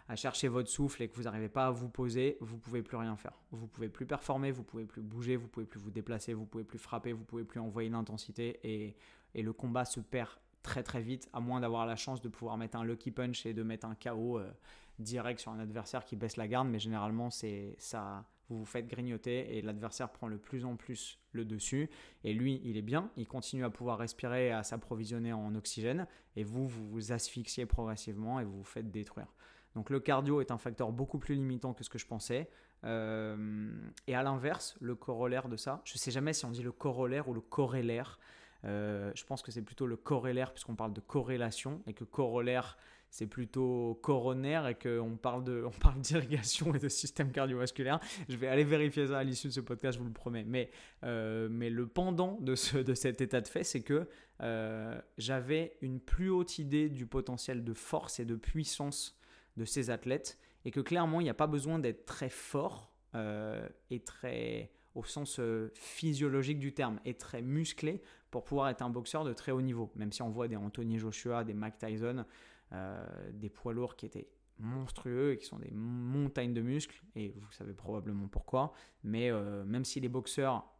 [0.08, 2.96] à chercher votre souffle et que vous n'arrivez pas à vous poser, vous pouvez plus
[2.96, 3.34] rien faire.
[3.52, 6.64] Vous pouvez plus performer, vous pouvez plus bouger, vous pouvez plus vous déplacer, vous pouvez
[6.64, 8.96] plus frapper, vous pouvez plus envoyer l'intensité et,
[9.34, 10.30] et le combat se perd
[10.62, 13.54] très très vite à moins d'avoir la chance de pouvoir mettre un lucky punch et
[13.56, 14.52] de mettre un KO euh,
[15.00, 18.88] direct sur un adversaire qui baisse la garde mais généralement c'est ça vous vous faites
[18.88, 21.90] grignoter et l'adversaire prend de plus en plus le dessus.
[22.24, 26.08] Et lui, il est bien, il continue à pouvoir respirer et à s'approvisionner en oxygène.
[26.36, 29.34] Et vous, vous vous asphyxiez progressivement et vous vous faites détruire.
[29.76, 32.50] Donc le cardio est un facteur beaucoup plus limitant que ce que je pensais.
[32.86, 33.70] Euh,
[34.08, 36.72] et à l'inverse, le corollaire de ça, je ne sais jamais si on dit le
[36.72, 38.20] corollaire ou le corrélaire.
[38.66, 42.78] Euh, je pense que c'est plutôt le corrélaire puisqu'on parle de corrélation et que corollaire
[43.10, 48.00] c'est plutôt coronaire et qu'on parle de, on parle d'irrigation et de système cardiovasculaire.
[48.28, 50.44] Je vais aller vérifier ça à l'issue de ce podcast, je vous le promets.
[50.44, 50.70] Mais,
[51.04, 54.08] euh, mais le pendant de, ce, de cet état de fait, c'est que
[54.42, 59.20] euh, j'avais une plus haute idée du potentiel de force et de puissance
[59.58, 63.68] de ces athlètes et que clairement, il n'y a pas besoin d'être très fort euh,
[63.90, 65.40] et très au sens
[65.76, 68.02] physiologique du terme et très musclé
[68.32, 69.92] pour pouvoir être un boxeur de très haut niveau.
[69.96, 72.26] Même si on voit des Anthony Joshua, des Mike Tyson,
[72.72, 73.04] euh,
[73.34, 77.52] des poids lourds qui étaient monstrueux et qui sont des montagnes de muscles, et vous
[77.52, 78.74] savez probablement pourquoi.
[79.04, 80.72] Mais euh, même si les boxeurs,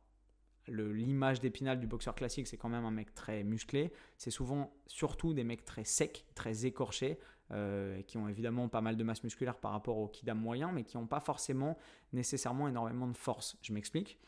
[0.68, 5.34] l'image d'épinal du boxeur classique, c'est quand même un mec très musclé, c'est souvent surtout
[5.34, 7.18] des mecs très secs, très écorchés,
[7.52, 10.84] euh, qui ont évidemment pas mal de masse musculaire par rapport au kidam moyen, mais
[10.84, 11.76] qui n'ont pas forcément
[12.14, 13.58] nécessairement énormément de force.
[13.64, 14.20] Je m'explique.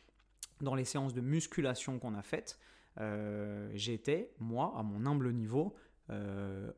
[0.61, 2.57] Dans les séances de musculation qu'on a faites,
[3.73, 5.75] j'étais, moi, à mon humble niveau,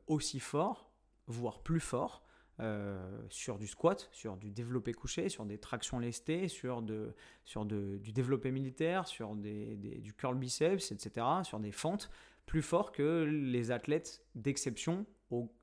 [0.07, 0.91] aussi fort,
[1.27, 2.23] voire plus fort,
[2.59, 7.15] euh, sur du squat, sur du développé couché, sur des tractions lestées, sur, de,
[7.45, 12.11] sur de, du développé militaire, sur des, du curl biceps, etc., sur des fentes,
[12.45, 15.07] plus fort que les athlètes d'exception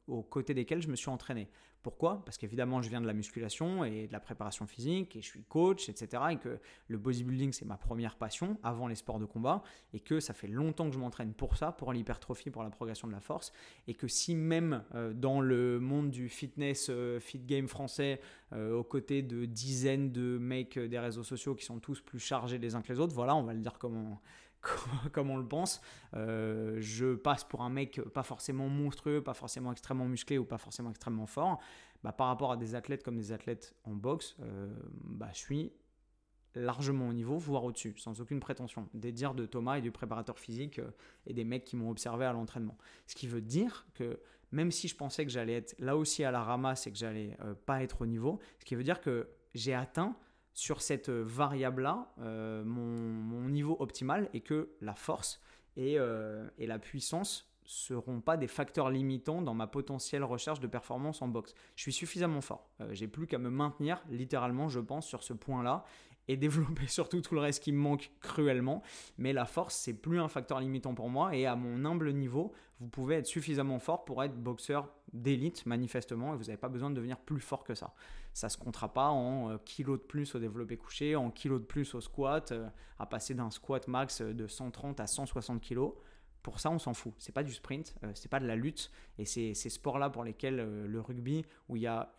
[0.06, 1.48] aux côtés desquels je me suis entraîné.
[1.82, 2.22] Pourquoi?
[2.26, 5.44] Parce qu'évidemment, je viens de la musculation et de la préparation physique et je suis
[5.44, 6.22] coach, etc.
[6.32, 6.58] Et que
[6.88, 9.62] le bodybuilding, c'est ma première passion avant les sports de combat
[9.94, 13.08] et que ça fait longtemps que je m'entraîne pour ça, pour l'hypertrophie, pour la progression
[13.08, 13.52] de la force.
[13.88, 18.20] Et que si même euh, dans le monde du fitness, euh, fit game français,
[18.52, 22.58] euh, aux côtés de dizaines de mecs des réseaux sociaux qui sont tous plus chargés
[22.58, 24.18] les uns que les autres, voilà, on va le dire comme
[25.12, 25.80] comme on le pense.
[26.14, 30.58] Euh, je passe pour un mec pas forcément monstrueux, pas forcément extrêmement musclé ou pas
[30.58, 31.60] forcément extrêmement fort.
[32.02, 34.72] Bah, par rapport à des athlètes comme des athlètes en boxe, euh,
[35.04, 35.72] bah, je suis
[36.54, 38.88] largement au niveau, voire au-dessus, sans aucune prétention.
[38.94, 40.90] Des dires de Thomas et du préparateur physique euh,
[41.26, 42.76] et des mecs qui m'ont observé à l'entraînement.
[43.06, 44.18] Ce qui veut dire que
[44.52, 47.36] même si je pensais que j'allais être là aussi à la ramasse et que j'allais
[47.66, 50.16] pas être au niveau, ce qui veut dire que j'ai atteint
[50.54, 55.40] sur cette variable-là euh, mon, niveau optimal et que la force
[55.76, 60.66] et, euh, et, la puissance seront pas des facteurs limitants dans ma potentielle recherche de
[60.66, 61.54] performance en boxe.
[61.76, 62.68] Je suis suffisamment fort.
[62.80, 65.84] Euh, j'ai plus qu'à me maintenir littéralement, je pense, sur ce point-là
[66.30, 68.82] et développer surtout tout le reste qui me manque cruellement.
[69.18, 71.34] Mais la force, c'est plus un facteur limitant pour moi.
[71.34, 76.32] Et à mon humble niveau, vous pouvez être suffisamment fort pour être boxeur d'élite, manifestement,
[76.32, 77.94] et vous n'avez pas besoin de devenir plus fort que ça.
[78.32, 81.66] Ça se comptera pas en euh, kilos de plus au développé couché, en kilos de
[81.66, 82.68] plus au squat, euh,
[82.98, 85.92] à passer d'un squat max de 130 à 160 kilos.
[86.42, 87.12] Pour ça, on s'en fout.
[87.18, 88.90] C'est pas du sprint, euh, c'est pas de la lutte.
[89.18, 90.56] Et c'est ces sports-là pour lesquels
[90.86, 92.14] le rugby, où il y a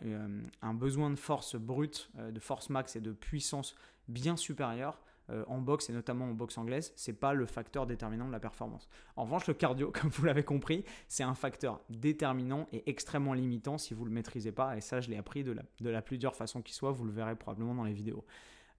[0.60, 3.74] un besoin de force brute, de force max et de puissance
[4.08, 5.00] bien supérieure,
[5.30, 8.40] euh, en boxe et notamment en boxe anglaise, c'est pas le facteur déterminant de la
[8.40, 8.88] performance.
[9.16, 13.78] En revanche, le cardio, comme vous l'avez compris, c'est un facteur déterminant et extrêmement limitant
[13.78, 14.76] si vous le maîtrisez pas.
[14.76, 16.90] Et ça, je l'ai appris de la, de la plus dure façon qui soit.
[16.90, 18.24] Vous le verrez probablement dans les vidéos.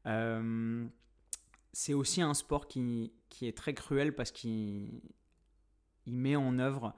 [0.06, 0.86] Euh,
[1.72, 5.02] c'est aussi un sport qui, est très cruel parce qu'il
[6.06, 6.94] il met en œuvre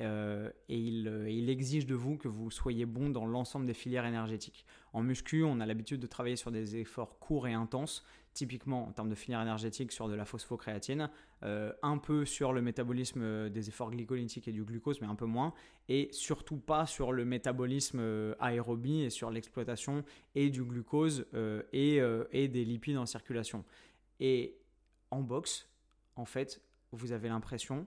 [0.00, 4.64] euh, et il, exige de vous que vous soyez bon dans l'ensemble des filières énergétiques.
[4.92, 8.92] En muscu, on a l'habitude de travailler sur des efforts courts et intenses, typiquement en
[8.92, 11.10] termes de filière énergétique sur de la phosphocréatine,
[11.42, 15.26] euh, un peu sur le métabolisme des efforts glycolytiques et du glucose, mais un peu
[15.26, 15.52] moins,
[15.88, 20.04] et surtout pas sur le métabolisme euh, aérobie et sur l'exploitation
[20.36, 21.26] et du glucose
[21.72, 22.00] et
[22.32, 23.64] des lipides en circulation.
[24.20, 24.56] Et
[25.10, 25.68] en boxe,
[26.14, 26.60] en fait,
[26.92, 27.86] vous avez l'impression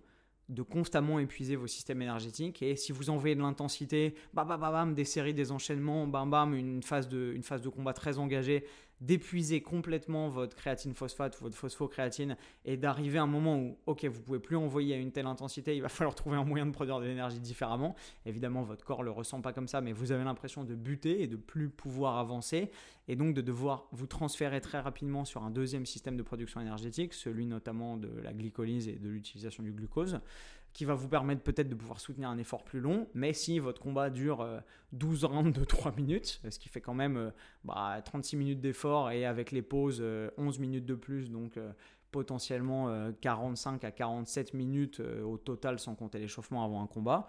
[0.51, 2.61] de constamment épuiser vos systèmes énergétiques.
[2.61, 6.53] Et si vous envoyez de l'intensité, bam, bam, bam, des séries, des enchaînements, bam, bam,
[6.53, 8.65] une phase de, une phase de combat très engagée,
[9.01, 14.05] d'épuiser complètement votre créatine phosphate ou votre phosphocréatine et d'arriver à un moment où, ok,
[14.05, 16.71] vous pouvez plus envoyer à une telle intensité, il va falloir trouver un moyen de
[16.71, 17.95] produire de l'énergie différemment.
[18.25, 21.27] Évidemment, votre corps le ressent pas comme ça, mais vous avez l'impression de buter et
[21.27, 22.71] de plus pouvoir avancer
[23.07, 27.13] et donc de devoir vous transférer très rapidement sur un deuxième système de production énergétique,
[27.13, 30.19] celui notamment de la glycolyse et de l'utilisation du glucose
[30.73, 33.07] qui va vous permettre peut-être de pouvoir soutenir un effort plus long.
[33.13, 34.47] Mais si votre combat dure
[34.93, 37.31] 12 euh, rounds de 3 minutes, ce qui fait quand même
[37.65, 41.59] 36 euh, bah, minutes d'effort et avec les pauses 11 euh, minutes de plus, donc
[42.11, 47.25] potentiellement 45 à 47 minutes au total sans compter l'échauffement avant un combat,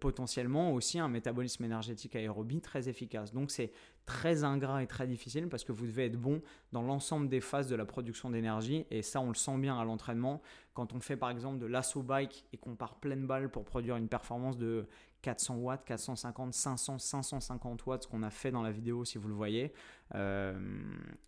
[0.00, 3.32] potentiellement aussi un métabolisme énergétique aérobie très efficace.
[3.32, 3.70] Donc c'est
[4.08, 6.40] très ingrat et très difficile parce que vous devez être bon
[6.72, 8.86] dans l'ensemble des phases de la production d'énergie.
[8.90, 10.40] Et ça on le sent bien à l'entraînement.
[10.72, 13.96] Quand on fait par exemple de l'assaut bike et qu'on part pleine balle pour produire
[13.96, 14.86] une performance de
[15.20, 19.28] 400 watts, 450, 500, 550 watts, ce qu'on a fait dans la vidéo si vous
[19.28, 19.74] le voyez,
[20.14, 20.58] euh,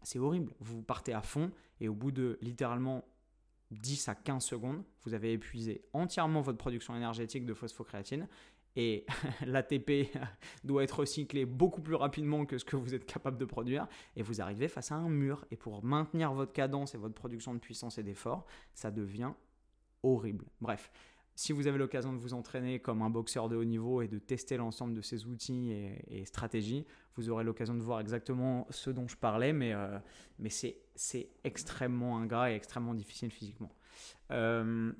[0.02, 0.52] c'est horrible.
[0.60, 1.50] Vous partez à fond
[1.80, 3.04] et au bout de littéralement
[3.72, 8.26] 10 à 15 secondes, vous avez épuisé entièrement votre production énergétique de phosphocréatine
[8.76, 9.04] et
[9.46, 10.10] l'ATP
[10.64, 14.22] doit être recyclé beaucoup plus rapidement que ce que vous êtes capable de produire et
[14.22, 17.58] vous arrivez face à un mur et pour maintenir votre cadence et votre production de
[17.58, 19.32] puissance et d'effort, ça devient
[20.02, 20.46] horrible.
[20.60, 20.90] Bref,
[21.34, 24.18] si vous avez l'occasion de vous entraîner comme un boxeur de haut niveau et de
[24.18, 26.84] tester l'ensemble de ces outils et, stratégies,
[27.16, 29.98] vous aurez l'occasion de voir exactement ce dont je parlais, mais, euh,
[30.38, 33.70] mais c'est extrêmement ingrat et extrêmement difficile physiquement.
[34.32, 34.92] Euh,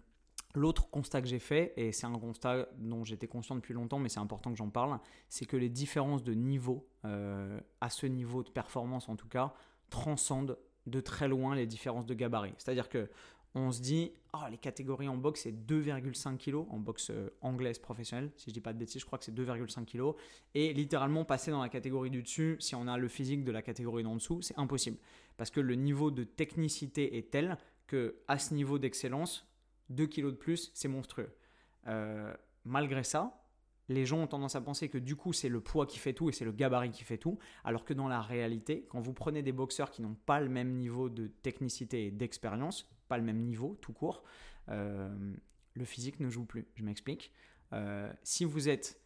[0.55, 4.09] L'autre constat que j'ai fait, et c'est un constat dont j'étais conscient depuis longtemps, mais
[4.09, 4.98] c'est important que j'en parle,
[5.28, 9.55] c'est que les différences de niveau, euh, à ce niveau de performance en tout cas,
[9.90, 12.55] transcendent de très loin les différences de gabarit.
[12.59, 13.09] C'est-à-dire que
[13.55, 17.78] on se dit, oh, les catégories en boxe, c'est 2,5 kg, en boxe euh, anglaise
[17.78, 20.16] professionnelle, si je dis pas de bêtises, je crois que c'est 2,5 kg.
[20.55, 23.62] Et littéralement, passer dans la catégorie du dessus, si on a le physique de la
[23.62, 24.98] catégorie d'en dessous, c'est impossible.
[25.36, 29.49] Parce que le niveau de technicité est tel que, à ce niveau d'excellence,
[29.91, 31.34] 2 kilos de plus, c'est monstrueux.
[31.86, 32.34] Euh,
[32.64, 33.41] malgré ça,
[33.88, 36.28] les gens ont tendance à penser que du coup c'est le poids qui fait tout
[36.28, 39.43] et c'est le gabarit qui fait tout, alors que dans la réalité, quand vous prenez
[39.43, 43.41] des boxeurs qui n'ont pas le même niveau de technicité et d'expérience, pas le même
[43.41, 44.22] niveau tout court,
[44.68, 45.34] euh,
[45.74, 46.68] le physique ne joue plus.
[46.74, 47.32] Je m'explique.
[47.72, 49.01] Euh, si vous êtes,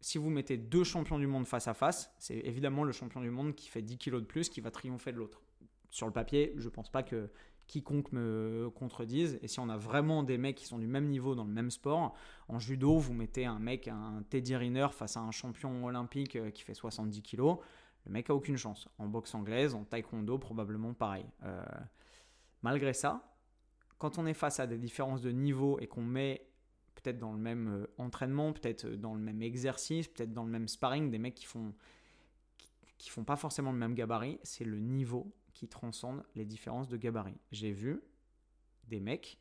[0.00, 3.30] si vous mettez deux champions du monde face à face, c'est évidemment le champion du
[3.30, 5.42] monde qui fait 10 kilos de plus qui va triompher de l'autre.
[5.90, 7.30] Sur le papier, je pense pas que
[7.66, 9.38] quiconque me contredise.
[9.42, 11.70] Et si on a vraiment des mecs qui sont du même niveau dans le même
[11.70, 12.14] sport,
[12.48, 16.50] en judo, vous mettez un mec, un Teddy Riner face à un champion olympique euh,
[16.50, 17.56] qui fait 70 kg,
[18.06, 18.88] le mec a aucune chance.
[18.98, 21.26] En boxe anglaise, en taekwondo, probablement pareil.
[21.44, 21.62] Euh,
[22.62, 23.22] malgré ça,
[23.98, 26.46] quand on est face à des différences de niveau et qu'on met
[26.96, 30.68] peut-être dans le même euh, entraînement, peut-être dans le même exercice, peut-être dans le même
[30.68, 31.74] sparring, des mecs qui font
[32.98, 36.96] qui font pas forcément le même gabarit, c'est le niveau qui transcendent les différences de
[36.96, 37.38] gabarit.
[37.52, 38.02] J'ai vu
[38.88, 39.38] des mecs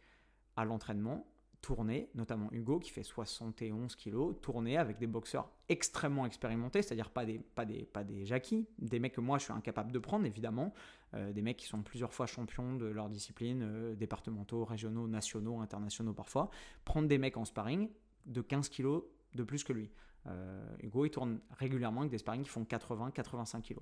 [0.55, 1.25] à l'entraînement
[1.63, 7.25] tourner, notamment Hugo qui fait 71 kg, tourner avec des boxeurs extrêmement expérimentés, c'est-à-dire pas
[7.25, 10.27] des, pas, des, pas des jackies, des mecs que moi je suis incapable de prendre
[10.27, 10.75] évidemment,
[11.15, 15.59] euh, des mecs qui sont plusieurs fois champions de leur discipline, euh, départementaux, régionaux, nationaux,
[15.59, 16.51] internationaux parfois,
[16.85, 17.89] prendre des mecs en sparring
[18.27, 19.01] de 15 kg
[19.33, 19.89] de plus que lui.
[20.27, 23.79] Euh, Hugo il tourne régulièrement avec des sparring qui font 80-85 kg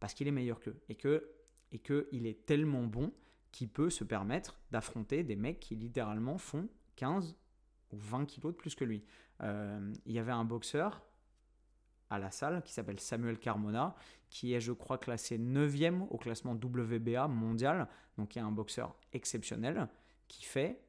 [0.00, 1.37] parce qu'il est meilleur qu'eux et que
[1.72, 3.12] et qu'il est tellement bon
[3.52, 7.36] qu'il peut se permettre d'affronter des mecs qui littéralement font 15
[7.92, 9.04] ou 20 kilos de plus que lui.
[9.42, 11.02] Euh, il y avait un boxeur
[12.10, 13.94] à la salle qui s'appelle Samuel Carmona,
[14.30, 18.52] qui est, je crois, classé 9e au classement WBA mondial, donc il y a un
[18.52, 19.88] boxeur exceptionnel
[20.26, 20.80] qui fait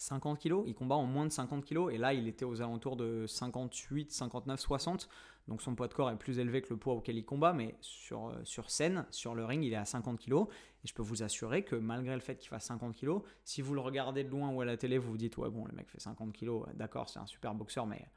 [0.00, 0.62] 50 kg.
[0.66, 1.90] Il combat en moins de 50 kg.
[1.92, 5.08] Et là, il était aux alentours de 58, 59, 60.
[5.46, 7.52] Donc son poids de corps est plus élevé que le poids auquel il combat.
[7.52, 10.46] Mais sur, euh, sur scène, sur le ring, il est à 50 kg.
[10.82, 13.74] Et je peux vous assurer que malgré le fait qu'il fasse 50 kg, si vous
[13.74, 15.90] le regardez de loin ou à la télé, vous vous dites Ouais, bon, le mec
[15.90, 16.62] fait 50 kg.
[16.74, 18.08] D'accord, c'est un super boxeur, mais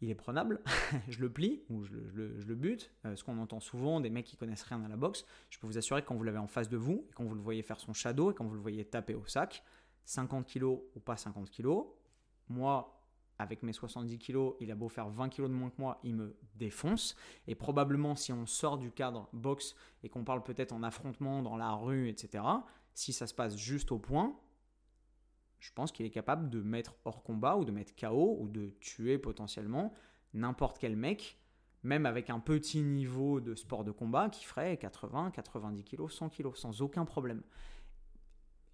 [0.00, 0.60] il est prenable,
[1.08, 2.90] je le plie ou je le, bute.
[3.04, 5.66] Euh, ce qu'on entend souvent des mecs qui connaissent rien à la boxe, je peux
[5.66, 7.62] vous assurer que quand vous l'avez en face de vous, et quand vous le voyez
[7.62, 9.62] faire son shadow, et quand vous le voyez taper au sac,
[10.06, 11.82] 50 kg ou pas 50 kg,
[12.48, 13.02] moi,
[13.38, 16.14] avec mes 70 kg, il a beau faire 20 kg de moins que moi, il
[16.14, 17.16] me défonce.
[17.46, 21.56] Et probablement, si on sort du cadre boxe et qu'on parle peut-être en affrontement dans
[21.56, 22.44] la rue, etc.,
[22.94, 24.38] si ça se passe juste au point,
[25.58, 28.70] je pense qu'il est capable de mettre hors combat ou de mettre KO ou de
[28.80, 29.92] tuer potentiellement
[30.32, 31.38] n'importe quel mec,
[31.82, 36.30] même avec un petit niveau de sport de combat qui ferait 80, 90 kg, 100
[36.30, 37.42] kg sans aucun problème.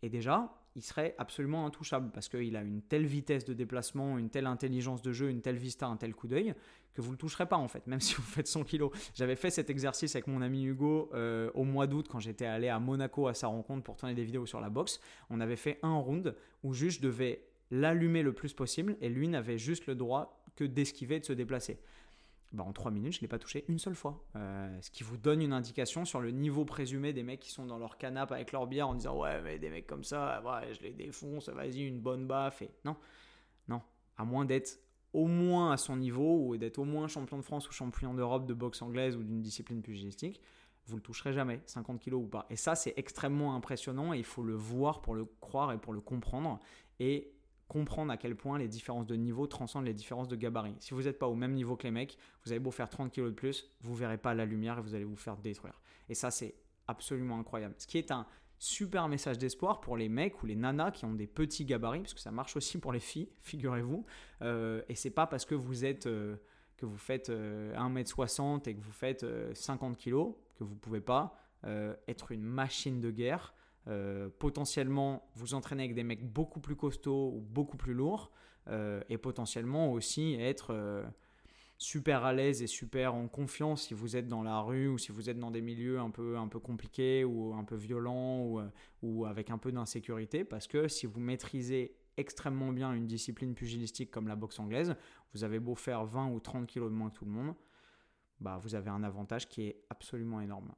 [0.03, 4.30] Et déjà, il serait absolument intouchable parce qu'il a une telle vitesse de déplacement, une
[4.30, 6.55] telle intelligence de jeu, une telle vista, un tel coup d'œil
[6.94, 8.88] que vous ne le toucherez pas en fait, même si vous faites 100 kg.
[9.14, 12.68] J'avais fait cet exercice avec mon ami Hugo euh, au mois d'août quand j'étais allé
[12.68, 15.00] à Monaco à sa rencontre pour tourner des vidéos sur la boxe.
[15.30, 17.36] On avait fait un round où juste je
[17.70, 21.32] l'allumer le plus possible et lui n'avait juste le droit que d'esquiver et de se
[21.32, 21.78] déplacer.
[22.53, 24.24] Bah, en 3 minutes, je ne l'ai pas touché une seule fois.
[24.36, 27.64] Euh, ce qui vous donne une indication sur le niveau présumé des mecs qui sont
[27.64, 30.74] dans leur canapé avec leur bière en disant Ouais, mais des mecs comme ça, ouais,
[30.74, 32.62] je les défonce, vas-y, une bonne baffe.
[32.84, 32.96] Non,
[33.68, 33.80] non.
[34.18, 34.78] À moins d'être
[35.14, 38.46] au moins à son niveau ou d'être au moins champion de France ou champion d'Europe
[38.46, 40.40] de boxe anglaise ou d'une discipline pugilistique,
[40.86, 42.46] vous le toucherez jamais, 50 kg ou pas.
[42.50, 45.92] Et ça, c'est extrêmement impressionnant et il faut le voir pour le croire et pour
[45.92, 46.61] le comprendre.
[46.98, 47.32] Et
[47.72, 50.74] comprendre à quel point les différences de niveau transcendent les différences de gabarit.
[50.78, 53.10] Si vous n'êtes pas au même niveau que les mecs, vous avez beau faire 30
[53.10, 55.80] kg de plus, vous verrez pas la lumière et vous allez vous faire détruire.
[56.10, 56.54] Et ça, c'est
[56.86, 57.74] absolument incroyable.
[57.78, 58.26] Ce qui est un
[58.58, 62.12] super message d'espoir pour les mecs ou les nanas qui ont des petits gabarits, parce
[62.12, 64.04] que ça marche aussi pour les filles, figurez-vous.
[64.42, 66.36] Euh, et c'est pas parce que vous êtes euh,
[66.76, 71.38] que vous faites 1m60 euh, et que vous faites 50 kg que vous pouvez pas
[72.08, 73.54] être une machine de guerre
[73.89, 78.30] euh, potentiellement vous entraîner avec des mecs beaucoup plus costauds ou beaucoup plus lourds
[78.68, 81.05] euh, et potentiellement aussi être euh,
[81.78, 85.11] super à l'aise et super en confiance si vous êtes dans la rue ou si
[85.11, 88.61] vous êtes dans des milieux un peu, un peu compliqués ou un peu violents ou,
[89.03, 94.12] ou avec un peu d'insécurité parce que si vous maîtrisez extrêmement bien une discipline pugilistique
[94.12, 94.95] comme la boxe anglaise,
[95.35, 97.57] vous avez beau faire 20 ou 30 kilos de moins que tout le monde,
[98.39, 100.72] bah, vous avez un avantage qui est absolument énorme.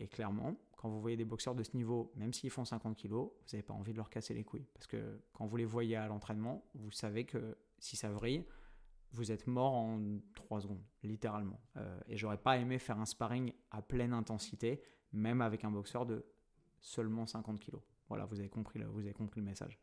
[0.00, 3.12] et clairement, quand vous voyez des boxeurs de ce niveau, même s'ils font 50 kg,
[3.12, 4.66] vous n'avez pas envie de leur casser les couilles.
[4.74, 8.44] Parce que quand vous les voyez à l'entraînement, vous savez que si ça vrille,
[9.10, 9.98] vous êtes mort en
[10.34, 11.58] 3 secondes, littéralement.
[11.78, 14.82] Euh, et j'aurais pas aimé faire un sparring à pleine intensité,
[15.14, 16.26] même avec un boxeur de
[16.82, 17.76] seulement 50 kg.
[18.10, 19.78] Voilà, vous avez compris le, vous avez compris le message.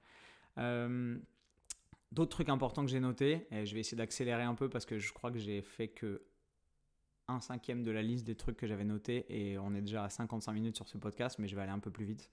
[0.60, 1.18] Euh,
[2.12, 5.00] d'autres trucs importants que j'ai notés, et je vais essayer d'accélérer un peu parce que
[5.00, 6.22] je crois que j'ai fait que
[7.32, 10.10] un cinquième de la liste des trucs que j'avais notés et on est déjà à
[10.10, 12.30] 55 minutes sur ce podcast, mais je vais aller un peu plus vite.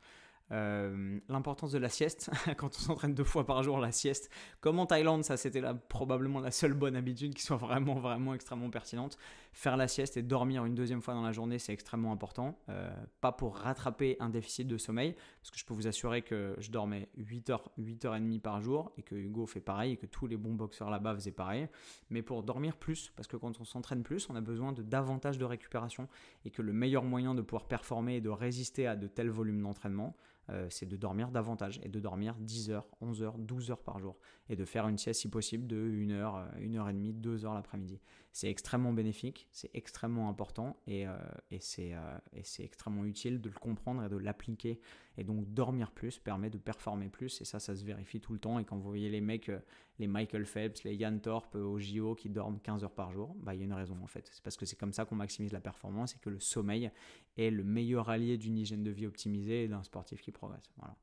[0.50, 4.30] Euh, l'importance de la sieste, quand on s'entraîne deux fois par jour, la sieste,
[4.60, 8.70] comme en Thaïlande, ça c'était probablement la seule bonne habitude qui soit vraiment, vraiment extrêmement
[8.70, 9.18] pertinente.
[9.58, 12.56] Faire la sieste et dormir une deuxième fois dans la journée, c'est extrêmement important.
[12.68, 12.88] Euh,
[13.20, 16.70] pas pour rattraper un déficit de sommeil, parce que je peux vous assurer que je
[16.70, 19.96] dormais 8 heures, 8 heures et demie par jour, et que Hugo fait pareil, et
[19.96, 21.66] que tous les bons boxeurs là-bas faisaient pareil,
[22.08, 25.38] mais pour dormir plus, parce que quand on s'entraîne plus, on a besoin de davantage
[25.38, 26.06] de récupération,
[26.44, 29.60] et que le meilleur moyen de pouvoir performer et de résister à de tels volumes
[29.60, 30.14] d'entraînement,
[30.50, 33.98] euh, c'est de dormir davantage et de dormir 10 heures, 11 heures, 12 heures par
[33.98, 34.16] jour
[34.48, 37.44] et de faire une sieste si possible de 1 heure, 1 heure et demie, 2
[37.44, 38.00] heures l'après-midi.
[38.32, 41.16] C'est extrêmement bénéfique, c'est extrêmement important et, euh,
[41.52, 44.80] euh, et c'est extrêmement utile de le comprendre et de l'appliquer.
[45.18, 48.38] Et donc dormir plus permet de performer plus et ça, ça se vérifie tout le
[48.38, 48.58] temps.
[48.60, 49.50] Et quand vous voyez les mecs,
[49.98, 53.54] les Michael Phelps, les Yann Thorpe au JO qui dorment 15 heures par jour, bah,
[53.54, 54.30] il y a une raison en fait.
[54.32, 56.90] C'est parce que c'est comme ça qu'on maximise la performance et que le sommeil
[57.36, 60.70] est le meilleur allié d'une hygiène de vie optimisée et d'un sportif qui progresse.
[60.76, 60.96] Voilà.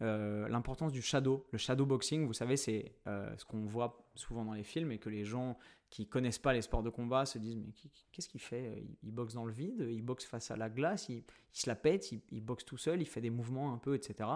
[0.00, 1.44] Euh, l'importance du shadow.
[1.50, 4.98] Le shadow boxing, vous savez, c'est euh, ce qu'on voit souvent dans les films et
[4.98, 5.58] que les gens
[5.90, 7.72] qui connaissent pas les sports de combat se disent mais
[8.12, 8.84] qu'est-ce qu'il fait?
[9.02, 12.12] Il, boxe dans le vide, il boxe face à la glace, il, se la pète,
[12.12, 14.28] il, boxe tout seul, il fait des mouvements un peu, etc.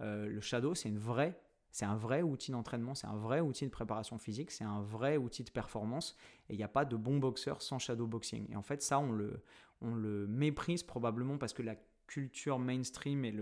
[0.00, 1.38] Euh, le shadow, c'est une vraie
[1.72, 5.18] c'est un vrai outil d'entraînement, c'est un vrai outil de préparation physique, c'est un vrai
[5.18, 6.16] outil de performance.
[6.48, 8.50] Et il n'y a pas de bon boxeur sans shadow boxing.
[8.50, 9.42] Et en fait, ça, on le,
[9.82, 13.34] on le méprise probablement parce que la culture mainstream et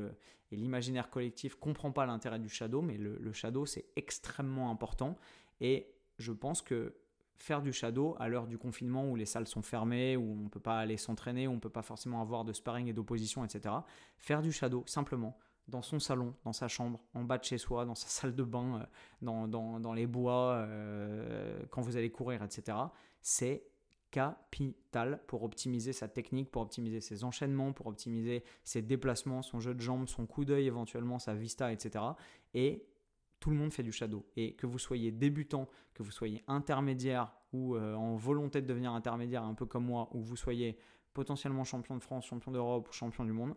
[0.52, 5.16] l'imaginaire collectif comprend pas l'intérêt du shadow, mais le, shadow c'est extrêmement important
[5.60, 5.88] et
[6.18, 6.94] je pense que
[7.36, 10.48] faire du shadow à l'heure du confinement où les salles sont fermées, où on ne
[10.48, 13.44] peut pas aller s'entraîner, où on ne peut pas forcément avoir de sparring et d'opposition,
[13.44, 13.74] etc.
[14.18, 15.36] Faire du shadow simplement
[15.68, 18.44] dans son salon, dans sa chambre, en bas de chez soi, dans sa salle de
[18.44, 18.86] bain, euh,
[19.22, 22.78] dans, dans, dans, les bois, euh, quand vous allez courir, etc.
[23.22, 23.64] C'est
[24.14, 29.74] capital pour optimiser sa technique, pour optimiser ses enchaînements, pour optimiser ses déplacements, son jeu
[29.74, 32.04] de jambes, son coup d'œil éventuellement, sa vista, etc.
[32.54, 32.86] Et
[33.40, 34.24] tout le monde fait du shadow.
[34.36, 38.92] Et que vous soyez débutant, que vous soyez intermédiaire ou euh, en volonté de devenir
[38.92, 40.78] intermédiaire, un peu comme moi, ou vous soyez
[41.12, 43.56] potentiellement champion de France, champion d'Europe ou champion du monde,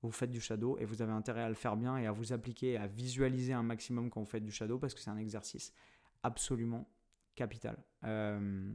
[0.00, 2.32] vous faites du shadow et vous avez intérêt à le faire bien et à vous
[2.32, 5.74] appliquer, à visualiser un maximum quand vous faites du shadow parce que c'est un exercice
[6.22, 6.88] absolument
[7.34, 7.76] capital.
[8.04, 8.72] Euh,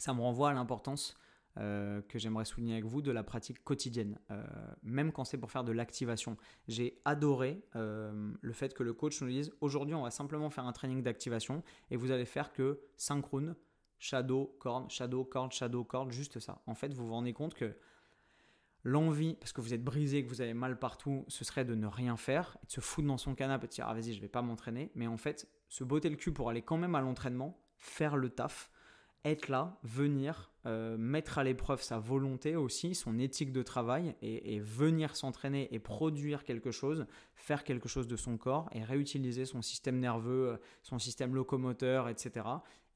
[0.00, 1.16] ça me renvoie à l'importance
[1.58, 4.44] euh, que j'aimerais souligner avec vous de la pratique quotidienne, euh,
[4.82, 6.36] même quand c'est pour faire de l'activation.
[6.68, 10.72] J'ai adoré le fait que le coach nous dise aujourd'hui on va simplement faire un
[10.72, 13.54] training d'activation et vous allez faire que synchrone,
[13.98, 16.62] shadow, corde, shadow, corde, shadow, corde, juste ça.
[16.66, 17.76] En fait, vous vous rendez compte que
[18.82, 21.86] L'envie, parce que vous êtes brisé, que vous avez mal partout, ce serait de ne
[21.86, 24.28] rien faire, de se foutre dans son canapé et de dire ah vas-y je vais
[24.28, 24.90] pas m'entraîner.
[24.94, 28.30] Mais en fait, se botter le cul pour aller quand même à l'entraînement, faire le
[28.30, 28.70] taf,
[29.24, 34.58] être là, venir, euh, mettre à l'épreuve sa volonté aussi, son éthique de travail et,
[34.60, 39.62] venir s'entraîner et produire quelque chose, faire quelque chose de son corps et réutiliser son
[39.62, 42.46] système nerveux, euh, son système locomoteur, etc.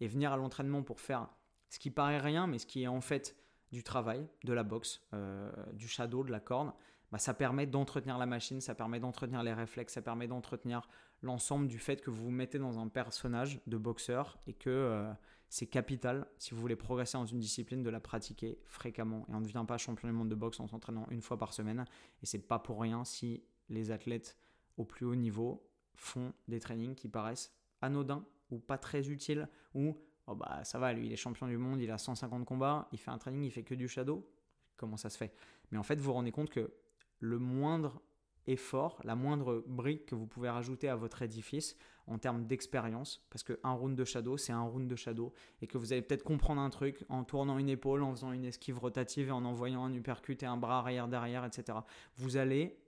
[0.01, 1.29] Et venir à l'entraînement pour faire
[1.69, 3.37] ce qui paraît rien, mais ce qui est en fait
[3.73, 6.73] du travail, de la boxe, euh, du shadow, de la corde,
[7.13, 10.89] bah, ça permet d'entretenir la machine, ça permet d'entretenir les réflexes, ça permet d'entretenir
[11.23, 15.07] l'ensemble du fait que vous vous mettez dans un personnage de boxeur et que
[15.49, 19.27] c'est capital si vous voulez progresser dans une discipline de la pratiquer fréquemment.
[19.29, 21.53] Et on ne devient pas champion du monde de boxe en s'entraînant une fois par
[21.53, 21.85] semaine.
[22.23, 24.37] Et c'est pas pour rien si les athlètes
[24.77, 29.97] au plus haut niveau font des trainings qui paraissent anodins ou pas très utiles ou
[30.27, 32.99] oh bah ça va, lui il est champion du monde, il a 150 combats, il
[32.99, 34.29] fait un training, il fait que du shadow.
[34.77, 35.35] Comment ça se fait?
[35.71, 36.73] Mais en fait, vous vous rendez compte que
[37.21, 38.03] le moindre
[38.47, 41.77] effort, la moindre brique que vous pouvez rajouter à votre édifice
[42.07, 45.33] en termes d'expérience, parce qu'un round de shadow, c'est un round de shadow,
[45.63, 48.45] et que vous allez peut-être comprendre un truc en tournant une épaule, en faisant une
[48.45, 51.79] esquive rotative et en envoyant un uppercut et un bras arrière derrière, etc.
[52.17, 52.79] Vous allez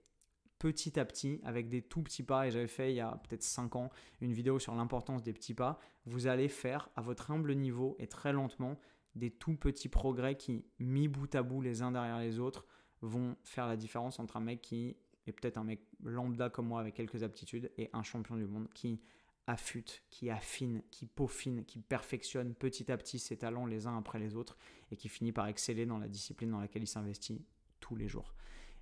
[0.59, 3.43] petit à petit, avec des tout petits pas, et j'avais fait il y a peut-être
[3.43, 3.89] 5 ans
[4.21, 8.07] une vidéo sur l'importance des petits pas, vous allez faire à votre humble niveau et
[8.07, 8.79] très lentement
[9.15, 12.65] des tout petits progrès qui, mis bout à bout les uns derrière les autres,
[13.01, 14.97] vont faire la différence entre un mec qui
[15.29, 18.67] est peut-être un mec lambda comme moi avec quelques aptitudes et un champion du monde
[18.73, 19.01] qui
[19.47, 24.19] affûte, qui affine, qui peaufine, qui perfectionne petit à petit ses talents les uns après
[24.19, 24.57] les autres
[24.91, 27.45] et qui finit par exceller dans la discipline dans laquelle il s'investit
[27.79, 28.33] tous les jours.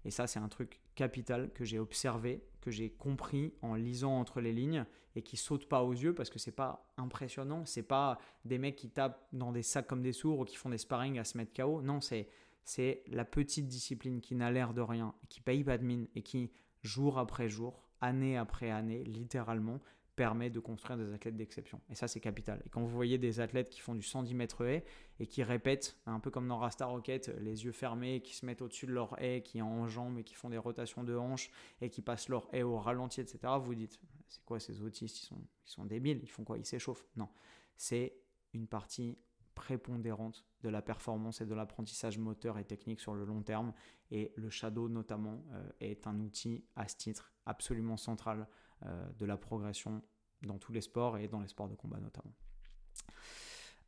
[0.05, 4.39] Et ça, c'est un truc capital que j'ai observé, que j'ai compris en lisant entre
[4.39, 4.85] les lignes
[5.15, 7.65] et qui saute pas aux yeux parce que c'est pas impressionnant.
[7.65, 10.69] C'est pas des mecs qui tapent dans des sacs comme des sourds ou qui font
[10.69, 11.81] des sparring à se mettre KO.
[11.81, 12.27] Non, c'est
[12.65, 16.23] c'est la petite discipline qui n'a l'air de rien, qui paye pas de mine et
[16.23, 16.51] qui
[16.81, 19.79] jour après jour, année après année, littéralement,
[20.15, 21.81] permet de construire des athlètes d'exception.
[21.89, 22.61] Et ça, c'est capital.
[22.65, 24.85] Et quand vous voyez des athlètes qui font du 110 mètres haies
[25.19, 28.61] et qui répètent, un peu comme dans Rasta Rocket, les yeux fermés, qui se mettent
[28.61, 31.51] au-dessus de leur haie, qui enjambent et qui font des rotations de hanches
[31.81, 35.21] et qui passent leur haie au ralenti, etc., vous dites, c'est quoi ces autistes?
[35.21, 36.57] Ils sont, ils sont débiles, ils font quoi?
[36.57, 37.27] Ils s'échauffent Non.
[37.75, 38.15] C'est
[38.53, 39.17] une partie
[39.55, 43.73] prépondérante de la performance et de l'apprentissage moteur et technique sur le long terme.
[44.11, 48.47] Et le shadow, notamment, euh, est un outil à ce titre absolument central
[48.85, 50.03] euh, de la progression
[50.43, 52.33] dans tous les sports et dans les sports de combat notamment.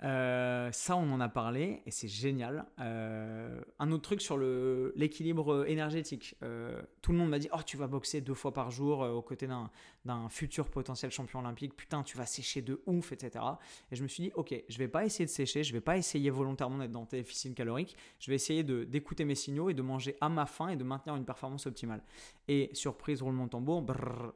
[0.03, 2.65] Euh, ça, on en a parlé et c'est génial.
[2.79, 6.35] Euh, un autre truc sur l'équilibre énergétique.
[6.43, 9.21] Euh, tout le monde m'a dit Oh, tu vas boxer deux fois par jour aux
[9.21, 11.75] côtés d'un futur potentiel champion olympique.
[11.75, 13.43] Putain, tu vas sécher de ouf, etc.
[13.91, 15.97] Et je me suis dit Ok, je vais pas essayer de sécher, je vais pas
[15.97, 17.97] essayer volontairement d'être dans tes déficit calorique.
[18.19, 21.15] Je vais essayer d'écouter mes signaux et de manger à ma faim et de maintenir
[21.15, 22.03] une performance optimale.
[22.47, 23.83] Et surprise, roulement de tambour,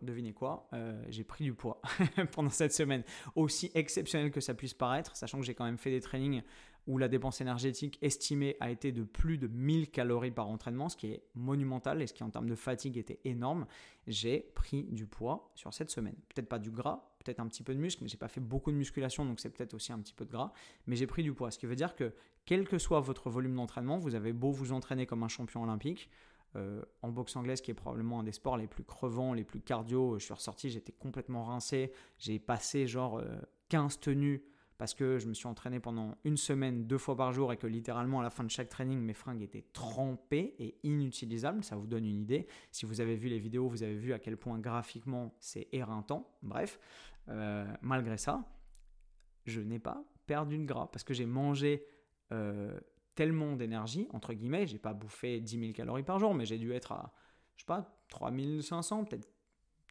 [0.01, 0.67] devinez quoi
[1.09, 1.79] J'ai pris du poids
[2.31, 3.03] pendant cette semaine.
[3.35, 6.41] Aussi exceptionnel que ça puisse paraître, sachant que j'ai quand même fait des trainings
[6.87, 10.97] où la dépense énergétique estimée a été de plus de 1000 calories par entraînement, ce
[10.97, 13.67] qui est monumental et ce qui en termes de fatigue était énorme.
[14.07, 16.15] J'ai pris du poids sur cette semaine.
[16.33, 18.71] Peut-être pas du gras, peut-être un petit peu de muscle, mais j'ai pas fait beaucoup
[18.71, 20.51] de musculation, donc c'est peut-être aussi un petit peu de gras.
[20.87, 22.13] Mais j'ai pris du poids, ce qui veut dire que
[22.45, 26.09] quel que soit votre volume d'entraînement, vous avez beau vous entraîner comme un champion olympique,
[26.55, 29.61] euh, en boxe anglaise, qui est probablement un des sports les plus crevants, les plus
[29.61, 30.17] cardio.
[30.17, 31.93] Je suis ressorti, j'étais complètement rincé.
[32.17, 33.21] J'ai passé genre
[33.69, 34.43] 15 euh, tenues
[34.81, 37.67] parce que je me suis entraîné pendant une semaine, deux fois par jour, et que
[37.67, 41.63] littéralement à la fin de chaque training, mes fringues étaient trempées et inutilisables.
[41.63, 42.47] Ça vous donne une idée.
[42.71, 46.35] Si vous avez vu les vidéos, vous avez vu à quel point graphiquement c'est éreintant.
[46.41, 46.79] Bref,
[47.29, 48.43] euh, malgré ça,
[49.45, 51.85] je n'ai pas perdu de gras parce que j'ai mangé
[53.13, 56.71] tellement d'énergie, entre guillemets, j'ai pas bouffé 10 000 calories par jour, mais j'ai dû
[56.71, 57.13] être à
[57.61, 59.30] je sais pas, 3500, peut-être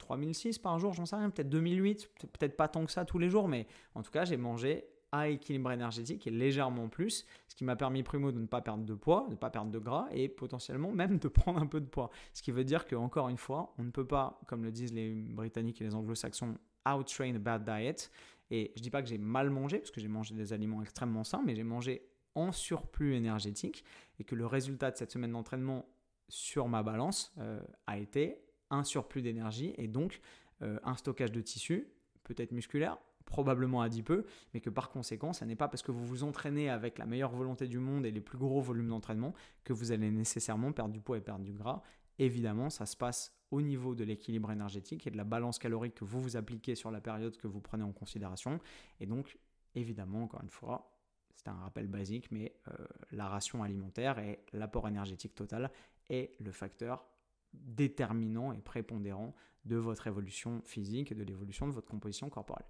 [0.01, 3.31] 3006 par jour, j'en sais rien, peut-être 2008, peut-être pas tant que ça tous les
[3.31, 7.65] jours, mais en tout cas, j'ai mangé à équilibre énergétique et légèrement plus, ce qui
[7.65, 10.09] m'a permis primo de ne pas perdre de poids, de ne pas perdre de gras
[10.13, 12.11] et potentiellement même de prendre un peu de poids.
[12.33, 14.93] Ce qui veut dire que encore une fois, on ne peut pas, comme le disent
[14.93, 16.57] les Britanniques et les Anglo-Saxons,
[16.89, 18.11] outtrain a bad diet.
[18.53, 21.25] Et je dis pas que j'ai mal mangé parce que j'ai mangé des aliments extrêmement
[21.25, 22.03] sains, mais j'ai mangé
[22.35, 23.85] en surplus énergétique
[24.19, 25.87] et que le résultat de cette semaine d'entraînement
[26.29, 28.39] sur ma balance euh, a été
[28.71, 30.21] un surplus d'énergie et donc
[30.63, 31.89] euh, un stockage de tissu,
[32.25, 36.25] peut-être musculaire, probablement adipeux, mais que par conséquent, ce n'est pas parce que vous vous
[36.25, 39.93] entraînez avec la meilleure volonté du monde et les plus gros volumes d'entraînement que vous
[39.93, 41.83] allez nécessairement perdre du poids et perdre du gras.
[42.19, 46.05] Évidemment, ça se passe au niveau de l'équilibre énergétique et de la balance calorique que
[46.05, 48.61] vous vous appliquez sur la période que vous prenez en considération.
[49.01, 49.39] Et donc,
[49.75, 50.93] évidemment, encore une fois,
[51.35, 55.71] c'est un rappel basique, mais euh, la ration alimentaire et l'apport énergétique total
[56.11, 57.07] est le facteur
[57.53, 59.35] déterminant et prépondérant
[59.65, 62.67] de votre évolution physique et de l'évolution de votre composition corporelle.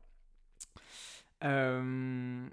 [1.45, 2.49] Euh,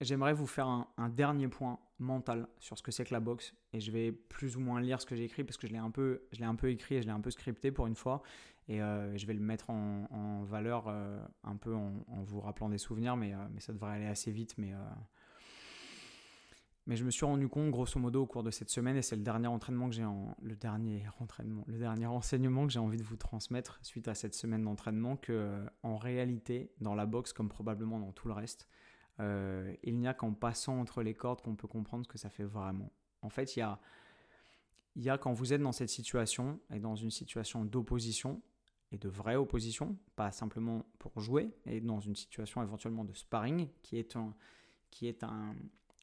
[0.00, 3.80] j'aimerais vous faire un, dernier point mental sur ce que c'est que la boxe et
[3.80, 5.90] je vais plus ou moins lire ce que j'ai écrit parce que je l'ai un
[5.90, 8.22] peu, je l'ai un peu écrit et je l'ai un peu scripté pour une fois
[8.68, 12.78] et euh, je vais le mettre en, valeur euh, un peu en, vous rappelant des
[12.78, 14.72] souvenirs mais, mais ça devrait aller assez vite mais
[16.88, 19.14] mais je me suis rendu compte, grosso modo, au cours de cette semaine, et c'est
[19.14, 22.96] le dernier entraînement que j'ai en, le dernier entraînement, le dernier enseignement que j'ai envie
[22.96, 27.50] de vous transmettre suite à cette semaine d'entraînement, que en réalité, dans la boxe, comme
[27.50, 28.68] probablement dans tout le reste,
[29.20, 32.30] euh, il n'y a qu'en passant entre les cordes qu'on peut comprendre ce que ça
[32.30, 32.90] fait vraiment.
[33.20, 33.78] En fait, il y a,
[34.96, 38.40] y a quand vous êtes dans cette situation et dans une situation d'opposition
[38.92, 43.68] et de vraie opposition, pas simplement pour jouer, et dans une situation éventuellement de sparring,
[43.82, 44.34] qui est un,
[44.90, 45.54] qui est un,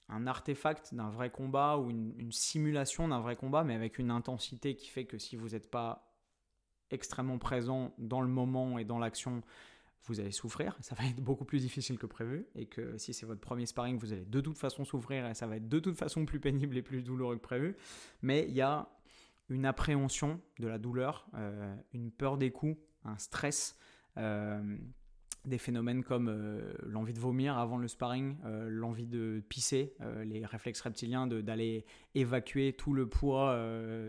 [0.10, 4.76] un artefact d'un vrai combat ou une, simulation d'un vrai combat, mais avec une intensité
[4.76, 6.12] qui fait que si vous n'êtes pas
[6.92, 9.42] extrêmement présent dans le moment et dans l'action,
[10.04, 13.26] vous allez souffrir, ça va être beaucoup plus difficile que prévu, et que si c'est
[13.26, 15.98] votre premier sparring, vous allez de toute façon souffrir, et ça va être de toute
[15.98, 17.76] façon plus pénible et plus douloureux que prévu,
[18.22, 18.88] mais il y a
[19.50, 23.78] une appréhension de la douleur, euh, une peur des coups, un stress.
[24.18, 24.78] Euh,
[25.46, 30.24] des phénomènes comme euh, l'envie de vomir avant le sparring, euh, l'envie de pisser, euh,
[30.24, 33.58] les réflexes reptiliens d'aller évacuer tout le poids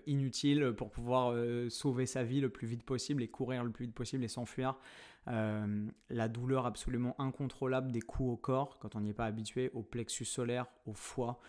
[0.06, 1.34] inutile pour pouvoir
[1.70, 4.76] sauver sa vie le plus vite possible et courir le plus vite possible et s'enfuir.
[5.26, 9.82] la douleur absolument incontrôlable des coups au corps quand on n'y est pas habitué, au
[9.82, 11.40] plexus solaire, au foie.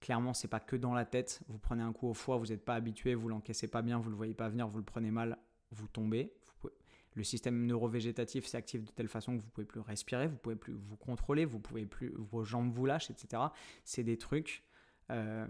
[0.00, 1.40] Clairement, c'est pas que dans la tête.
[1.48, 4.10] Vous prenez un coup au foie, vous n'êtes pas habitué, vous l'encaissez pas bien, vous
[4.10, 5.38] le voyez pas venir, vous le prenez mal,
[5.70, 6.32] vous tombez.
[7.20, 10.72] Le système neurovégétatif s'active de telle façon que vous pouvez plus respirer, vous pouvez plus
[10.72, 13.42] vous contrôler, vous pouvez plus, vos jambes vous lâchent, etc.
[13.84, 14.64] C'est des trucs.
[15.10, 15.46] Euh,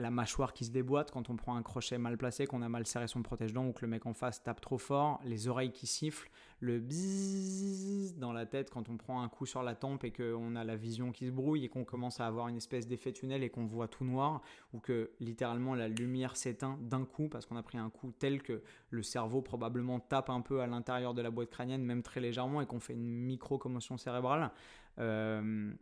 [0.00, 2.86] la mâchoire qui se déboîte quand on prend un crochet mal placé, qu'on a mal
[2.86, 5.86] serré son protège-dents ou que le mec en face tape trop fort, les oreilles qui
[5.86, 6.30] sifflent,
[6.60, 10.56] le bzzz dans la tête quand on prend un coup sur la tempe et qu'on
[10.56, 13.42] a la vision qui se brouille et qu'on commence à avoir une espèce d'effet tunnel
[13.42, 14.42] et qu'on voit tout noir
[14.72, 18.42] ou que littéralement la lumière s'éteint d'un coup parce qu'on a pris un coup tel
[18.42, 22.20] que le cerveau probablement tape un peu à l'intérieur de la boîte crânienne, même très
[22.20, 24.50] légèrement et qu'on fait une micro-commotion cérébrale.
[24.98, 25.72] Euh,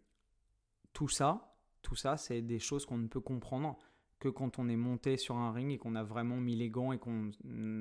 [0.92, 3.78] tout ça, tout ça, c'est des choses qu'on ne peut comprendre
[4.18, 6.92] que quand on est monté sur un ring et qu'on a vraiment mis les gants
[6.92, 7.30] et qu'on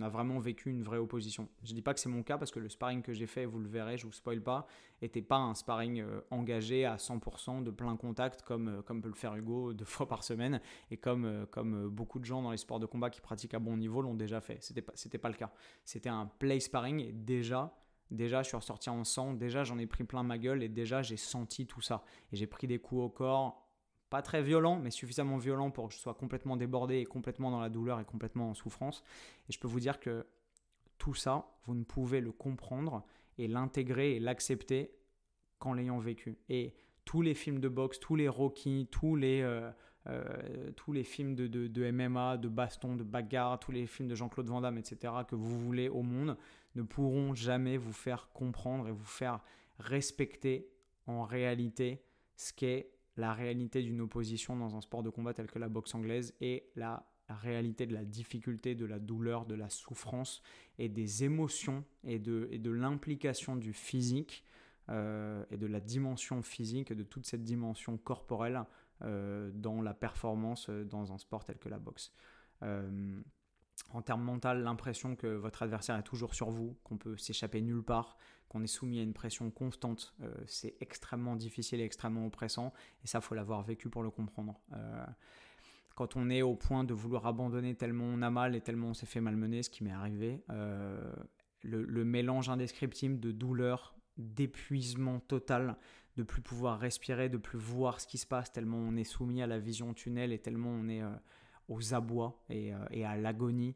[0.02, 1.50] a vraiment vécu une vraie opposition.
[1.64, 3.46] Je ne dis pas que c'est mon cas parce que le sparring que j'ai fait,
[3.46, 4.68] vous le verrez, je vous spoil pas,
[5.02, 9.10] n'était pas un sparring euh, engagé à 100% de plein contact comme, euh, comme peut
[9.10, 10.62] le faire Hugo deux fois par semaine
[10.92, 13.60] et comme, euh, comme beaucoup de gens dans les sports de combat qui pratiquent à
[13.60, 14.58] bon niveau l'ont déjà fait.
[14.62, 15.52] C'était pas, pas le cas.
[15.86, 17.74] C'était un play sparring et déjà
[18.10, 21.02] Déjà, je suis ressorti en sang, déjà j'en ai pris plein ma gueule et déjà
[21.02, 22.04] j'ai senti tout ça.
[22.32, 23.67] Et j'ai pris des coups au corps
[24.10, 27.60] pas très violent, mais suffisamment violent pour que je sois complètement débordé et complètement dans
[27.60, 29.04] la douleur et complètement en souffrance.
[29.50, 30.26] Et je peux vous dire que
[30.98, 33.04] tout ça, vous ne pouvez le comprendre
[33.38, 34.92] et l'intégrer et l'accepter
[35.60, 36.38] qu'en l'ayant vécu.
[36.50, 36.74] Et
[37.06, 39.70] tous les films de boxe, tous les Rocky, tous les, euh,
[40.08, 44.10] euh, tous les films de, de, de, MMA, de baston, de bagarre, tous les films
[44.10, 46.38] de Jean-Claude Van Damme, etc., que vous voulez au monde,
[46.76, 49.42] ne pourront jamais vous faire comprendre et vous faire
[49.80, 50.70] respecter
[51.08, 52.02] en réalité
[52.36, 55.94] ce qu'est la réalité d'une opposition dans un sport de combat tel que la boxe
[55.96, 60.42] anglaise et la, réalité de la difficulté, de la douleur, de la souffrance
[60.80, 64.46] et des émotions et de, l'implication du physique
[64.88, 68.64] euh, et de la dimension physique, de toute cette dimension corporelle
[69.02, 72.14] euh, dans la performance euh, dans un sport tel que la boxe.
[72.62, 77.84] en termes mental, l'impression que votre adversaire est toujours sur vous, qu'on peut s'échapper nulle
[77.84, 78.18] part,
[78.50, 82.74] qu'on est soumis à une pression constante, euh, c'est extrêmement difficile et extrêmement oppressant.
[83.04, 84.60] Et ça, faut l'avoir vécu pour le comprendre.
[84.74, 85.06] Euh,
[85.96, 88.94] quand on est au point de vouloir abandonner tellement on a mal et tellement on
[88.94, 95.76] s'est fait malmener, ce qui m'est arrivé, le, le, mélange indescriptible de douleur, d'épuisement total,
[96.16, 99.42] de plus pouvoir respirer, de plus voir ce qui se passe, tellement on est soumis
[99.42, 101.02] à la vision tunnel et tellement on est
[101.68, 103.76] aux abois et, et à l'agonie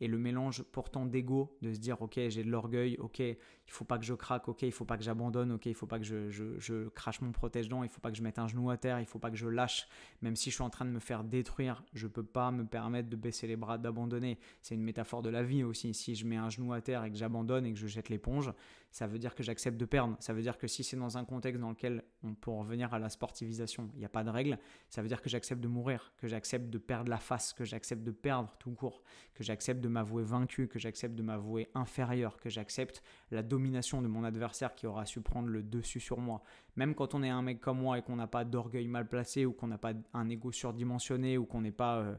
[0.00, 3.22] et le mélange pourtant d'ego, de se dire ok j'ai de l'orgueil, ok
[3.68, 5.86] il faut pas que je craque, ok il faut pas que j'abandonne, ok il faut
[5.86, 8.70] pas que je, je, crache mon protège-dents, il faut pas que je mette un genou
[8.70, 9.86] à terre, il faut pas que je lâche,
[10.22, 13.10] même si je suis en train de me faire détruire, je peux pas me permettre
[13.10, 14.38] de baisser les bras, d'abandonner.
[14.62, 15.92] C'est une métaphore de la vie aussi.
[15.92, 18.52] Si je mets un genou à terre et que j'abandonne et que je jette l'éponge,
[18.90, 20.16] ça veut dire que j'accepte de perdre.
[20.20, 22.98] Ça veut dire que si c'est dans un contexte dans lequel on peut revenir à
[22.98, 24.58] la sportivisation, il n'y a pas de règle,
[24.88, 28.02] ça veut dire que j'accepte de mourir, que j'accepte de perdre la face, que j'accepte
[28.02, 29.02] de perdre tout court,
[29.34, 34.24] que j'accepte de m'avouer vaincu, que j'accepte de m'avouer inférieur, que j'accepte la de mon
[34.24, 36.42] adversaire qui aura su prendre le dessus sur moi.
[36.76, 39.46] Même quand on est un mec comme moi et qu'on n'a pas d'orgueil mal placé
[39.46, 42.14] ou qu'on n'a pas un ego surdimensionné ou qu'on n'est pas euh,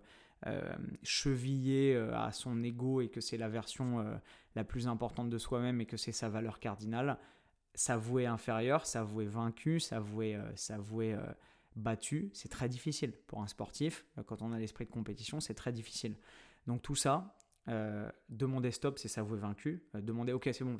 [0.47, 4.05] euh, chevillé euh, à son ego et que c'est la version
[4.55, 7.17] la plus importante de soi-même et que c'est sa valeur cardinale,
[7.73, 11.15] s'avouer inférieur, s'avouer vaincu, s'avouer, s'avouer
[11.75, 14.05] battu, c'est très difficile pour un sportif.
[14.25, 16.15] Quand on a l'esprit de compétition, c'est très difficile.
[16.67, 17.35] Donc tout ça,
[17.69, 19.83] euh, demander stop, c'est s'avouer vaincu.
[19.95, 20.77] Euh, demander ok, c'est bon,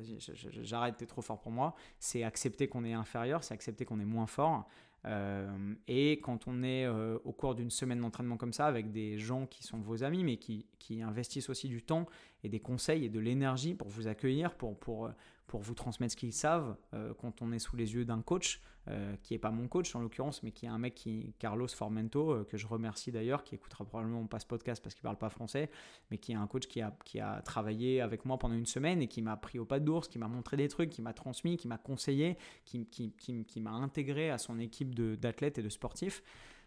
[0.64, 1.76] j'arrête, t'es trop fort pour moi.
[2.00, 4.68] C'est accepter qu'on est inférieur, c'est accepter qu'on est moins fort.
[5.06, 9.46] Euh, et quand on est au cours d'une semaine d'entraînement comme ça, avec des gens
[9.46, 12.06] qui sont vos amis, mais qui, qui investissent aussi du temps
[12.44, 15.10] et des conseils et de l'énergie pour vous accueillir, pour, pour,
[15.50, 16.78] pour vous transmettre ce qu'ils savent,
[17.18, 20.00] quand on est sous les yeux d'un coach, euh, qui n'est pas mon coach en
[20.00, 23.54] l'occurrence, mais qui est un mec qui, Carlos Formento, euh, que je remercie d'ailleurs, qui
[23.54, 25.70] écoutera probablement pas ce podcast parce qu'il parle pas français,
[26.10, 29.02] mais qui est un coach qui a, qui a travaillé avec moi pendant une semaine
[29.02, 31.56] et qui m'a pris au pas d'ours, qui m'a montré des trucs, qui m'a transmis,
[31.56, 36.24] qui m'a conseillé, qui, qui, qui, m'a intégré à son équipe d'athlètes et de sportifs.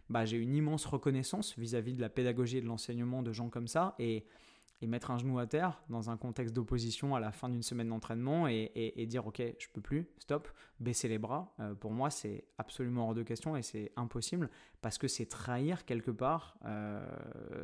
[0.08, 3.48] Bah, j'ai une immense reconnaissance vis-à-vis -vis de la pédagogie et de l'enseignement de gens
[3.48, 3.96] comme ça.
[3.98, 4.26] Et
[4.82, 7.88] et mettre un genou à terre dans un contexte d'opposition à la fin d'une semaine
[7.88, 10.48] d'entraînement et, dire ok je peux plus stop
[10.80, 11.54] baisser les bras.
[11.60, 14.50] Euh, pour moi c'est absolument hors de question et c'est impossible
[14.80, 17.00] parce que c'est trahir quelque part euh,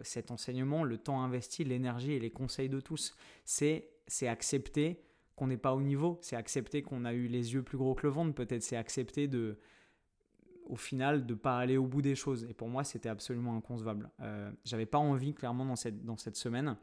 [0.02, 3.14] cet enseignement le temps investi l'énergie et les conseils de tous.
[3.44, 3.90] C'est
[4.22, 5.02] accepter
[5.34, 8.06] qu'on n'est pas au niveau c'est accepter qu'on a eu les yeux plus gros que
[8.06, 9.58] le ventre peut-être c'est accepter de
[10.66, 12.44] au final de pas aller au bout des choses.
[12.44, 14.10] Et pour moi c'était absolument inconcevable.
[14.20, 16.76] Euh, j'avais pas envie clairement dans cette, dans cette semaine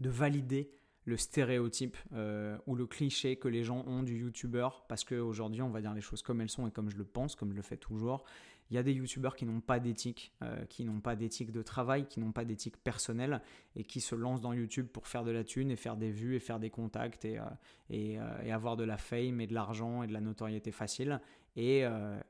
[0.00, 0.70] de valider
[1.04, 5.70] le stéréotype euh, ou le cliché que les gens ont du youtubeur parce qu'aujourd'hui on
[5.70, 7.62] va dire les choses comme elles sont et comme je le pense, comme je le
[7.62, 8.24] fais toujours.
[8.70, 11.60] Il y a des youtubeurs qui n'ont pas d'éthique, euh, qui n'ont pas d'éthique de
[11.60, 13.42] travail, qui n'ont pas d'éthique personnelle
[13.74, 16.36] et qui se lancent dans YouTube pour faire de la thune et faire des vues
[16.36, 20.06] et faire des contacts et, euh, et, avoir de la fame et de l'argent et
[20.06, 21.20] de la notoriété facile
[21.56, 21.82] et,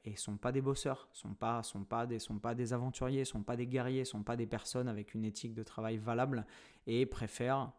[0.06, 3.42] et sont pas des bosseurs, sont pas sont pas des sont pas des aventuriers, sont
[3.42, 6.46] pas des guerriers, sont pas des personnes avec une éthique de travail valable
[6.86, 7.72] et préfèrent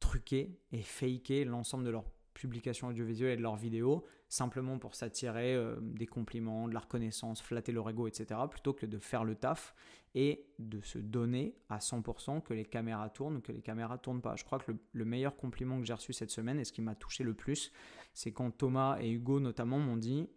[0.00, 5.54] truquer et faker l'ensemble de leurs publications audiovisuelles et de leurs vidéos simplement pour s'attirer
[5.54, 8.40] euh, des compliments, de la reconnaissance, flatter leur ego, etc.
[8.50, 9.74] plutôt que de faire le taf
[10.14, 14.22] et de se donner à 100% que les caméras tournent ou que les caméras tournent
[14.22, 14.34] pas.
[14.36, 16.94] Je crois que le, meilleur compliment que j'ai reçu cette semaine et ce qui m'a
[16.94, 17.72] touché le plus,
[18.14, 20.28] c'est quand Thomas et Hugo notamment m'ont dit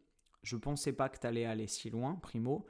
[0.43, 2.67] je pensais pas que tu allais aller si loin, primo.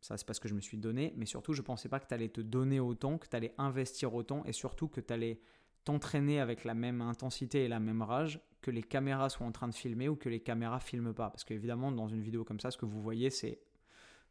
[0.00, 2.14] Ça, c'est parce que je me suis donné, mais surtout, je pensais pas que tu
[2.14, 5.40] allais te donner autant, que tu allais investir autant et surtout que tu allais
[5.84, 9.68] t'entraîner avec la même intensité et la même rage que les caméras soient en train
[9.68, 11.30] de filmer ou que les caméras filment pas.
[11.30, 13.60] Parce qu'évidemment, dans une vidéo comme ça, ce que vous voyez, c'est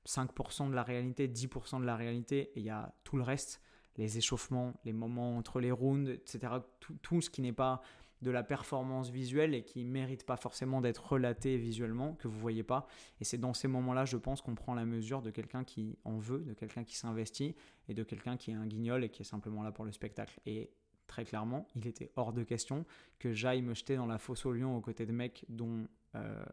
[0.07, 3.61] 5% de la réalité, 10% de la réalité, et il y a tout le reste,
[3.97, 6.53] les échauffements, les moments entre les rounds, etc.
[7.01, 7.81] Tout, ce qui n'est pas
[8.21, 12.63] de la performance visuelle et qui mérite pas forcément d'être relaté visuellement, que vous voyez
[12.63, 12.87] pas.
[13.21, 16.17] Et c'est dans ces moments-là, je pense, qu'on prend la mesure de quelqu'un qui en
[16.17, 17.55] veut, de quelqu'un qui s'investit
[17.87, 20.39] et de quelqu'un qui est un guignol et qui est simplement là pour le spectacle.
[20.45, 20.71] Et
[21.05, 22.85] très clairement, il était hors de question
[23.19, 26.43] que j'aille me jeter dans la fosse au lion aux côtés de mecs dont, euh,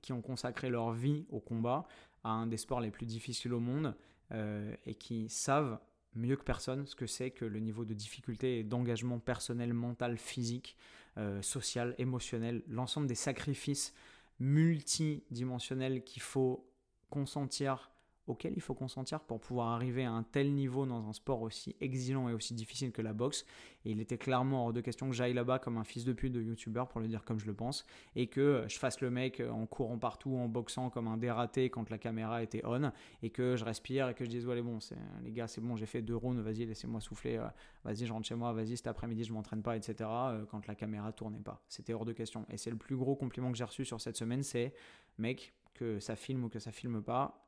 [0.00, 1.86] qui ont consacré leur vie au combat,
[2.24, 3.94] à un des sports les plus difficiles au monde,
[4.32, 5.78] euh, et qui savent
[6.18, 10.18] mieux que personne ce que c'est que le niveau de difficulté et d'engagement personnel, mental,
[10.18, 10.76] physique,
[11.16, 13.94] euh, social, émotionnel, l'ensemble des sacrifices
[14.40, 16.68] multidimensionnels qu'il faut
[17.10, 17.90] consentir
[18.28, 21.74] auquel il faut consentir pour pouvoir arriver à un tel niveau dans un sport aussi
[21.80, 23.44] exigeant et aussi difficile que la boxe.
[23.84, 26.32] Et il était clairement hors de question que j'aille là-bas comme un fils de pute
[26.32, 27.84] de youtubeur, pour le dire comme je le pense,
[28.16, 31.90] et que je fasse le mec en courant partout, en boxant comme un dératé quand
[31.90, 32.92] la caméra était on,
[33.22, 34.78] et que je respire et que je dise, ouais, bon,
[35.22, 37.46] les gars, c'est bon, j'ai fait deux rounds, vas-y, laissez-moi souffler, euh,
[37.84, 40.74] vas-y, je rentre chez moi, vas-y, cet après-midi, je m'entraîne pas, etc., euh, quand la
[40.74, 41.62] caméra tournait pas.
[41.68, 42.44] C'était hors de question.
[42.50, 44.74] Et c'est le plus gros compliment que j'ai reçu sur cette semaine, c'est,
[45.18, 47.47] mec, que ça filme ou que ça filme pas,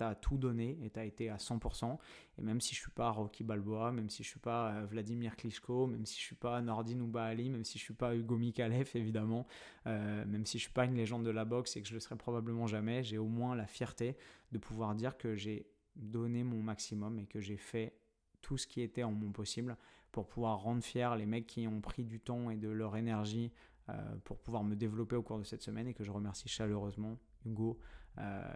[0.00, 1.98] tu as tout donné et tu as été à 100%.
[2.38, 5.36] Et même si je suis pas Rocky Balboa, même si je suis pas euh, Vladimir
[5.36, 8.36] Klitschko, même si je suis pas Nordin ou Ali, même si je suis pas Hugo
[8.36, 9.46] Mikalev évidemment,
[9.86, 12.00] euh, même si je suis pas une légende de la boxe et que je le
[12.00, 14.16] serai probablement jamais, j'ai au moins la fierté
[14.52, 15.66] de pouvoir dire que j'ai
[15.96, 17.94] donné mon maximum et que j'ai fait
[18.40, 19.76] tout ce qui était en mon possible
[20.12, 23.52] pour pouvoir rendre fiers les mecs qui ont pris du temps et de leur énergie
[23.90, 27.18] euh, pour pouvoir me développer au cours de cette semaine et que je remercie chaleureusement
[27.44, 27.78] Hugo,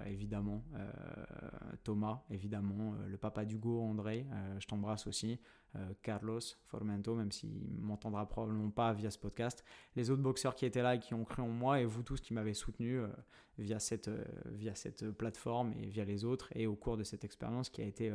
[0.06, 0.92] évidemment, euh,
[1.84, 4.26] Thomas, évidemment, le papa d'Hugo, André,
[4.58, 5.38] je t'embrasse aussi,
[6.02, 7.50] Carlos Formento, même s'il
[7.80, 9.64] m'entendra probablement pas via ce podcast,
[9.96, 12.20] les autres boxeurs qui étaient là et qui ont cru en moi et vous tous
[12.20, 13.00] qui m'avez soutenu
[13.58, 14.10] via, cette,
[14.46, 17.86] via cette plateforme et via les autres et au cours de cette expérience qui a
[17.86, 18.12] été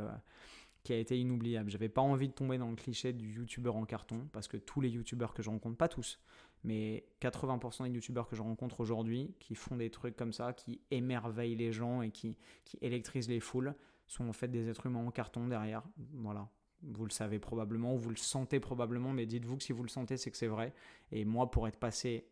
[0.82, 1.70] qui a été inoubliable.
[1.70, 4.80] J'avais pas envie de tomber dans le cliché du youtubeur en carton parce que tous
[4.80, 6.18] les youtubeurs que je rencontre, pas tous,
[6.64, 10.80] mais 80% des youtubeurs que je rencontre aujourd'hui qui font des trucs comme ça, qui
[10.90, 12.36] émerveillent les gens et qui,
[12.80, 13.74] électrisent les foules,
[14.06, 15.82] sont en fait des êtres humains en carton derrière.
[16.14, 16.48] Voilà.
[16.82, 20.16] Vous le savez probablement, vous le sentez probablement, mais dites-vous que si vous le sentez,
[20.16, 20.72] c'est que c'est vrai.
[21.12, 22.26] Et moi, pour être passé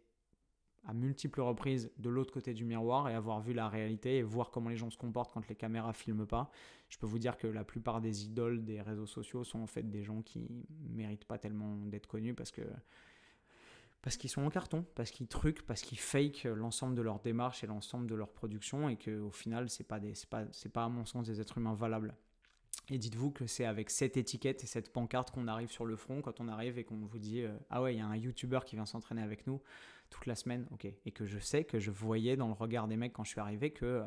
[0.87, 4.51] à multiples reprises de l'autre côté du miroir et avoir vu la réalité et voir
[4.51, 6.51] comment les gens se comportent quand les caméras filment pas,
[6.89, 9.83] je peux vous dire que la plupart des idoles des réseaux sociaux sont en fait
[9.83, 12.63] des gens qui méritent pas tellement d'être connus parce que
[14.09, 17.63] parce qu'ils sont en carton, parce qu'ils truquent, parce qu'ils fake l'ensemble de leur démarche
[17.63, 20.89] et l'ensemble de leur production et qu'au final pas des c'est pas c'est pas à
[20.89, 22.15] mon sens des êtres humains valables.
[22.89, 26.23] Et dites-vous que c'est avec cette étiquette et cette pancarte qu'on arrive sur le front
[26.23, 28.61] quand on arrive et qu'on vous dit euh, ah ouais il y a un YouTuber
[28.65, 29.61] qui vient s'entraîner avec nous
[30.09, 30.87] toute la semaine, ok.
[31.05, 33.41] Et que je sais que je voyais dans le regard des mecs quand je suis
[33.41, 34.05] arrivé que euh,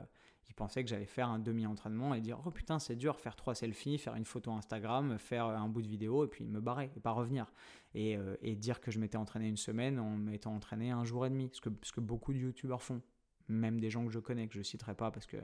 [0.62, 3.98] pensaient que j'allais faire un demi-entraînement et dire oh putain c'est dur faire trois selfies,
[3.98, 7.12] faire une photo Instagram, faire un bout de vidéo et puis me barrer et pas
[7.12, 7.52] revenir
[7.94, 11.26] et, euh, et dire que je m'étais entraîné une semaine en m'étant entraîné un jour
[11.26, 13.02] et demi, ce que, ce que beaucoup de youtubeurs font,
[13.48, 15.38] même des gens que je connais que je citerai pas parce que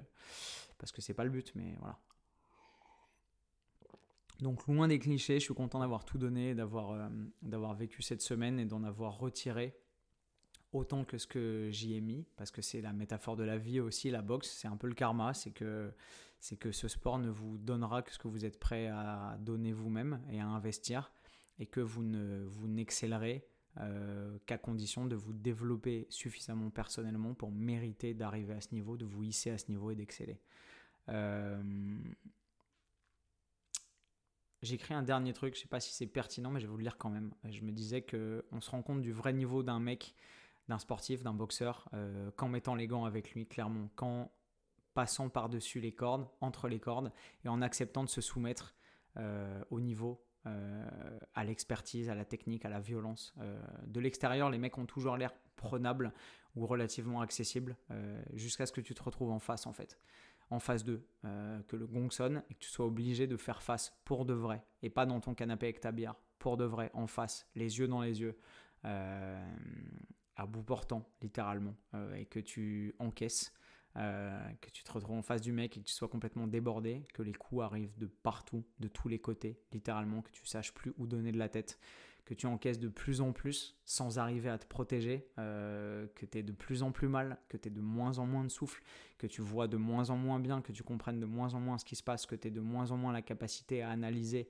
[0.78, 2.00] parce que c'est pas le but, mais voilà.
[4.40, 7.10] Donc loin des clichés, je suis content d'avoir tout donné, d'avoir euh,
[7.42, 9.76] d'avoir vécu cette semaine et d'en avoir retiré
[10.74, 13.80] autant que ce que j'y ai mis, parce que c'est la métaphore de la vie
[13.80, 15.92] aussi, la boxe, c'est un peu le karma, c'est que,
[16.40, 19.74] c'est que ce sport ne vous donnera que ce que vous êtes prêt à donner
[19.74, 21.12] vous-même et à investir,
[21.60, 23.48] et que vous ne vous n'excellerez
[23.80, 29.06] euh, qu'à condition de vous développer suffisamment personnellement pour mériter d'arriver à ce niveau, de
[29.06, 30.40] vous hisser à ce niveau et d'exceller.
[31.10, 31.62] Euh,
[34.64, 36.78] j'ai écrit un dernier truc, je sais pas si c'est pertinent, mais je vais vous
[36.78, 37.34] le lire quand même.
[37.50, 40.16] Je me disais que on se rend compte du vrai niveau d'un mec
[40.68, 44.32] d'un sportif, d'un boxeur, euh, qu'en mettant les gants avec lui, clairement, qu'en
[44.94, 47.12] passant par-dessus les cordes, entre les cordes,
[47.46, 48.76] et en acceptant de se soumettre
[49.18, 53.34] euh, au niveau, euh, à l'expertise, à la technique, à la violence.
[53.86, 56.14] de l'extérieur, les mecs ont toujours l'air prenables
[56.56, 57.76] ou relativement accessibles,
[58.34, 60.00] jusqu'à ce que tu te retrouves en face, en fait.
[60.50, 61.06] En face d'eux,
[61.68, 64.64] que le gong sonne et que tu sois obligé de faire face pour de vrai,
[64.82, 67.88] et pas dans ton canapé avec ta bière, pour de vrai, en face, les yeux
[67.88, 68.36] dans les yeux
[70.38, 73.52] à bout portant, littéralement, euh, et que tu encaisses,
[73.98, 77.04] euh, que tu te retrouves en face du mec et que tu sois complètement débordé,
[77.14, 80.94] que les coups arrivent de partout, de tous les côtés, littéralement, que tu saches plus
[80.98, 81.80] où donner de la tête,
[82.26, 86.38] que tu encaisses de plus en plus sans arriver à te protéger, euh, que tu
[86.38, 88.84] es de plus en plus mal, que tu es de moins en moins de souffle,
[89.18, 91.78] que tu vois de moins en moins bien, que tu comprennes de moins en moins
[91.78, 94.48] ce qui se passe, que tu es de moins en moins la capacité à analyser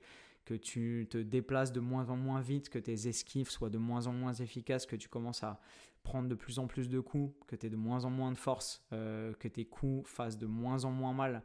[0.48, 4.06] que tu te déplaces de moins en moins vite, que tes esquives soient de moins
[4.06, 5.60] en moins efficaces, que tu commences à
[6.08, 8.38] prendre de plus en plus de coups, que tu aies de moins en moins de
[8.38, 11.42] force, euh, que tes coups fassent de moins en moins mal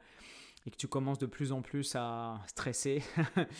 [0.65, 3.03] et que tu commences de plus en plus à stresser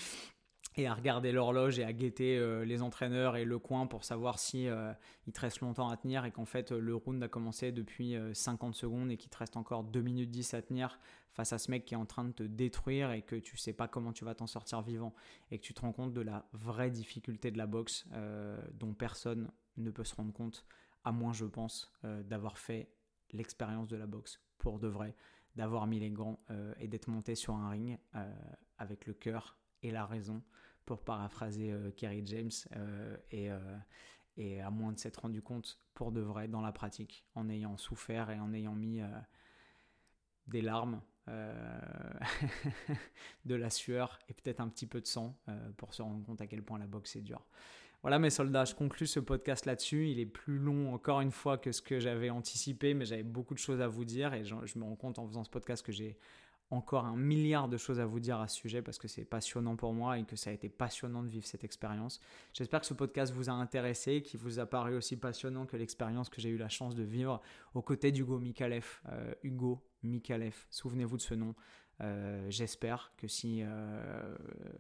[0.78, 4.40] et à regarder l'horloge et à guetter euh, les entraîneurs et le coin pour savoir
[4.40, 4.94] si euh,
[5.28, 8.74] il te reste longtemps à tenir et qu'en fait le round a commencé depuis 50
[8.74, 11.02] secondes et qu'il te reste encore 2 minutes 10 à tenir
[11.34, 13.74] face à ce mec qui est en train de te détruire et que tu sais
[13.74, 15.14] pas comment tu vas t'en sortir vivant
[15.52, 18.08] et que tu te rends compte de la vraie difficulté de la boxe
[18.72, 20.66] dont personne ne peut se rendre compte
[21.04, 22.90] à moins je pense d'avoir fait
[23.32, 25.16] l'expérience de la boxe pour de vrai
[25.56, 26.40] d'avoir mis les gants
[26.80, 28.00] et d'être monté sur un ring
[28.78, 30.42] avec le cœur et la raison,
[30.86, 33.78] pour paraphraser euh, Kerry James, euh, euh,
[34.38, 37.78] et à moins de s'être rendu compte pour de vrai dans la pratique, en ayant
[37.78, 39.02] souffert et en ayant mis
[40.48, 41.02] des larmes,
[43.46, 45.40] de la sueur et peut-être un petit peu de sang
[45.78, 47.46] pour se rendre compte à quel point la boxe est dure.
[48.04, 50.10] Voilà mes soldats, je conclus ce podcast là-dessus.
[50.10, 53.54] Il est plus long encore une fois que ce que j'avais anticipé, mais j'avais beaucoup
[53.54, 55.94] de choses à vous dire et je, me rends compte en faisant ce podcast que
[55.94, 56.18] j'ai
[56.70, 59.78] encore un milliard de choses à vous dire à ce sujet parce que c'est passionnant
[59.78, 62.20] pour moi et que ça a été passionnant de vivre cette expérience.
[62.52, 66.28] J'espère que ce podcast vous a intéressé, qu'il vous a paru aussi passionnant que l'expérience
[66.28, 67.42] que j'ai eu la chance de vivre
[67.74, 69.00] aux côtés d'Hugo Mikalev.
[69.14, 71.56] Euh, Hugo Mikalev, souvenez-vous de ce nom.
[72.02, 74.36] Euh, j'espère que si euh,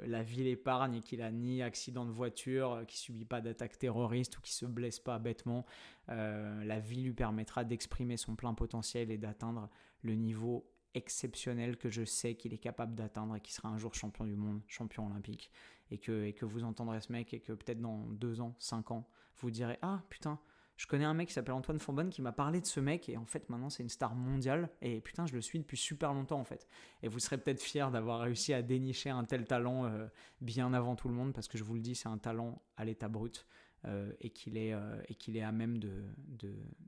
[0.06, 4.38] la vie l'épargne et qu'il a ni accident de voiture, qu'il subit pas d'attaque terroriste
[4.38, 5.66] ou qu'il se blesse pas bêtement,
[6.08, 9.70] la vie lui permettra d'exprimer son plein potentiel et d'atteindre
[10.02, 10.66] le niveau
[10.96, 14.36] exceptionnel que je sais qu'il est capable d'atteindre et qui sera un jour champion du
[14.36, 15.52] monde, champion olympique.
[15.92, 18.92] Et que, et que vous entendrez ce mec et que peut-être dans deux ans, cinq
[18.92, 19.08] ans,
[19.38, 20.40] vous direz Ah putain,
[20.84, 23.16] je connais un mec qui s'appelle Antoine Fonbonne qui m'a parlé de ce mec et
[23.16, 26.42] en fait maintenant c'est une star mondiale et putain je le suis depuis super longtemps
[26.42, 26.68] en fait.
[27.04, 30.08] Et vous serez peut-être fier d'avoir réussi à dénicher un tel talent euh,
[30.42, 32.84] bien avant tout le monde parce que je vous le dis c'est un talent à
[32.84, 33.48] l'état brut
[33.86, 36.04] euh, et qu'il est, euh, et est à même de,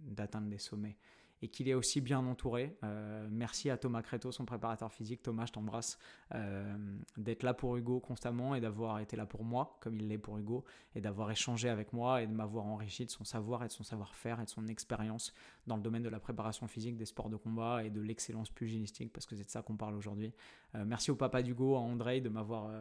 [0.01, 0.97] d'atteindre des sommets
[1.45, 2.75] et qu'il est aussi bien entouré.
[2.83, 5.21] Euh, merci à Thomas Créto, son préparateur physique.
[5.21, 5.99] Thomas, je t'embrasse
[6.33, 6.75] euh,
[7.17, 10.39] d'être là pour Hugo constamment et d'avoir été là pour moi, comme il l'est pour
[10.39, 10.65] Hugo,
[10.95, 13.83] et d'avoir échangé avec moi et de m'avoir enrichi de son savoir et de son
[13.83, 15.35] savoir-faire et de son expérience
[15.67, 19.13] dans le domaine de la préparation physique, des sports de combat et de l'excellence pugilistique,
[19.13, 20.33] parce que c'est de ça qu'on parle aujourd'hui.
[20.73, 22.71] Euh, merci au papa d'Hugo, à André, de m'avoir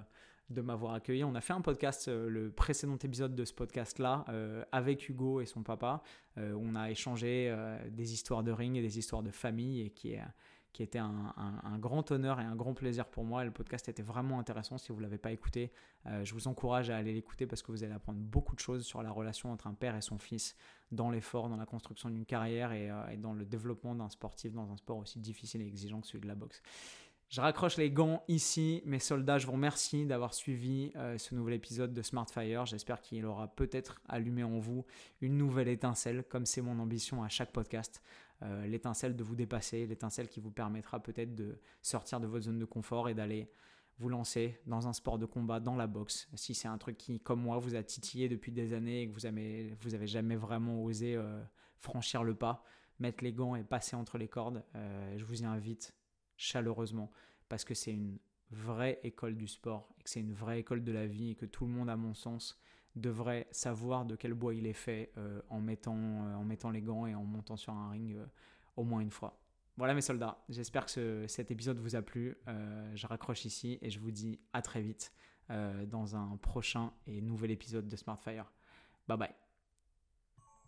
[0.50, 1.24] de m'avoir accueilli.
[1.24, 5.40] On a fait un podcast, euh, le précédent épisode de ce podcast-là, euh, avec Hugo
[5.40, 6.02] et son papa.
[6.38, 7.54] Euh, on a échangé
[7.90, 10.16] des histoires de ring et des histoires de famille et qui,
[10.72, 13.44] qui était un, grand honneur et un grand plaisir pour moi.
[13.44, 14.76] le podcast était vraiment intéressant.
[14.76, 15.72] Si vous ne l'avez pas écouté,
[16.22, 19.02] je vous encourage à aller l'écouter parce que vous allez apprendre beaucoup de choses sur
[19.02, 20.56] la relation entre un père et son fils
[20.90, 24.76] dans l'effort, dans la construction d'une carrière et dans le développement d'un sportif dans un
[24.76, 26.60] sport aussi difficile et exigeant que celui de la boxe.
[27.34, 28.80] Je raccroche les gants ici.
[28.86, 32.64] Mes soldats, je vous remercie d'avoir suivi euh, ce nouvel épisode de Smartfire.
[32.64, 34.86] J'espère qu'il aura peut-être allumé en vous
[35.20, 38.00] une nouvelle étincelle, comme c'est mon ambition à chaque podcast.
[38.42, 42.60] Euh, l'étincelle de vous dépasser, l'étincelle qui vous permettra peut-être de sortir de votre zone
[42.60, 43.50] de confort et d'aller
[43.98, 46.28] vous lancer dans un sport de combat, dans la boxe.
[46.36, 49.12] Si c'est un truc qui, comme moi, vous a titillé depuis des années et que
[49.12, 51.42] vous avez, vous avez jamais vraiment osé euh,
[51.78, 52.62] franchir le pas,
[53.00, 54.62] mettre les gants et passer entre les cordes,
[55.16, 55.92] je vous y invite
[56.44, 57.10] chaleureusement
[57.48, 58.18] parce que c'est une
[58.50, 61.46] vraie école du sport et que c'est une vraie école de la vie et que
[61.46, 62.58] tout le monde, à mon sens,
[62.94, 66.82] devrait savoir de quel bois il est fait euh, en, mettant, euh, en mettant les
[66.82, 68.26] gants et en montant sur un ring euh,
[68.76, 69.40] au moins une fois.
[69.76, 72.36] Voilà mes soldats, j'espère que cet épisode vous a plu.
[72.94, 75.12] je raccroche ici et je vous dis à très vite
[75.48, 78.52] dans un prochain et nouvel épisode de Smartfire.
[79.08, 79.43] Bye bye.